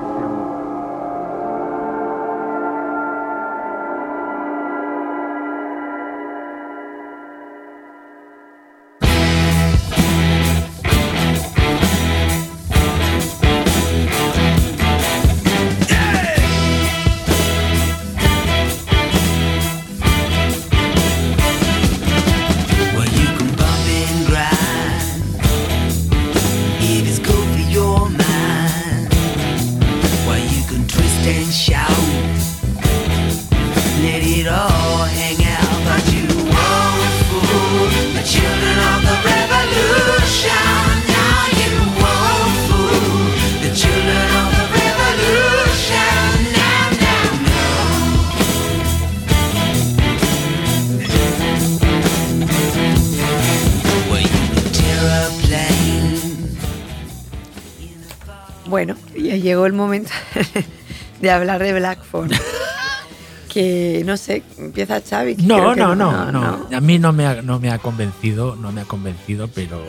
[59.28, 60.12] Ya llegó el momento
[61.22, 62.32] de hablar de Black Phone.
[63.54, 65.36] que no sé, empieza Xavi.
[65.36, 67.80] que No, creo que no, no, no, A mí no me, ha, no me ha
[67.80, 69.84] convencido, no me ha convencido, pero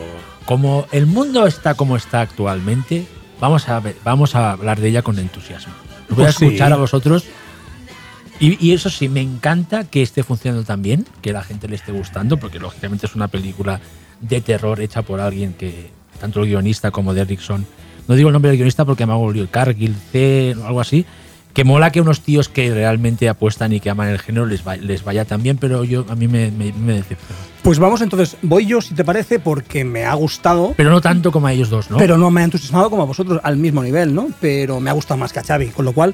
[0.45, 3.05] como el mundo está como está actualmente,
[3.39, 5.73] vamos a ver, vamos a hablar de ella con entusiasmo.
[6.09, 6.45] Os voy a Pues sí.
[6.45, 7.25] escuchar a vosotros.
[8.39, 11.75] Y, y eso sí, me encanta que esté funcionando tan bien, que la gente le
[11.75, 13.81] esté gustando, porque lógicamente es una película
[14.21, 15.91] de terror hecha por alguien que,
[16.21, 17.65] tanto el guionista como Derrickson,
[18.09, 21.05] no digo el nombre del guionista porque me hago lío, Cargill, C, o algo así,
[21.53, 24.75] que mola que unos tíos que realmente apuestan y que aman el género les, va-
[24.77, 27.41] les vaya tan bien, pero yo a mí me, me, me decepciona.
[27.63, 31.31] Pues vamos entonces, voy yo si te parece, porque me ha gustado, Pero no tanto
[31.31, 31.97] como a ellos dos, ¿no?
[31.97, 34.27] pero no me ha entusiasmado como a vosotros al mismo nivel, ¿no?
[34.41, 36.13] Pero me ha gustado más que a Xavi, con lo cual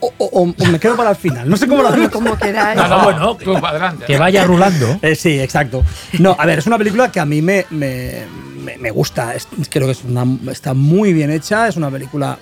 [0.00, 2.10] o, o- o- o me quedo para el final, no sé cómo lo hacemos.
[2.10, 2.76] como queráis.
[2.76, 4.04] No, no, bueno, tú para adelante.
[4.06, 4.98] que vaya rulando.
[5.02, 5.84] Eh, sí, exacto.
[6.18, 8.24] No, a ver, es una película que a mí me, me,
[8.62, 9.34] me- me gusta.
[9.34, 11.68] Es- creo que es una, está muy bien hecha.
[11.68, 12.38] Es una película.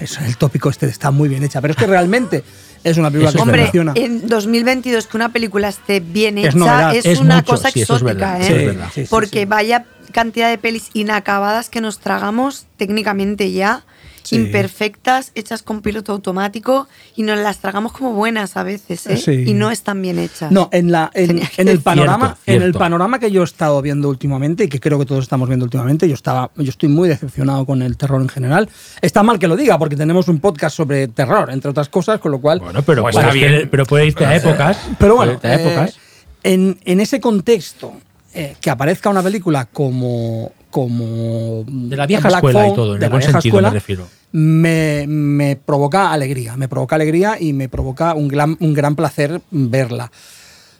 [0.00, 1.60] Es el tópico este está muy bien hecha.
[1.60, 2.42] Pero es que realmente
[2.82, 3.92] es una película Eso que Hombre, funciona.
[3.94, 6.94] en 2022 que una película esté bien Es hecha novedad.
[6.96, 8.44] es, Es una mucho, cosa sí, eso es exótica, ¿eh?
[8.46, 8.88] sí, es verdad.
[8.92, 13.84] Sí, sí, Porque vaya cantidad de pelis inacabadas que nos tragamos técnicamente ya,
[14.24, 14.36] Sí.
[14.36, 19.16] imperfectas, hechas con piloto automático y nos las tragamos como buenas a veces, ¿eh?
[19.18, 19.44] Sí.
[19.46, 20.50] Y no están bien hechas.
[20.50, 24.08] No, en, la, en, el panorama, Cierto, en el panorama que yo he estado viendo
[24.08, 27.66] últimamente y que creo que todos estamos viendo últimamente, yo estaba, yo estoy muy decepcionado
[27.66, 28.68] con el terror en general.
[29.00, 32.32] Está mal que lo diga porque tenemos un podcast sobre terror, entre otras cosas, con
[32.32, 32.60] lo cual.
[32.60, 33.68] Bueno, pero, Pues puedes está bien.
[33.70, 34.78] pero puede irte a épocas.
[34.98, 35.96] Pero bueno, puede irte a épocas.
[36.42, 37.92] eh, en, en ese contexto,
[38.32, 40.52] eh, que aparezca una película como.
[40.74, 43.50] Como De la vieja Black escuela y todo, en de el la buen vieja sentido
[43.58, 44.08] escuela, me refiero.
[44.32, 49.40] Me, me provoca alegría, me provoca alegría y me provoca un gran, un gran placer
[49.52, 50.10] verla.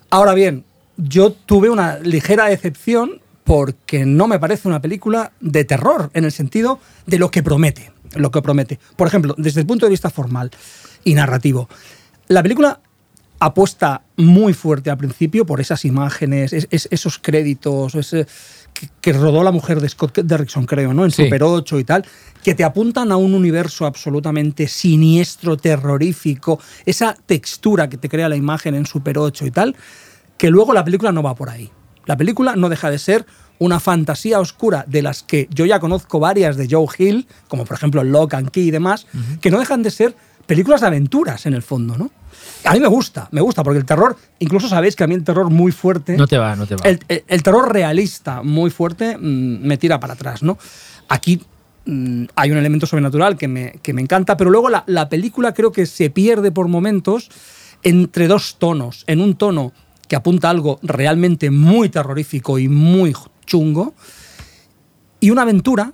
[0.09, 0.65] Ahora bien,
[0.97, 6.33] yo tuve una ligera decepción porque no me parece una película de terror en el
[6.33, 8.77] sentido de lo que promete, lo que promete.
[8.97, 10.51] Por ejemplo, desde el punto de vista formal
[11.05, 11.69] y narrativo,
[12.27, 12.81] la película
[13.39, 18.25] apuesta muy fuerte al principio por esas imágenes, es- es- esos créditos, ese,
[18.75, 21.05] que, que rodó la mujer de Scott Derrickson, creo, ¿no?
[21.05, 21.23] En Sí.
[21.23, 22.05] Super 8 y tal,
[22.43, 28.35] que te apuntan a un universo absolutamente siniestro, terrorífico, esa textura que te crea la
[28.35, 29.75] imagen en Super 8 y tal,
[30.37, 31.71] que luego la película no va por ahí.
[32.05, 33.25] La película no deja de ser
[33.57, 37.77] una fantasía oscura de las que yo ya conozco varias de Joe Hill, como por
[37.77, 39.07] ejemplo Lock and Key y demás,
[39.41, 40.15] que no dejan de ser
[40.45, 42.11] películas de aventuras en el fondo, ¿no?
[42.65, 45.23] A mí me gusta, me gusta, porque el terror, incluso sabéis que a mí el
[45.23, 46.17] terror muy fuerte...
[46.17, 46.81] No te va, no te va.
[46.87, 50.57] El, el- el terror realista muy fuerte mm, me tira para atrás, ¿no?
[51.07, 51.41] Aquí
[51.85, 55.53] mm, hay un elemento sobrenatural que me, que me encanta, pero luego la, la película
[55.53, 57.29] creo que se pierde por momentos
[57.83, 59.03] entre dos tonos.
[59.07, 59.71] En un tono
[60.07, 63.15] que apunta a algo realmente muy terrorífico y muy
[63.45, 63.93] chungo,
[65.19, 65.93] y una aventura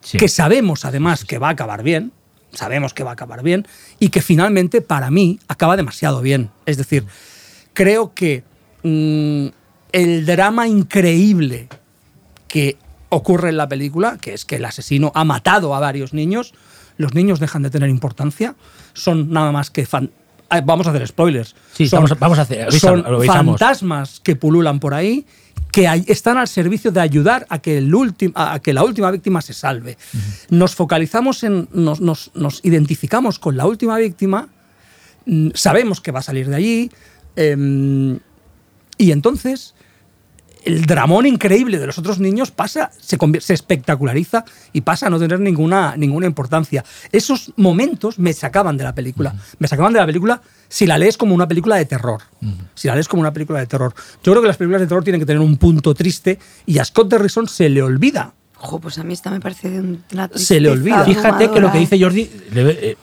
[0.00, 0.18] Sí.
[0.18, 2.12] que sabemos además que va a acabar bien,
[2.54, 3.66] sabemos que va a acabar bien,
[3.98, 6.50] y que finalmente para mí acaba demasiado bien.
[6.66, 7.04] Es decir,
[7.72, 8.44] creo que
[8.82, 9.46] mm,
[9.92, 11.68] el drama increíble
[12.48, 12.76] que
[13.08, 16.52] ocurre en la película, que es que el asesino ha matado a varios niños,
[16.96, 18.54] los niños dejan de tener importancia,
[18.92, 20.10] son nada más que fan-
[20.50, 21.56] Ah, Vamos a hacer spoilers.
[21.72, 23.02] Sí, son, vamos a- vamos a hacer- son
[23.58, 25.26] fantasmas que pululan por ahí
[25.74, 29.42] que están al servicio de ayudar a que, el ultim- a que la última víctima
[29.42, 29.98] se salve.
[30.50, 34.48] Nos focalizamos en, nos, nos- nos identificamos con la última víctima,
[35.26, 36.90] mm, sabemos que va a salir de allí,
[37.34, 38.20] em,
[38.98, 39.74] y entonces
[40.64, 45.18] el dramón increíble de los otros niños pasa, se, se espectaculariza y pasa a no
[45.18, 46.84] tener ninguna, ninguna importancia.
[47.12, 49.34] Esos momentos me sacaban de la película.
[49.58, 52.22] Me sacaban de la película si la lees como una película de terror.
[52.74, 53.94] Si la lees como una película de terror.
[54.22, 56.84] Yo creo que las películas de terror tienen que tener un punto triste y a
[56.84, 58.32] Scott Derrickson se le olvida.
[58.60, 61.04] Ojo, pues a mí esta me parece de un- una Se le olvida.
[61.04, 62.96] Fíjate que lo que dice Jordi, eh,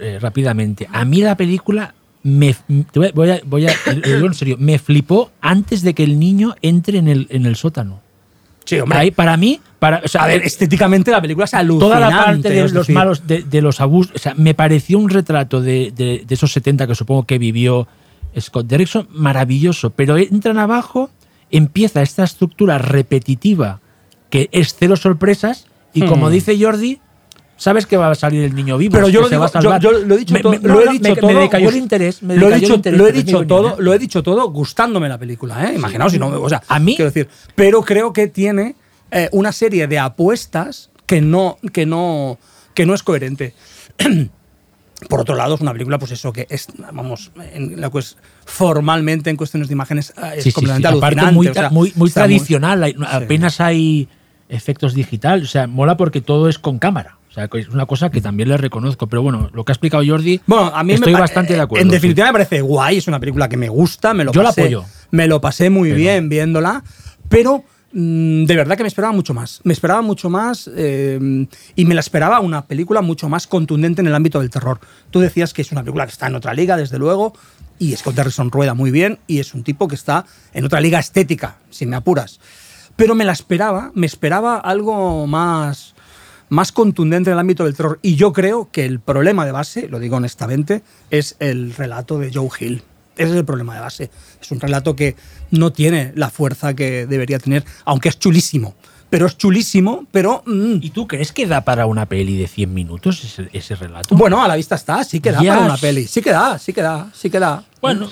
[0.00, 2.54] eh, rápidamente, a mí la película me,
[2.94, 6.04] voy a- voy a, voy a- lo digo en serio, me flipó antes de que
[6.04, 8.00] el niño entre en el, en el sótano.
[8.64, 11.94] Sí, Ahí, para mí, para, o sea, a ver, estéticamente la película es alucinante.
[11.96, 15.08] toda la parte de los malos, de, de los abusos, o sea, me pareció un
[15.08, 17.88] retrato de, de- de esos 70 que supongo que vivió
[18.38, 21.08] Scott Derrickson maravilloso, pero entran abajo,
[21.50, 23.80] empieza esta estructura repetitiva
[24.28, 26.32] que es cero sorpresas y como Hmm.
[26.32, 26.98] dice Jordi,
[27.58, 29.46] sabes que va a salir el niño vivo, Pero yo lo, digo,
[29.80, 30.52] yo, yo he dicho Me- todo.
[30.52, 31.32] me- lo he dicho me, todo.
[31.32, 32.22] me decayó el interés.
[32.22, 35.18] me lo he dicho, interés, lo he dicho todo, lo he dicho todo gustándome la
[35.18, 35.74] película, ¿eh?
[35.74, 38.74] Imaginaos si no, o sea, A mí- quiero decir, pero creo que tiene
[39.10, 42.38] eh, una serie de apuestas que no, que no,
[42.74, 43.54] que no es coherente.
[45.08, 48.16] Por otro lado, es una película, pues eso, que es, vamos, en lo que es
[48.44, 50.52] formalmente en cuestiones de imágenes eh, es Sí, sí, sí.
[50.54, 51.32] completamente Aparte, alucinante.
[51.34, 54.08] muy, o sea, muy, tradicional, apenas hay
[54.48, 57.17] efectos digital, o sea, mola porque todo es con cámara.
[57.30, 59.06] O sea, es una cosa que también le reconozco.
[59.06, 61.82] Pero bueno, lo que ha explicado Jordi, Bueno, a mí estoy me bastante de acuerdo.
[61.82, 61.94] En sí.
[61.94, 64.84] definitiva me parece guay, es una película que me gusta, me lo Yo la apoyo.
[65.10, 66.82] Me lo pasé muy Pero- bien viéndola,
[67.28, 69.60] pero mm, de verdad que me esperaba mucho más.
[69.64, 71.46] Me esperaba mucho más eh,
[71.76, 74.80] y me la esperaba una película mucho más contundente en el ámbito del terror.
[75.10, 77.34] Tú decías que es una película que está en otra liga, desde luego,
[77.78, 80.98] y Scott Derrickson rueda muy bien y es un tipo que está en otra liga
[80.98, 82.40] estética, si me apuras.
[82.96, 85.94] Pero me la esperaba, me esperaba algo más
[86.48, 87.98] más contundente en el ámbito del terror.
[88.02, 92.30] Y yo creo que el problema de base, lo digo honestamente, es el relato de
[92.32, 92.82] Joe Hill.
[93.16, 94.10] Ese es el problema de base.
[94.40, 95.16] Es un relato que
[95.50, 98.74] no tiene la fuerza que debería tener, aunque es chulísimo.
[99.10, 100.42] Pero es chulísimo, pero...
[100.46, 104.14] mm, ¿Y tú crees que da para una peli de 100 minutos ese, ese relato?
[104.14, 106.06] bueno, a la vista está, sí que da para una peli.
[106.06, 107.64] Sí que da, sí que da, sí que da.
[107.80, 108.10] Bueno.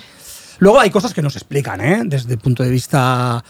[0.59, 2.03] Luego hay cosas que no se explican, ¿eh?
[2.07, 3.45] Desde el punto de vista...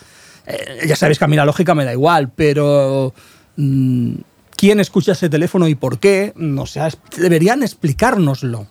[0.44, 3.14] eh, ya sabéis que a mí la lógica me da igual, pero...
[3.56, 4.14] mm,
[4.56, 6.32] ¿Quién escucha ese teléfono y por qué?
[6.36, 8.66] No sé, es- deberían explicárnoslo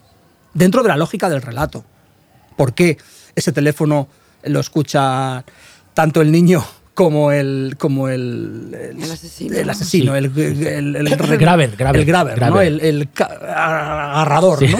[0.53, 1.83] dentro de la lógica del relato.
[2.57, 2.97] ¿Por qué
[3.35, 4.07] ese teléfono
[4.43, 5.43] lo escucha
[5.93, 6.63] tanto el niño
[6.93, 9.57] como el como el, El asesino.
[9.57, 10.17] el asesino, Sí.
[10.17, 10.25] el,
[10.65, 12.61] el, el- grabber, grabber, el ¿no?
[12.61, 13.09] el,
[13.47, 14.67] agarrador, Sí.
[14.69, 14.77] ¿no?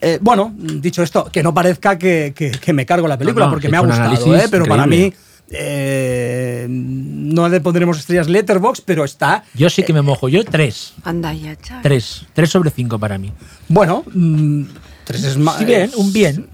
[0.00, 3.50] Eh, bueno, dicho esto, que no parezca que, que- que me cargo la película, No,
[3.50, 4.46] no, porque me ha gustado, ¿eh?
[4.50, 5.12] pero para mí.
[5.50, 10.28] Eh, no le pondremos estrellas Letterbox, pero está Yo sí que me mojo.
[10.28, 10.94] Yo tres.
[11.04, 11.82] Anda ya, chaval.
[11.82, 12.26] Tres.
[12.32, 13.32] Tres sobre cinco para mí.
[13.68, 14.04] bueno.
[14.12, 14.62] mm,
[15.04, 15.58] tres es más.
[15.58, 16.48] Sí, bien, un bien.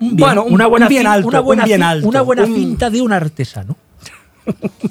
[0.00, 0.16] Un bien.
[0.16, 2.54] Bueno, un- una buena un bien alto, Una buena, un bien alto, Una buena un-
[2.54, 3.76] cinta de un artesano.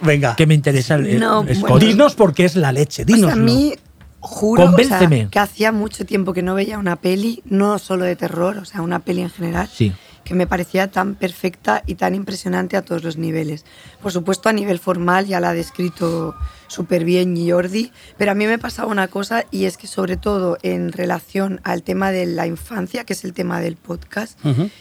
[0.00, 1.66] Venga, Que me interesa el, No, el bueno.
[1.68, 1.80] Scott.
[1.82, 3.32] dinos porque es la leche, dinos.
[3.32, 3.72] a mí,
[4.20, 8.16] juro o sea, que hacía mucho tiempo que no veía una peli, no solo de
[8.16, 9.68] terror, o sea, una peli en general.
[9.72, 9.92] Sí.
[10.24, 13.64] Que me parecía tan perfecta y tan impresionante a todos los niveles.
[14.02, 16.34] Por supuesto, a nivel formal ya la ha descrito
[16.66, 20.56] súper bien Jordi, pero a mí me pasaba una cosa y es que sobre todo
[20.62, 24.38] en relación al tema de la infancia, que es el tema del podcast,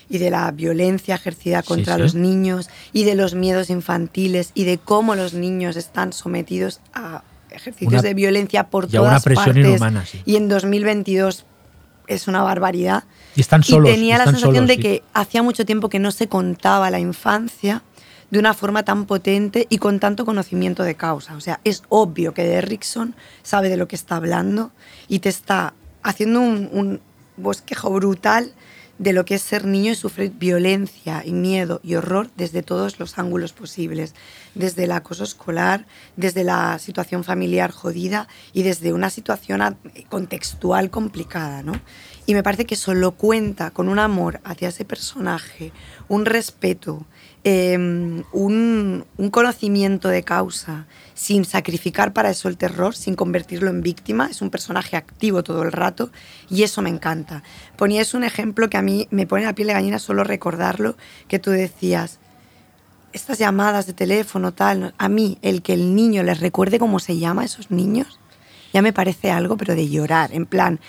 [0.09, 2.01] y de la violencia ejercida contra sí.
[2.01, 7.21] los niños, y de los miedos infantiles, y de cómo los niños están sometidos a
[7.51, 9.65] ejercicios Una- de violencia por a una todas presión partes.
[9.67, 10.21] inhumana, sí.
[10.25, 11.45] Y en 2022
[12.07, 13.03] es una barbaridad.
[13.35, 13.89] Y están solos.
[13.89, 14.81] y tenía la sensación solos, de sí.
[14.81, 17.83] que hacía mucho tiempo que no se contaba la infancia
[18.29, 21.35] de una forma tan potente y con tanto conocimiento de causa.
[21.35, 24.71] O sea, es obvio que Derrickson sabe de lo que está hablando
[25.07, 26.99] y te está haciendo un, un
[27.37, 28.53] bosquejo brutal
[28.97, 32.99] de lo que es ser niño y sufrir violencia y miedo y horror desde todos
[32.99, 34.13] los ángulos posibles,
[34.55, 35.85] desde el acoso escolar,
[36.15, 39.77] desde la situación familiar jodida y desde una situación
[40.09, 41.73] contextual complicada, ¿no?
[42.25, 45.73] Y me parece que eso lo cuenta con un amor hacia ese personaje,
[46.07, 47.05] un respeto,
[47.43, 53.81] eh, un, un conocimiento de causa, sin sacrificar para eso el terror, sin convertirlo en
[53.81, 54.27] víctima.
[54.31, 56.11] Es un personaje activo todo el rato
[56.49, 57.43] y eso me encanta.
[57.75, 60.95] Ponías un ejemplo que a mí me pone la piel de gallina solo recordarlo,
[61.27, 62.19] que tú decías,
[63.11, 67.17] estas llamadas de teléfono, tal, a mí el que el niño les recuerde cómo se
[67.17, 68.19] llama a esos niños,
[68.73, 70.79] ya me parece algo, pero de llorar, en plan,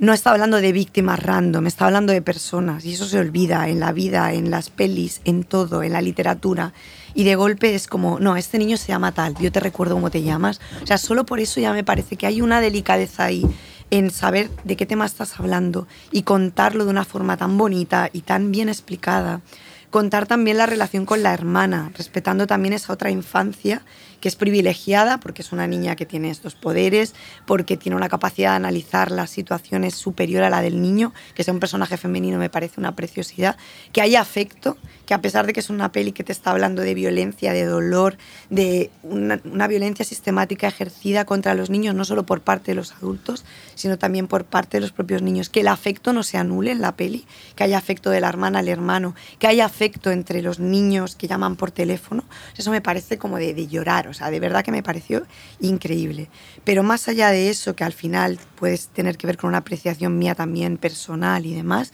[0.00, 3.80] no está hablando de víctimas random, está hablando de personas, y eso se olvida en
[3.80, 6.72] la vida, en las pelis, en todo, en la literatura.
[7.12, 10.10] Y de golpe es como, no, este niño se llama tal, yo te recuerdo cómo
[10.10, 10.58] te llamas.
[10.82, 13.44] O sea, solo por eso ya me parece que hay una delicadeza ahí
[13.90, 18.22] en saber de qué tema estás hablando y contarlo de una forma tan bonita y
[18.22, 19.42] tan bien explicada.
[19.90, 23.82] Contar también la relación con la hermana, respetando también esa otra infancia
[24.20, 27.14] que es privilegiada porque es una niña que tiene estos poderes,
[27.46, 31.54] porque tiene una capacidad de analizar las situaciones superior a la del niño, que sea
[31.54, 33.56] un personaje femenino me parece una preciosidad,
[33.92, 34.76] que haya afecto,
[35.06, 37.64] que a pesar de que es una peli que te está hablando de violencia, de
[37.64, 38.16] dolor,
[38.48, 43.44] de una, violencia sistemática ejercida contra los niños, no solo por parte de los adultos,
[43.74, 46.80] sino también por parte de los propios niños, que el afecto no se anule en
[46.80, 47.26] la peli,
[47.56, 51.28] que haya afecto de la hermana al hermano, que haya afecto entre los niños que
[51.28, 52.24] llaman por teléfono,
[52.56, 55.26] eso me parece como de llorar, o sea, de verdad que me pareció
[55.60, 56.28] increíble.
[56.64, 60.18] Pero más allá de eso, que al final puedes tener que ver con una apreciación
[60.18, 61.92] mía también personal y demás,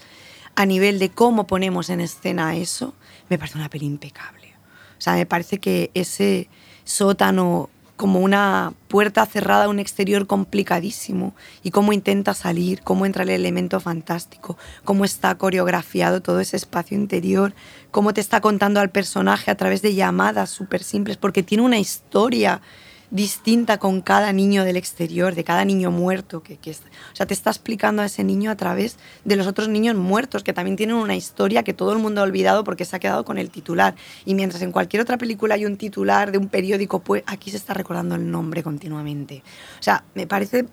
[0.55, 2.95] a nivel de cómo ponemos en escena eso,
[3.29, 4.53] me parece una peli impecable.
[4.97, 6.49] O sea, me parece que ese
[6.83, 11.33] sótano como una puerta cerrada a un exterior complicadísimo
[11.63, 16.95] y cómo intenta salir, cómo entra el elemento fantástico, cómo está coreografiado todo ese espacio
[16.95, 17.53] interior,
[17.91, 21.79] cómo te está contando al personaje a través de llamadas súper simples, porque tiene una
[21.79, 22.61] historia
[23.09, 26.43] distinta con cada niño del exterior, de cada niño muerto.
[26.43, 26.75] Que, que o
[27.15, 30.53] sea, te está explicando a ese niño a través de los otros niños muertos, que
[30.53, 33.37] también tienen una historia que todo el mundo ha olvidado porque se ha quedado con
[33.37, 33.95] el titular.
[34.25, 37.57] Y mientras en cualquier otra película hay un titular de un periódico, pues aquí se
[37.57, 39.43] está recordando el nombre continuamente.
[39.79, 40.67] O sea, me parece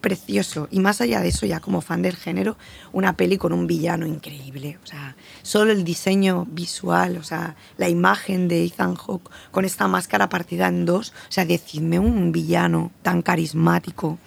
[0.00, 0.68] precioso.
[0.70, 2.56] Y más allá de eso, ya como fan del género,
[2.92, 4.78] una peli con un villano increíble.
[4.82, 9.88] O sea, solo el diseño visual, o sea, la imagen de Ethan Hawke con esta
[9.88, 11.10] máscara partida en dos.
[11.28, 14.18] O sea, decidme un villano tan carismático,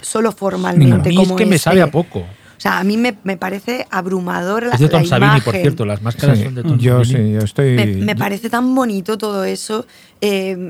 [0.00, 1.64] solo A formalmente mí como es que me este.
[1.64, 2.20] sabe a poco.
[2.20, 5.54] O sea, a mí me, me parece abrumador la, Es de Tom la Savini, por
[5.56, 7.28] cierto, las máscaras Sí, son de Tom yo Savini.
[7.28, 7.72] sí, yo estoy.
[7.74, 9.84] Me, me parece tan bonito todo eso.
[10.20, 10.68] eh,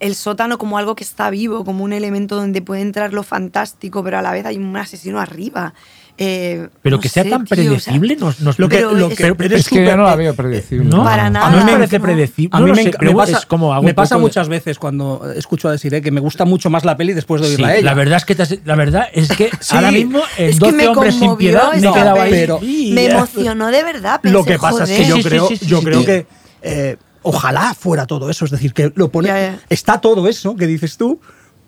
[0.00, 4.02] el sótano como algo que está vivo, como un elemento donde puede entrar lo fantástico,
[4.02, 5.74] pero a la vez hay un asesino arriba.
[6.22, 8.76] Eh, Pero no que sea sé, tan tío, o sea, predecible, nos, nos Lo que-
[8.76, 10.84] Pero lo es- que- pero es que yo no la veo predecible.
[10.84, 11.48] No, Para a nada.
[11.50, 11.70] mí me No.
[11.78, 12.50] parece predecible.
[12.52, 14.28] A No mí lo me, sé, me pasa, es como hago me pasa poco de-
[14.28, 17.46] muchas veces cuando escucho a decir que me gusta mucho más la peli después de
[17.48, 17.84] Sí, oírla a ella.
[17.86, 19.76] la verdad es que has- la verdad es que Sí.
[19.76, 22.30] ahora mismo en Es que 12 me hombres sin conmovió piedad me quedado ahí.
[22.32, 24.20] pero- Me emocionó de verdad.
[24.24, 25.08] Lo pensé, que pasa es que joder.
[25.08, 26.06] yo Sí, sí, creo, sí, sí, yo sí, creo sí.
[26.06, 26.26] que
[26.62, 28.44] eh, ojalá fuera todo eso.
[28.44, 29.28] Es decir, que lo pone.
[29.28, 29.60] Ya, ya.
[29.68, 31.20] Está todo eso que dices tú,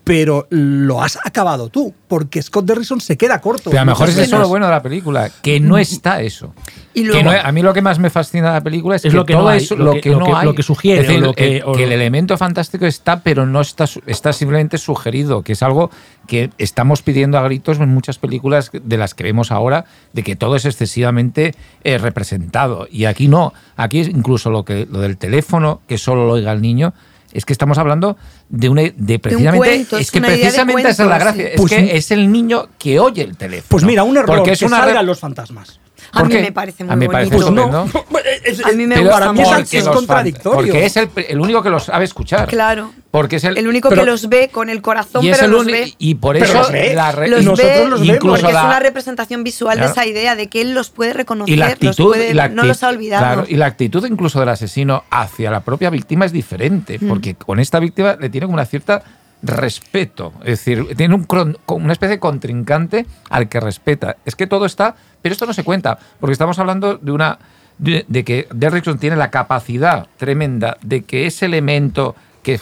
[0.04, 1.94] pero lo has acabado tú.
[2.08, 3.70] Porque Scott Derrison se queda corto.
[3.70, 6.52] Pero a lo mejor es eso lo bueno de la película, que no está eso.
[6.92, 9.04] Y Que luego- no- a mí lo que más me fascina de la película es,
[9.06, 10.44] Es que lo que todo no hay, eso, lo que- que, lo no que- hay.
[10.44, 13.46] lo que sugiere, Es decir, lo que- o que lo- el elemento fantástico está, pero
[13.46, 15.90] no está, su- está simplemente sugerido, que es algo
[16.26, 20.36] que estamos pidiendo a gritos en muchas películas de las que vemos ahora, de que
[20.36, 21.54] todo es excesivamente
[21.84, 22.86] eh, representado.
[22.90, 23.54] Y aquí no.
[23.76, 26.92] Aquí es incluso lo, que, lo del teléfono, que solo lo oiga el niño.
[27.32, 28.16] Es que estamos hablando
[28.48, 31.50] de una de precisamente cuento, es es que precisamente esa es la gracia sí.
[31.52, 34.50] es Pues que es el niño que oye el teléfono Pues mira, un error porque
[34.50, 35.80] que es una salgan los fantasmas.
[36.10, 36.42] A ¿Por mí qué?
[36.42, 37.52] me parece muy A mí me parece bonito.
[37.54, 37.84] Pues no.
[37.84, 38.18] estupendo.
[38.44, 39.42] Es- A mí me Pero gusta para mí
[39.72, 40.52] es, contradictorio.
[40.72, 42.48] Porque es el, el único que los sabe escuchar.
[42.48, 42.92] Claro.
[43.12, 45.50] Porque es el, El único Pero- que los ve con el corazón, y pero el
[45.52, 45.94] los ve.
[45.98, 46.94] y por eso los ve.
[46.94, 48.18] la re- los nosotros ve los vemos.
[48.20, 49.88] porque es la- una representación visual Claro.
[49.88, 52.48] de esa idea de que él los puede reconocer, y la los puede- y la
[52.48, 53.22] no los ha olvidado.
[53.22, 57.08] claro, y la actitud incluso del asesino hacia la propia víctima es diferente Mm.
[57.08, 59.02] porque con esta víctima le tiene como una cierta
[59.42, 64.46] respeto es decir tiene un cron- una especie de contrincante al que respeta es que
[64.46, 67.38] todo está pero esto no se cuenta porque estamos hablando de una
[67.78, 72.60] de, de que Derrickson tiene la capacidad tremenda de que ese elemento que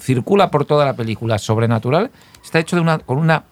[0.00, 2.10] circula por toda la película sobrenatural
[2.42, 3.44] está hecho de una con una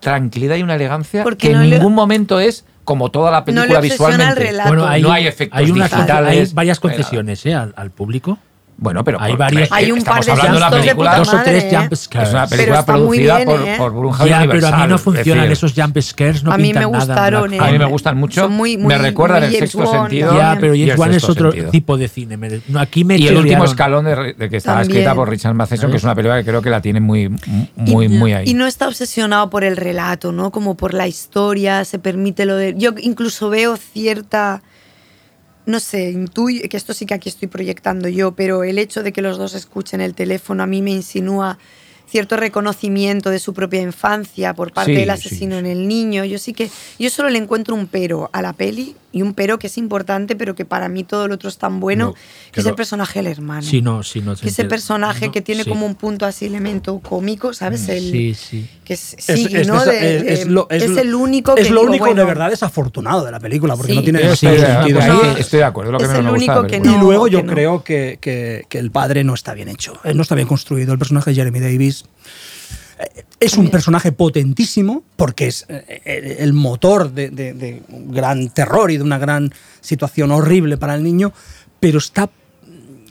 [0.00, 3.38] tranquilidad y una elegancia Porque que no en le- ningún momento es como toda la
[3.40, 4.34] No película el visualmente.
[4.34, 4.68] relato.
[4.68, 6.48] Bueno, hay, no hay efectos hay unas- digitales.
[6.50, 7.54] hay varias no concesiones ¿eh?
[7.54, 8.38] al, al público.
[8.76, 11.38] Bueno, pero Hay varios- Hay un estamos par de hablando de una película, dos o
[11.44, 11.76] tres ¿eh?
[11.76, 12.28] jump scares.
[12.28, 13.74] es una Pero película está muy producida bien, por, ¿eh?
[13.78, 16.80] por Ya, pero a mí no funcionan decir, esos jump scares, no A mí me
[16.80, 17.58] nada gustaron, ¿eh?
[17.60, 18.42] A mí me gustan mucho.
[18.42, 20.38] Son muy- muy- me recuerdan muy el James sexto Bond sentido.
[20.60, 21.70] pero y James Wan es otro sentido.
[21.70, 22.36] tipo de cine.
[22.36, 24.98] Me- no, Aquí me Y el último escalón de, de que estaba También.
[24.98, 27.28] escrita por Richard Matheson, que es una película que creo que la tiene muy,
[27.76, 28.48] muy, y, muy ahí.
[28.50, 30.50] Y no está obsesionado por el relato, ¿no?
[30.50, 32.74] Como por la historia, se permite lo de...
[32.76, 34.62] Yo incluso veo cierta...
[35.66, 39.12] No sé, intuyo, que esto sí que aquí estoy proyectando yo, pero el hecho de
[39.12, 41.58] que los dos escuchen el teléfono a mí me insinúa
[42.14, 45.58] cierto reconocimiento de su propia infancia por parte Sí, del asesino sí.
[45.58, 46.24] en el niño.
[46.24, 49.58] Yo sí que, yo solo le encuentro un pero a la peli y un pero
[49.58, 52.14] que es importante, pero que para mí todo lo otro es tan bueno, No,
[52.52, 53.62] que es el personaje del hermano.
[53.62, 54.36] Sí, no, sí, no.
[54.36, 55.68] que ese personaje No, que tiene sí.
[55.70, 57.88] como un punto así elemento cómico, ¿sabes?
[57.88, 58.68] El, Sí, sí.
[58.84, 59.78] que es, Es- sí, es- ¿no?
[59.82, 63.24] es- De- de- lo- el único que es lo digo, único de bueno, verdad desafortunado
[63.24, 63.96] de la película porque Sí.
[63.98, 66.32] no tiene Sí, de- sentido ahí estoy de acuerdo, es lo que Es el gusta.
[66.32, 66.92] único de que película.
[66.92, 67.52] y no, luego yo que no.
[67.52, 70.92] creo que, que- que el padre no está bien hecho eh, no está bien construido
[70.92, 72.03] el personaje de Jeremy Davis
[73.40, 78.48] es un personaje potentísimo porque es eh, eh, el motor de, de- de un gran
[78.50, 81.32] terror y de una gran situación horrible para el niño,
[81.80, 82.30] pero está...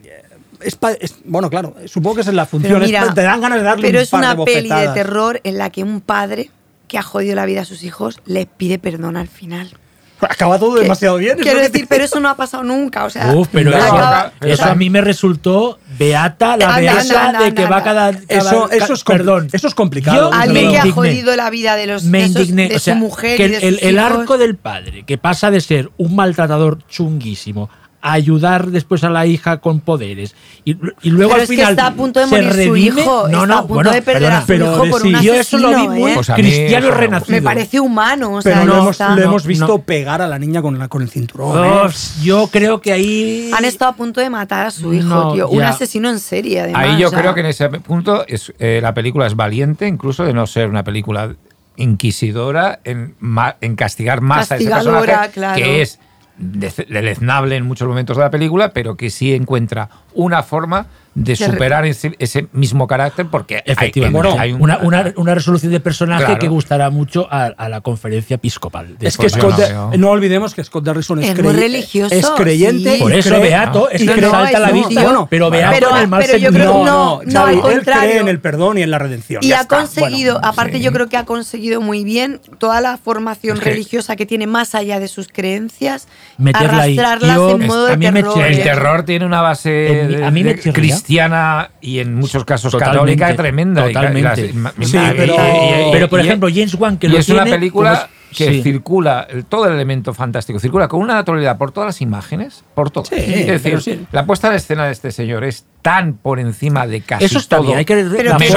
[0.04, 0.24] eh,
[0.62, 2.74] es pa- es- bueno, claro, supongo que esa es la función.
[2.74, 4.56] Pero es- mira, te dan ganas de darle pero un es par una de peli
[4.70, 4.94] de bofetadas.
[4.96, 6.50] terror en la que un padre
[6.88, 9.78] que ha jodido la vida a sus hijos les pide perdón al final.
[10.22, 11.38] Acaba todo Que- demasiado bien.
[11.40, 13.04] Quiero decir, te- pero eso no ha pasado nunca.
[13.04, 17.00] O sea, Uf, pero eso, acaba- eso a mí me resultó beata, la Anda, beata
[17.02, 19.48] anda, anda, de que anda, va cada, cada- Eso- eso es perdón.
[19.52, 22.42] eso es complicado, Yo Alguien que ha jodido la vida de los me de, esos-
[22.42, 22.70] indigné.
[22.70, 24.12] de o sea, su mujer que y el, de el- sus el hijos.
[24.12, 27.70] arco del padre, que pasa de ser un maltratador chunguísimo
[28.06, 30.36] a ayudar después a la hija con poderes
[30.66, 30.72] y,
[31.02, 33.28] y luego Pero al es que final está a punto de se morir su hijo,
[33.30, 35.14] no, está no, a punto bueno, de perder perdona, a su pero hijo por sí,
[35.16, 36.16] un yo eso lo vi muy ¿eh?
[36.16, 37.32] Pues cristiano eso renacido.
[37.38, 39.16] Me parece humano, o sea, Pero lo hemos, está.
[39.16, 39.80] lo hemos No, visto no.
[39.80, 41.66] pegar a la niña con, la, con el cinturón.
[41.66, 41.82] ¿eh?
[41.86, 45.34] Uf, yo creo que ahí Han estado a punto de matar a su hijo, No,
[45.34, 45.48] tío.
[45.48, 46.84] Un asesino en serie, además.
[46.84, 49.88] Ahí yo o sea, creo que en ese punto es, eh, la película es valiente,
[49.88, 51.36] incluso de no ser una película
[51.76, 53.16] inquisidora en,
[53.62, 55.56] en castigar más a ese Castigadora, personaje, claro.
[55.56, 56.00] que es
[56.38, 61.86] deleznable en muchos momentos de la película, pero que sí encuentra una forma de superar
[61.86, 66.26] ese, ese mismo carácter porque hay- Efectivamente, hay, un- una, una- una resolución de personaje
[66.26, 66.40] Claro.
[66.40, 68.98] que gustará mucho a, a la conferencia episcopal.
[69.00, 72.96] Es que Scott no no, olvidemos que Scott Derrickson es, Es crey- religioso, es creyente.
[72.96, 73.00] sí.
[73.00, 76.08] Por eso cree- Beato es que salta la vista, bueno, pero Beato pero- en el
[76.08, 76.52] mal sentido.
[76.52, 78.10] no, no, no, no, al él contrario.
[78.10, 79.44] cree en el perdón y en la redención.
[79.44, 79.78] Y ya ha está.
[79.78, 80.82] conseguido, Bueno, aparte sí.
[80.84, 85.00] yo creo que ha conseguido muy bien toda la formación religiosa que tiene más allá
[85.00, 86.08] de sus creencias,
[86.40, 86.98] Meterla ahí.
[86.98, 88.44] arrastrarlas Yo- en modo de terror.
[88.48, 92.72] El terror tiene una base De- a mí me de- cristiana y en muchos casos
[92.72, 93.90] Totalmente, católica tremenda.
[93.90, 94.20] y- totalmente.
[94.20, 97.10] y las- Sí, y- pero- y- y- Pero, por y- ejemplo, James Wan, que y
[97.12, 98.64] lo es una película como es- que sí.
[98.64, 103.06] circula, todo el elemento fantástico, circula con una naturalidad por todas las imágenes, por todo.
[103.06, 107.02] Sí, es decir, la puesta en escena de este señor es tan por encima de
[107.02, 107.68] casi Eso está todo.
[107.68, 108.56] bien, hay que Pero la que es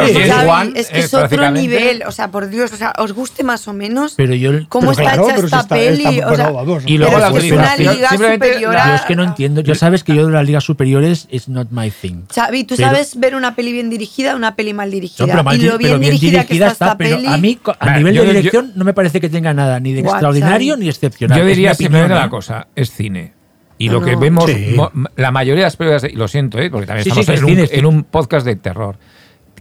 [0.89, 3.73] que eh, es otro nivel, o sea, por Dios, o sea, os guste más o
[3.75, 6.85] menos Pero yo cómo Pero está claro, hecha esta está- peli, está- o sea, vamos,
[6.87, 9.17] Y luego la es que es una liga simplemente superior la- a- Yo es que
[9.17, 9.61] no entiendo.
[9.61, 12.23] Ya sabes que yo de las ligas superiores es not my thing.
[12.33, 15.27] Xavi, tú Pero- sabes ver una peli bien dirigida o una peli mal dirigida.
[15.27, 17.27] No, pero, mal y lo bien, pero bien dirigida, que está, esta pero peli.
[17.27, 19.81] a mí, a Vale, nivel yo- de yo- dirección, no me parece que tenga nada
[19.81, 21.39] ni de extraordinario ni excepcional.
[21.39, 22.19] Yo Es diría simplemente ¿eh?
[22.19, 23.36] una cosa, es cine.
[23.79, 24.21] Y No, lo que no.
[24.21, 24.77] vemos, Sí.
[25.17, 26.71] la mayoría de las películas, y lo siento, ¿eh?
[26.71, 27.75] porque también Sí, estamos que es en, un, cine, sí.
[27.77, 28.97] en un podcast de terror,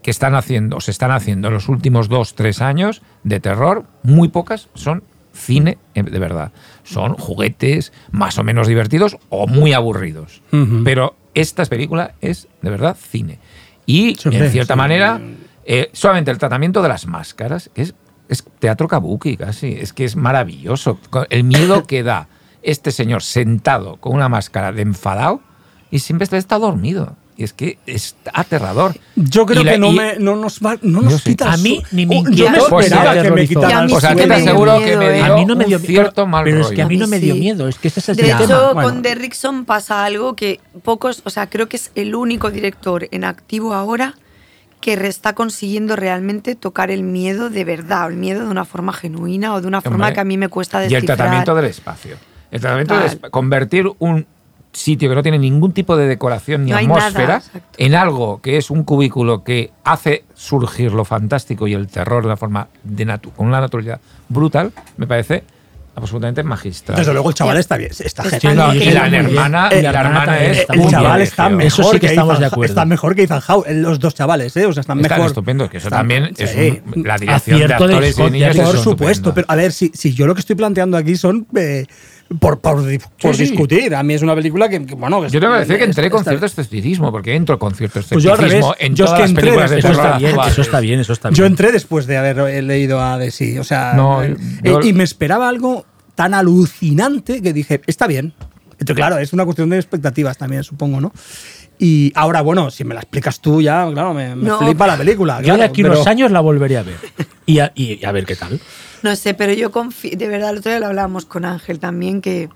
[0.01, 4.27] que están haciendo, se están haciendo en los últimos dos, tres años de terror, muy
[4.29, 6.51] pocas son cine eh, de verdad.
[6.83, 10.41] Son juguetes más o menos divertidos o muy aburridos.
[10.85, 13.39] Pero esta película es de verdad cine.
[13.85, 14.77] Y Sí, en cierta sí.
[14.77, 15.19] manera,
[15.65, 17.95] eh, solamente el tratamiento de las máscaras es,
[18.29, 19.73] es teatro kabuki casi.
[19.73, 20.99] Es que es maravilloso.
[21.29, 22.29] El miedo que da
[22.65, 25.39] este señor sentado con una máscara de enfadado
[25.91, 27.15] y siempre está dormido.
[27.37, 28.95] y es que es aterrador.
[29.17, 31.31] Yo creo Y la- que no, y- me, no nos, va- no nos Yo sé.
[31.31, 33.43] quita A mí ni me Oh, Yo me pues, esperaba ni me que me.
[33.43, 35.13] Y quitaran mí Pues sí a que te me dio aseguro miedo, que me ¿eh?
[35.23, 37.07] dio A mí no me dio un cierto mal Pero es que a mí no
[37.07, 38.41] me dio miedo, es que ese es el De tema.
[38.41, 38.87] hecho, Bueno.
[38.89, 43.25] con Derrickson pasa algo que pocos, o sea, creo que es el único director en
[43.25, 44.13] activo ahora
[44.79, 49.53] que está consiguiendo realmente tocar el miedo de verdad, el miedo de una forma genuina
[49.55, 51.01] o de una forma Hombre, que a mí me cuesta Y descifrar.
[51.01, 52.15] el tratamiento del espacio.
[52.51, 53.09] El tratamiento Total.
[53.21, 54.25] espa- convertir un
[54.71, 57.59] sitio que no tiene ningún tipo de decoración ni No nada, atmósfera exacto.
[57.77, 62.27] en algo que es un cubículo que hace surgir lo fantástico y el terror de
[62.27, 65.43] una forma de natu- con una naturalidad brutal, me parece
[65.97, 66.97] absolutamente magistral.
[66.97, 68.75] Desde luego el chaval está bien, está genial.
[68.75, 69.13] Y la bien.
[69.27, 71.91] hermana, Eh, y la hermana es está El muy chaval bien, está mejor Eso sí
[71.91, 72.71] que que estamos Ethan- de acuerdo.
[72.73, 74.65] Está mejor que Ethan Hawke, los dos chavales, ¿eh?
[74.65, 75.27] O sea, están Están mejor.
[75.31, 76.81] estupendo, que eso Están- también es sí.
[76.93, 78.61] un- la dirección de Acierto de actores y Scott de niños es.
[78.61, 81.85] Por supuesto, pero a ver, si, si yo lo que estoy planteando aquí son eh,
[82.39, 82.83] por, por,
[83.21, 83.43] por sí.
[83.43, 83.93] discutir.
[83.95, 86.09] A mí es una película que, que, bueno, que Yo tengo que decir que entré
[86.09, 89.09] con cierto escepticismo, porque entro con cierto Pues yo al escepticismo revés, en yo es
[89.11, 91.29] todas que las entré películas de después Eso está bien, eso está bien, eso está
[91.29, 91.35] bien.
[91.37, 94.81] Yo entré después de haber eh, leído a de sí, o sea, No, eh, yo-
[94.81, 95.85] y me esperaba algo
[96.15, 98.33] tan alucinante que dije, está bien.
[98.71, 101.13] Entonces, claro, es una cuestión de expectativas también, supongo, ¿no?
[101.77, 104.59] Y ahora, bueno, si me la explicas tú ya, claro, me, me No.
[104.59, 105.37] flipa la película.
[105.39, 106.95] Yo claro, de aquí pero- unos años la volveré a ver.
[107.45, 108.59] Y a, y a ver qué tal.
[109.05, 112.21] No sé, pero yo confío, de verdad, el otro día lo hablábamos con Ángel también,
[112.21, 112.49] que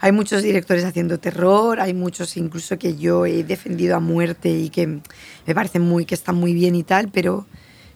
[0.00, 4.70] hay muchos directores haciendo terror, hay muchos incluso que yo he defendido a muerte y
[4.70, 7.44] que me parecen muy, que están muy bien y tal, pero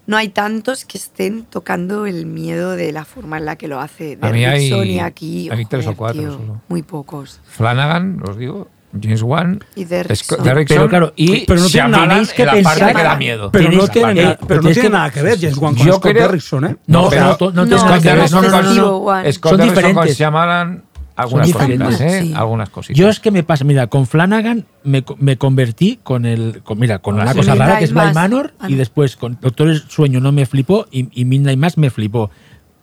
[0.07, 3.81] no hay tantos que estén tocando el miedo de la forma en la que lo
[3.81, 5.49] hace A mí hay- y aquí.
[5.51, 6.61] hay tres o cuatro tío, solo.
[6.69, 7.41] Muy pocos.
[7.47, 8.69] Flanagan, os digo,
[9.01, 10.39] James Wan, Y Derrickson.
[10.67, 13.51] Pero claro, y pero no tiene nada- que en la parte pensar- que da miedo.
[13.53, 15.93] Pero no tiene, eh, nada, pero no tiene nada que ver James Wan con Yo
[15.95, 16.77] Scott creo- Derrickson, ¿eh?
[16.87, 18.43] No, No, pero no, no Scott Derrickson.
[18.45, 20.17] Scott Son Derrickson con diferentes.
[20.19, 20.83] Shyamalan,
[21.17, 21.87] algunas diferentes.
[21.89, 22.21] cositas, ¿eh?
[22.23, 22.33] Sí.
[22.35, 22.97] Algunas cositas.
[22.99, 26.99] Yo es que me pasa, mira, con Flanagan me, me convertí con el, con, mira,
[27.01, 27.39] con Ahora una sí.
[27.39, 28.15] cosa rara que es Mass.
[28.15, 31.91] Manor Ah, y después con Doctor Sueño no me flipó y, y Midnight Mass me
[31.91, 32.31] flipó.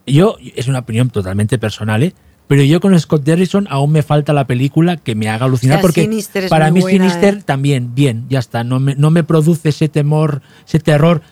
[0.06, 2.14] Yo, es una opinión totalmente personal, ¿eh?
[2.46, 5.78] Pero yo con Scott Derrickson aún me falta la película que me haga alucinar O
[5.78, 7.42] sea, porque Sinister es para muy mí buena, Sinister ¿eh?
[7.44, 11.22] también, bien, ya está, no me, no me produce ese temor, ese terror.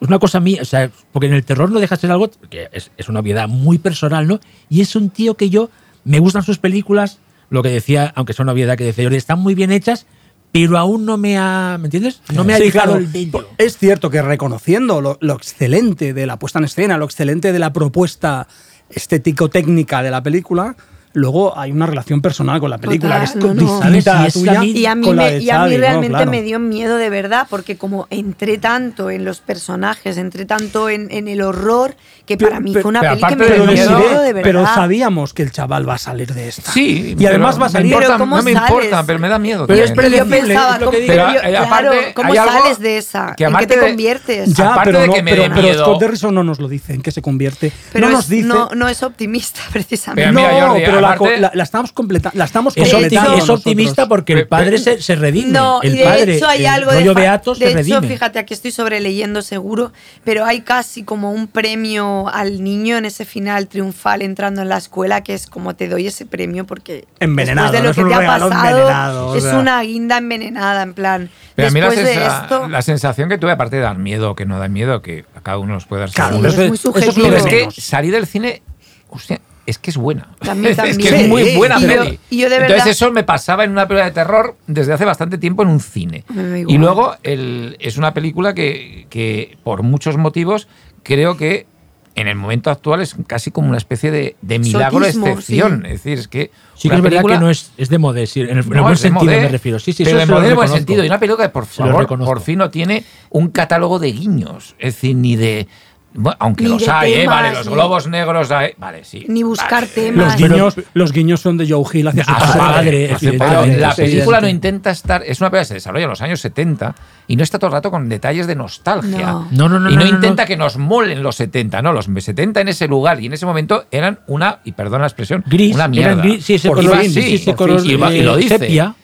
[0.00, 2.30] Es una cosa mía, o sea, porque en el terror no deja de ser algo
[2.50, 4.40] que es, es una obviedad muy personal, ¿no?
[4.68, 5.70] Y es un tío que yo,
[6.04, 7.18] me gustan sus películas,
[7.50, 10.06] lo que decía, aunque sea una obviedad que decía yo, están muy bien hechas,
[10.52, 12.20] pero aún no me ha, ¿me entiendes?
[12.34, 12.98] No me ha Sí, llegado claro.
[13.00, 13.48] el bello.
[13.58, 17.58] Es cierto que reconociendo lo, lo excelente de la puesta en escena, lo excelente de
[17.58, 18.48] la propuesta
[18.94, 20.74] estético-técnica de la película,
[21.14, 23.80] luego hay una relación personal con la película que es no, no.
[23.80, 25.58] distinta a Sí, es tuya a mí- Y a mí, con la me, y a
[25.58, 25.80] mí Xavi, ¿no?
[25.80, 26.30] realmente Claro.
[26.30, 31.08] me dio miedo de verdad, porque como entré tanto en los personajes, entré tanto en,
[31.10, 31.94] en el horror,
[32.26, 34.32] que Pero- para mí pero- fue una pero peli que me dio miedo, miedo de
[34.32, 34.42] verdad.
[34.42, 36.70] pero sabíamos que el chaval va a salir de esta.
[36.72, 37.86] Sí, y además va a salir.
[37.92, 38.70] importa- Pero ¿cómo no me sales?
[38.70, 39.66] importa, pero me da miedo.
[39.66, 41.12] Pero es yo pensaba, es lo ¿cómo, que digo.
[41.14, 43.34] pero yo- aparte, claro, ¿cómo sales de esa?
[43.36, 44.54] que ¿En qué te conviertes?
[44.54, 46.94] Ya, Aparte pero, de no, que me pero, pero Scott Derrickson no nos lo dice,
[46.94, 47.72] en qué se convierte.
[47.92, 48.46] Pero no es- nos dice.
[48.48, 50.30] no, no es optimista, precisamente.
[50.32, 52.38] Pero mira, no, pero la, estamos completando.
[52.38, 55.50] La estamos Es, completando es optimista porque el padre se, se redime.
[55.52, 58.08] No, el y de padre, hecho hay el algo de, Beato de se hecho, redime.
[58.08, 59.92] fíjate, aquí estoy sobreleyendo seguro,
[60.24, 64.78] pero hay casi como un premio al niño en ese final triunfal entrando en la
[64.78, 67.96] escuela, que es como te doy ese premio porque Envenenado, después de no lo es
[67.96, 69.58] que un te ha regalo pasado envenenado, o es sea.
[69.58, 72.68] una guinda envenenada, en plan, Pero a mí la, después de esto...
[72.68, 75.58] la sensación que tuve, aparte de dar miedo, que no da miedo, que a cada
[75.58, 77.26] uno nos puede dar Claro, es muy subjetivo.
[77.36, 78.62] es que salir del cine,
[79.10, 80.28] hostia, es que es buena.
[80.40, 82.18] También, es que es muy Sí, buena y yo- peli.
[82.30, 85.04] y yo de Entonces verdad- eso me pasaba en una película de terror desde hace
[85.04, 86.24] bastante tiempo en un cine.
[86.66, 90.68] Y luego el- es una película que, que por muchos motivos
[91.02, 91.66] creo que
[92.14, 95.80] en el momento actual es casi como una especie de, de milagro de Exotismo, excepción.
[95.86, 95.86] sí.
[95.86, 98.26] Es decir, es que Sí que es verdad película- que no es, es de modé,
[98.26, 99.78] sí, en el, en el buen sentido modé, me refiero.
[99.78, 101.02] Sí, sí, pero lo modé en buen sentido.
[101.04, 104.74] Y una película que, por favor, por fin no tiene un catálogo de guiños.
[104.78, 105.68] Es decir, ni de.
[106.14, 107.26] Bueno, aunque Ni los hay, ¿eh?
[107.26, 108.72] Vale, los ni- globos negros hay.
[108.76, 109.24] Vale, sí.
[109.28, 109.86] Ni buscar vale.
[109.88, 110.38] temas.
[110.40, 113.92] Los guiños, los guiños son de Joe Hill hacia su A su padre, evidentemente, La
[113.92, 115.22] sí, película no intenta estar.
[115.26, 116.94] Es una película que se desarrolla en los años 70
[117.26, 119.26] y no está todo el rato con detalles de nostalgia.
[119.26, 119.48] No.
[119.50, 120.46] No, no, no, y no, no, no, intenta no.
[120.48, 121.92] que nos molen los 70, no.
[121.92, 125.42] Los 70 en ese lugar y en ese momento eran una, y perdón la expresión,
[125.46, 126.22] Gris, una eran mierda.
[126.22, 128.58] gris, sí, ese Por color- fin, sí, sí, ese por color, fin, y, lo dice.
[128.58, 128.94] sepia.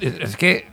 [0.00, 0.66] Es que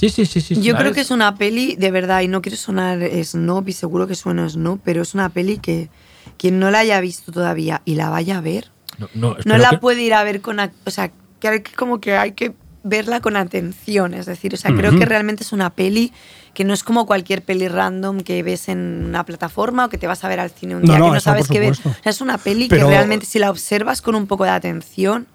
[0.00, 0.54] Sí, sí, sí, sí.
[0.56, 0.80] Yo ¿sabes?
[0.80, 4.14] creo que es una peli, de verdad, y no quiero sonar snob, y seguro que
[4.14, 5.90] suena snob, pero es una peli que
[6.38, 9.70] quien no la haya visto todavía y la vaya a ver, No, no, no la
[9.70, 10.58] que- puede ir a ver con...
[10.58, 14.56] O sea, que hay que- como que hay que verla con atención, es decir, o
[14.56, 16.14] sea, creo que realmente es una peli
[16.54, 20.06] que no es como cualquier peli random que ves en una plataforma o que te
[20.06, 21.72] vas a ver al cine un No, día que no sabes qué ver.
[21.72, 24.50] O sea, es una peli Pero- que realmente si la observas con un poco de
[24.50, 25.26] atención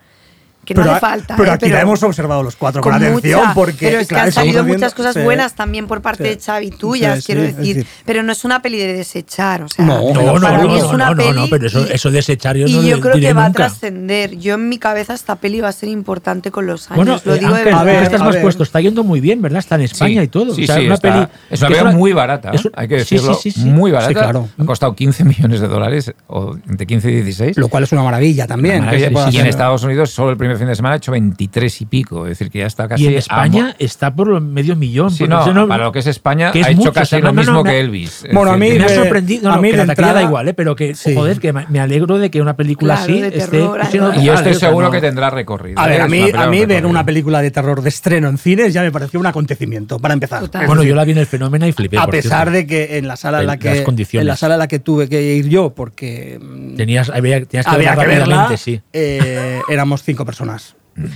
[0.65, 1.35] que no pero, hace falta.
[1.37, 1.53] pero ¿eh?
[1.53, 4.31] aquí la hemos observado los cuatro con, con atención mucha, porque pero es que han
[4.31, 5.21] salido muchas cosas sí.
[5.21, 6.29] buenas también por parte Sí.
[6.35, 7.77] de Xavi tuyas, Sí, quiero decir.
[7.77, 10.67] decir- Pero no es una peli de desechar, o sea, No, No, no, para no,
[10.67, 12.73] mí es no, una no, peli no, pero eso, y- eso de desechar yo y
[12.73, 14.37] no yo le creo que va a trascender.
[14.37, 16.97] Yo en mi cabeza esta peli va a ser importante con los años.
[17.05, 17.81] Bueno, lo eh, digo de Ángel, verdad.
[17.81, 18.63] a ver, ¿qué estás más puesto?
[18.63, 19.59] Está yendo muy bien, ¿verdad?
[19.59, 20.51] Está en España y todo.
[20.53, 23.33] O sea, una peli- es una que película muy barata, hay que decirlo.
[23.35, 23.65] sí, sí, sí.
[23.69, 24.09] Muy barata.
[24.09, 24.49] Sí, claro.
[24.57, 27.57] Ha costado 15 millones de dólares, o entre 15 y 16.
[27.57, 28.85] Lo cual es una maravilla también.
[29.31, 29.45] Y en.
[29.45, 32.51] Estados Unidos solo el primer fin de semana ha hecho 23 y pico, es decir,
[32.51, 35.11] que ya está casi Y en España está por medio millón.
[35.11, 36.93] Sí, porque no, eso no- para lo que es España que es ha hecho mucho,
[36.93, 38.25] casi o sea, lo no, mismo no, que Elvis.
[38.33, 40.27] Bueno, a mí me ha sorprendido, no, a no, mí que la taquilla da entrada-
[40.27, 40.53] igual, ¿eh?
[40.53, 41.13] pero que, Sí.
[41.15, 43.57] joder, que me alegro de que una película Claro, así de esté.
[44.19, 44.55] Y yo estoy ¿eh?
[44.55, 45.79] Seguro no- que tendrá recorrido.
[45.79, 46.03] A ver, ¿eh?
[46.03, 48.91] a mí, a mí ver una película de terror de estreno en cines ya me
[48.91, 50.49] pareció un acontecimiento, para empezar.
[50.67, 51.97] Bueno, yo la vi en el fenómeno y flipé.
[51.97, 53.83] a pesar de que en la sala en la En que
[54.19, 57.65] en la sala a la que tuve que ir yo porque mm, Tenías, había, tenías
[57.65, 58.81] que había verla que verla rápidamente, sí.
[58.93, 60.44] eh, éramos cinco personas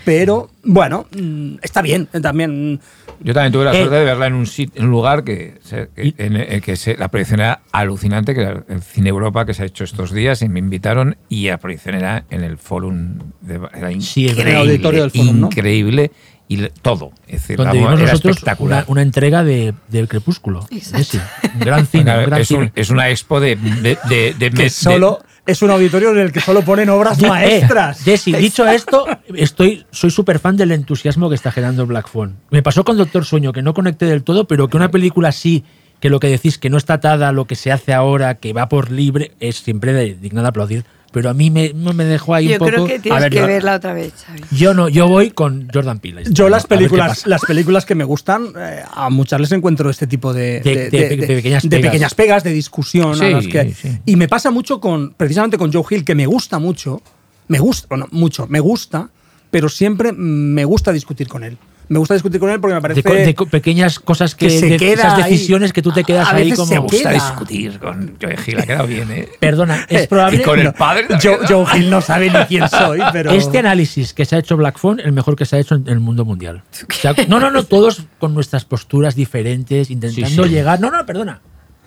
[0.03, 2.79] pero bueno mm, está bien también mm,
[3.21, 3.77] Yo también tuve la Eh.
[3.77, 6.75] suerte de verla en un, sit- en un lugar que, se- que- en el que
[6.75, 10.11] se- la proyección era alucinante, que era el Cine Europa que se ha hecho estos
[10.13, 14.41] días y me invitaron y la proyección era en el Forum, de, era Sí, increíble,
[14.41, 15.47] En el auditorio del Forum, ¿no?
[15.47, 16.11] increíble
[16.49, 18.83] y le- todo, es decir, Donde vimos era nosotros espectacular.
[18.87, 20.65] una, una entrega de, del Crepúsculo.
[20.71, 21.19] Exacto.
[21.53, 22.17] Un gran cine.
[22.17, 22.71] Un gran es, un- cine.
[22.75, 23.97] es una expo de, de,
[24.37, 25.19] de- de- solo
[25.49, 29.85] es un auditorio en el que solo ponen obras Eh, maestras Jessy, dicho esto, estoy,
[29.91, 32.37] soy súper fan del entusiasmo que está generando Black Phone.
[32.51, 35.63] Me pasó con Doctor Sueño, que no conecté del todo, pero que una película así,
[35.99, 38.53] que lo que decís, que no está atada a lo que se hace ahora, que
[38.53, 40.85] va por libre, es siempre digna de aplaudir.
[41.11, 42.71] Pero a mí me, no me dejó ahí Yo un poco.
[42.71, 44.41] creo que tienes a ver, que yo, verla otra vez, Xavi.
[44.51, 46.23] yo no, yo voy con Jordan Peele.
[46.29, 50.33] yo las películas las películas que me gustan eh, a muchas les encuentro este tipo
[50.33, 51.91] de, De- de- de pequeñas de pegas.
[51.91, 53.97] pequeñas pegas de discusión a Sí, las que- sí.
[54.05, 57.01] y me pasa mucho con precisamente con Joe Hill que me gusta mucho
[57.47, 59.09] me gusta bueno mucho me gusta
[59.49, 61.57] pero siempre me gusta discutir con él
[61.89, 64.65] me gusta discutir con él porque me parece de, de pequeñas cosas que, que se
[64.67, 65.31] de queda esas ahí.
[65.33, 67.11] decisiones que tú te quedas A ahí veces como se Me gusta queda.
[67.13, 69.29] discutir con Joe Hill, ha quedado bien, ¿eh?
[69.39, 71.47] perdona es probable Y con el padre Joe, ¿no?
[71.47, 74.77] Joe Hill no sabe ni quién soy pero Este análisis que se ha hecho Black
[74.77, 76.63] Phone, el mejor que se ha hecho en el mundo mundial.
[76.89, 80.55] O sea, no, no, no, todos con nuestras posturas diferentes, intentando Sí, sí.
[80.55, 80.79] llegar.
[80.79, 81.41] No, no, perdona.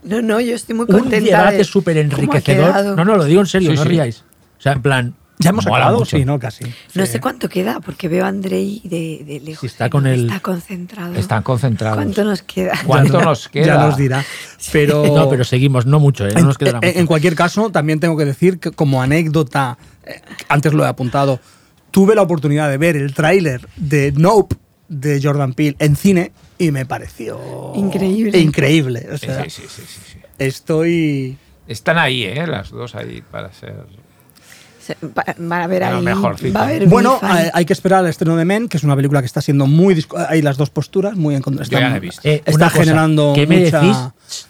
[0.04, 1.38] No, no, yo estoy muy Un contenta.
[1.38, 2.96] debate de súper enriquecedor.
[2.96, 3.88] No, no, lo digo en serio, Sí, no sí.
[3.88, 4.24] ríais.
[4.58, 5.14] O sea, en plan,
[5.44, 6.16] ya hemos Mola acabado mucho.
[6.16, 6.64] sí no casi
[6.94, 7.12] No Sí.
[7.12, 9.60] sé cuánto queda, porque veo a Andrei de, de lejos.
[9.60, 11.14] Si está con el- Está concentrado.
[11.14, 11.96] Están concentrados.
[11.96, 12.72] ¿Cuánto nos queda?
[12.86, 13.66] ¿Cuánto nos queda?
[13.66, 14.24] ya nos dirá
[14.72, 16.32] pero no, pero seguimos, no mucho, ¿eh?
[16.34, 16.98] no En, nos quedará en- mucho.
[17.00, 21.40] en cualquier caso, también tengo que decir que como anécdota, eh, antes lo he apuntado,
[21.90, 24.56] tuve la oportunidad de ver el tráiler de Nope
[24.88, 28.38] de Jordan Peele en cine y me pareció Increíble.
[28.38, 29.08] Increíble.
[29.12, 30.18] O Sí, sea, sí, sí, sí, sí, sí.
[30.38, 31.36] estoy
[31.66, 32.46] Están ahí, ¿eh?
[32.46, 33.86] Las dos ahí para ser.
[35.38, 36.02] Van a ver A lo ahí.
[36.04, 36.54] mejorcito.
[36.54, 38.96] Va a haber bueno, eh, hay que esperar al estreno de Men, que es una
[38.96, 41.64] película que está siendo muy hay las dos posturas muy en contra.
[41.64, 42.20] Yo ya está- la he visto.
[42.24, 43.96] Eh, está cosa, generando ¿Qué me mucha- decís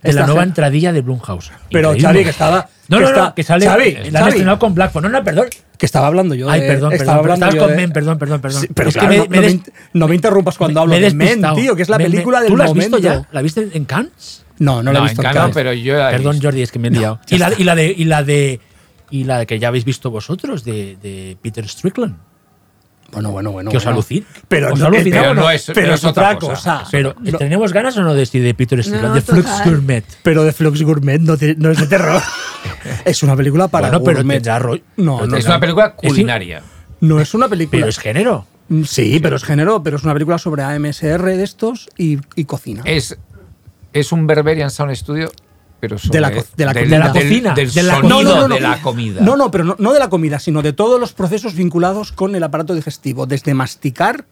[0.03, 1.51] de está la nueva entradilla de Blumhouse?
[1.71, 1.95] Pero.
[1.99, 3.67] Xavi que estaba No, que no, está- no, que sale.
[3.67, 4.95] Xavi, la han Xavi, estrenado con Black.
[4.95, 5.47] No, no, perdón.
[5.79, 7.33] que estaba hablando yo Ay, de- perdón, estaba perdón.
[7.43, 8.61] hablando yo con de- Men, perdón, perdón, perdón.
[8.61, 9.65] Sí, pero Es que claro, me- no, me no me, des- in-
[9.95, 12.49] no me interrumpas cuando hablo de Men, tío, que es la Me- me- película del
[12.51, 12.99] ¿Tú la has momento.
[12.99, 13.27] visto ya?
[13.33, 14.45] ¿La viste en Cannes?
[14.61, 16.39] No, no, la he visto en Cannes, pero yo Perdón.
[16.41, 17.19] Jordi, es que me he liado.
[17.29, 18.61] Y la, y la de
[19.13, 22.17] y la que ya habéis visto vosotros de, de Peter Strickland.
[23.13, 23.71] Bueno, bueno, bueno.
[23.71, 23.97] que os bueno.
[23.97, 24.27] alucina.
[24.49, 25.51] Pero ¿Os no, pero no?
[25.51, 26.79] es- pero pero es es otra otra cosa.
[26.79, 26.89] cosa.
[26.91, 29.09] Pero No, ¿tenemos ganas o no de, de Peter Strickland?
[29.09, 29.69] No, de Flux total.
[29.71, 30.05] Gourmet.
[30.23, 32.23] pero de Flux Gourmet no, te- no es de terror.
[33.05, 34.37] es una película para Bueno, pero gourmet.
[34.37, 34.83] tendrá rollo.
[34.97, 36.63] No, Pero no, Es una película Es culinaria.
[37.01, 37.81] no es una película.
[37.81, 38.47] Pero es género.
[38.87, 42.81] Sí, pero es género, pero es una película sobre AMSR de estos y, y cocina.
[42.87, 43.19] Es,
[43.93, 45.31] es un Berberian Sound Studio,
[45.83, 47.83] pero sobre, De la co- de la del, co- de la del- cocina, del de
[47.83, 48.69] la- sonido No, no, no, de no.
[48.69, 49.21] la comida.
[49.21, 52.37] No, no, pero no, no de la comida, sino de todos los procesos vinculados con
[52.37, 54.25] el aparato digestivo, desde masticar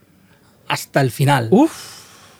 [0.68, 1.48] hasta el final.
[1.50, 1.72] Uf.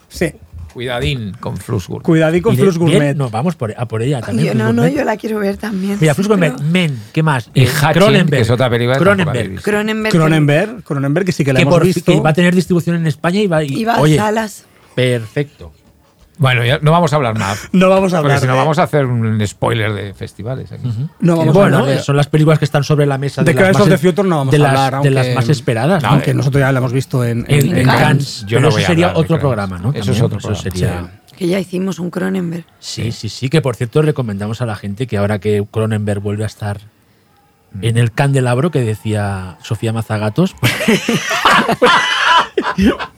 [0.09, 0.33] Sí.
[0.73, 2.03] Cuidadín con Flusgur.
[2.03, 3.17] Cuidadí con Y de- Flux Gourmet.
[3.17, 4.47] No, vamos por, a por ella también.
[4.47, 4.97] Yo, Flux no, no, Gourmet.
[5.01, 5.99] yo la quiero ver también.
[6.01, 7.51] Mira, Flux Gourmet, Pero Men, ¿qué más?
[7.53, 9.61] Y Hatching, que es otra película Cronenberg.
[9.63, 10.13] Cronenberg.
[10.13, 12.05] Cronenberg, Cronenberg, que sí que la Que, hemos por, visto.
[12.13, 14.65] que va a tener distribución en España y va, y, Iba a oye, salas.
[14.95, 15.73] perfecto.
[16.41, 17.69] Bueno, ya no vamos a hablar más.
[17.73, 18.33] No vamos a hablar.
[18.33, 20.83] Porque si no vamos a hacer un spoiler de festivales aquí.
[21.21, 23.61] no vamos a hablar de- son las películas que están sobre la mesa De de,
[23.61, 26.03] Crimes of the Future no vamos de a las, hablar, de las más esperadas.
[26.03, 26.09] ¿no?
[26.09, 28.01] Aunque nosotros ya la hemos visto en, en, en- en en Cannes.
[28.01, 28.41] Cannes.
[28.41, 29.93] Yo Pero no eso voy a sería otro programa, ¿no?
[29.93, 30.63] Eso es otro programa.
[30.63, 32.65] sería- Que ya hicimos un Cronenberg.
[32.81, 36.45] Sí, sí, sí, que por cierto recomendamos a la gente que ahora que Cronenberg vuelve
[36.45, 36.81] a estar
[37.83, 40.57] en el candelabro que decía Sofía Mazagatos,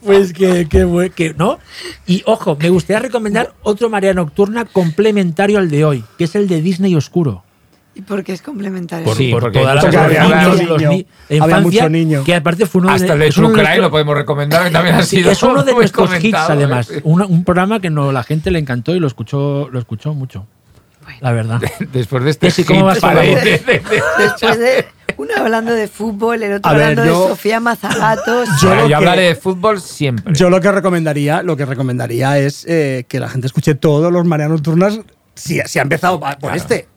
[0.03, 1.59] pues, que, que, que- no.
[2.05, 6.47] Y ojo, me gustaría recomendar otro Marea Nocturna complementario al de hoy, que es el
[6.47, 7.43] de Disney Oscuro.
[7.95, 9.05] ¿Y por qué es complementario?
[9.05, 12.23] Por, Sí, por porque todas las había niños, mucho los niño.
[12.23, 14.15] que aparte fue uno de, Hasta el de es uno True de Crime lo podemos
[14.17, 16.89] recomendar, que también ha sido es uno de nuestros hits, comentado, además.
[16.89, 17.01] ¿eh?
[17.03, 20.47] Una- un programa que no, la gente le encantó y lo escuchó, lo escuchó mucho.
[21.21, 21.61] La verdad.
[21.93, 23.43] Después de este ¿cómo vas para para de- vos?
[23.43, 23.83] de- de-
[24.17, 24.85] Después de
[25.17, 28.49] uno hablando de fútbol, el otro A ver, hablando yo- de Sofía Mazagatos.
[28.61, 30.33] Yo Yo, lo que- hablaré de fútbol siempre.
[30.35, 34.25] Yo lo que recomendaría, lo que recomendaría es eh, que la gente escuche todos los
[34.25, 34.99] Mariano Nocturnas
[35.35, 36.55] si, si ha empezado por Claro.
[36.55, 36.87] este.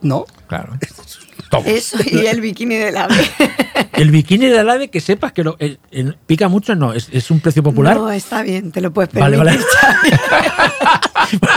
[0.00, 0.24] ¿No?
[0.46, 0.72] Claro.
[1.50, 1.66] Todos.
[1.66, 3.08] Eso y el bikini de la
[3.94, 7.30] El bikini de Alave, que sepas que lo, el- el- pica mucho, no, es, es
[7.30, 7.96] un precio popular.
[7.96, 9.64] No, está bien, te lo puedes Vale, permitir.
[9.82, 10.18] vale.
[10.18, 11.38] Xavi.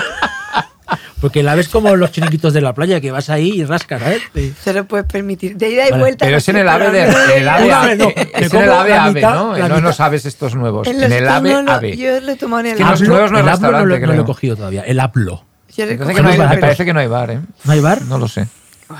[1.21, 4.21] Porque la ves como los chiringuitos de la playa, que vas ahí y rascas, ¿sabes?
[4.33, 4.53] Sí.
[4.63, 5.55] Te lo puedes permitir.
[5.55, 6.01] De ida y Vale.
[6.01, 6.25] vuelta.
[6.25, 7.03] Pero no es en el ave de,
[7.37, 9.81] el ave, no, es en el ave ave, mitad, ¿no?
[9.81, 10.87] No aves estos nuevos.
[10.87, 11.95] En el ave no ave.
[11.95, 13.07] Yo lo he tomado en el que los ave.
[13.07, 14.81] nuevos no el es Aplo no, lo, no lo he cogido todavía.
[14.81, 15.45] El Aplo.
[15.77, 17.39] Yo Me le parece, cojo que no hay, me parece que no hay bar, ¿eh?
[17.65, 18.01] ¿No hay bar?
[18.01, 18.47] No lo sé.
[18.87, 18.97] ¿Cómo,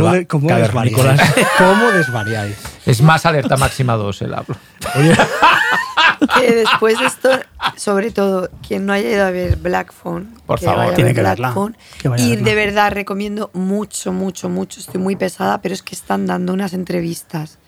[0.00, 1.20] Salva- de- cómo desvariáis?
[1.58, 2.56] ¿Cómo desvariáis?
[2.86, 4.56] Es más alerta máxima 2 el hablo.
[4.96, 5.14] Oye,
[6.28, 7.28] que después de esto,
[7.76, 10.80] sobre todo, quien no haya ido a ver Black Phone, Por que favor.
[10.80, 11.76] vaya a Tiene ver que Black verla, Phone.
[12.00, 12.44] que vaya a Y verla.
[12.44, 14.80] de verdad recomiendo mucho, mucho, mucho.
[14.80, 17.58] Estoy muy pesada, pero es que están dando unas entrevistas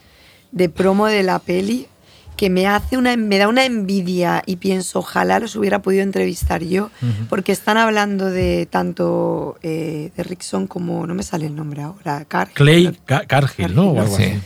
[0.52, 1.88] de promo de la peli
[2.36, 6.62] que me hace una me da una envidia y pienso ojalá los hubiera podido entrevistar
[6.62, 6.90] yo
[7.30, 12.26] porque están hablando de tanto eh, de Rickson como no me sale el nombre ahora
[12.26, 13.90] Cargill, Clay Ca- Cargill, ¿no?
[13.92, 14.38] O algo Sí.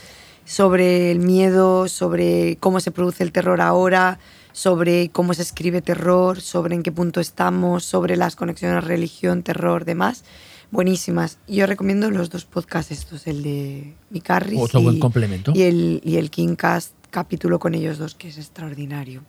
[0.50, 4.18] Sobre el miedo, sobre cómo se produce el terror ahora,
[4.50, 9.84] sobre cómo se escribe terror, sobre en qué punto estamos, sobre las conexiones religión, terror,
[9.84, 10.24] demás.
[10.72, 11.38] Buenísimas.
[11.46, 15.52] Yo recomiendo los dos podcasts estos, el de Micarris Otro y, buen complemento.
[15.54, 19.22] y el, y el Kingcast capítulo con ellos dos, que es extraordinario.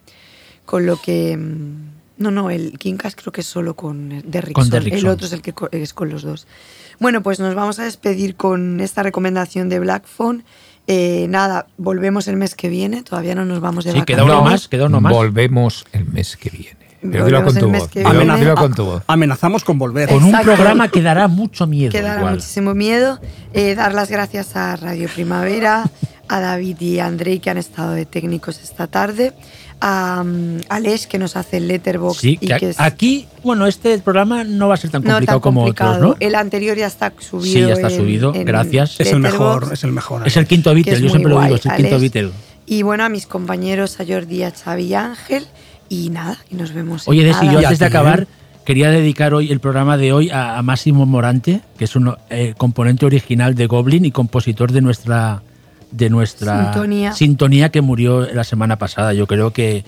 [0.66, 1.38] Con lo que...
[1.38, 4.72] mm, No, no, el Kingcast creo que es solo con Derrickson.
[4.72, 5.00] Derrickson.
[5.00, 6.48] El otro es el que es con los dos.
[7.00, 10.44] Bueno, pues nos vamos a despedir con esta recomendación de Black Phone.
[10.88, 13.04] Eh, nada, volvemos el mes que viene.
[13.04, 14.42] Todavía no nos vamos de Sí, queda vacaciones.
[14.42, 15.14] uno más, queda uno más.
[15.14, 16.78] Volvemos el mes que viene.
[17.02, 17.92] Pero Volvemos dilo con el tu mes voz.
[17.92, 18.38] que Dilo, viene.
[18.40, 19.04] dilo con tu voz.
[19.08, 20.10] Amenazamos con volver.
[20.10, 21.92] Con un programa que dará mucho miedo.
[21.92, 22.34] que dará igual.
[22.36, 23.20] muchísimo miedo.
[23.54, 25.86] Eh, dar las gracias a Radio Primavera,
[26.32, 29.34] a David y a Andrei que han estado de técnicos esta tarde,
[29.82, 33.68] a um, Alex que nos hace el letterbox Sí, y que que es aquí, bueno,
[33.68, 35.92] este programa no va a ser tan no complicado tan como complicado.
[35.96, 36.16] otros, ¿no?
[36.20, 37.54] El anterior ya está subido.
[37.54, 39.00] Sí, ya está en- subido, en gracias.
[39.00, 40.26] Es el mejor, es el mejor.
[40.26, 42.00] Es el quinto Beatle, yo siempre lo digo, es el quinto.
[42.00, 42.32] Beatle.
[42.66, 45.46] Y bueno, a mis compañeros, a Jordi, a Xavi y a Ángel.
[45.90, 47.06] Y nada, y nos vemos.
[47.06, 48.28] en Oye, Desi, yo antes de acabar
[48.64, 52.54] quería dedicar hoy el programa de hoy a, a Máximo Morante, que es un eh,
[52.56, 55.42] componente original de Goblin y compositor de nuestra
[55.92, 57.14] de nuestra Sintonía.
[57.14, 59.14] sintonía que murió la semana pasada.
[59.14, 59.84] Yo creo que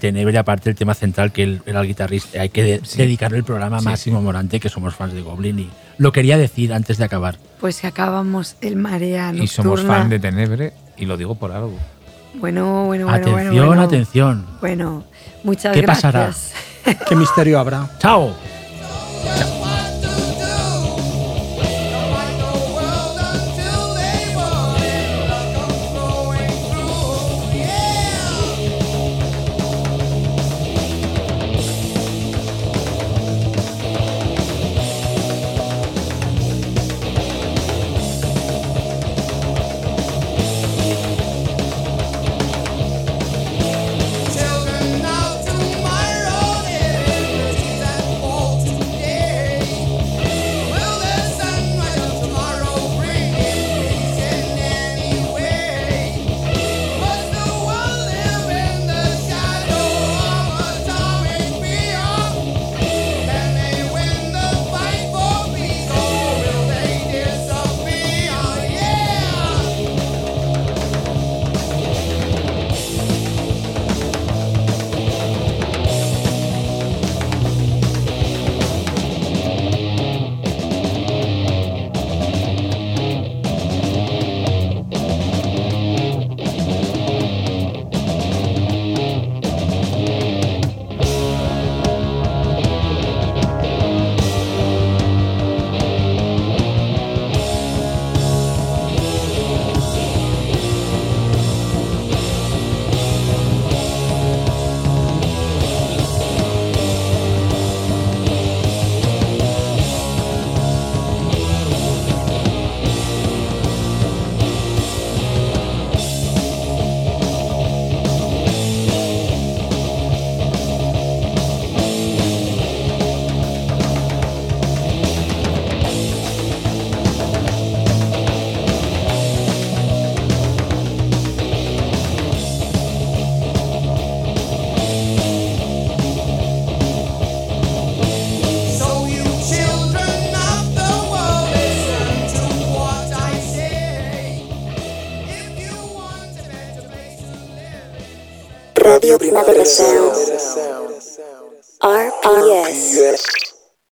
[0.00, 3.44] Tenebre, aparte del tema central, que él era el guitarrista, hay que de- dedicarle el
[3.44, 5.58] programa a Sí, Máximo Morante, que somos fans de Goblin.
[5.60, 7.38] Y lo quería decir antes de acabar.
[7.60, 9.44] Pues que acabamos el marea nocturna.
[9.44, 11.78] Y somos fan de Tenebre y lo digo por algo.
[12.34, 13.10] Bueno, bueno, bueno.
[13.16, 13.82] atención, bueno, bueno.
[13.82, 14.46] atención.
[14.60, 15.04] Bueno,
[15.44, 16.12] muchas ¿Qué gracias.
[16.84, 16.98] pasará?
[17.08, 17.88] ¿Qué misterio habrá?
[18.00, 18.34] ¡Chao!
[19.38, 19.63] Children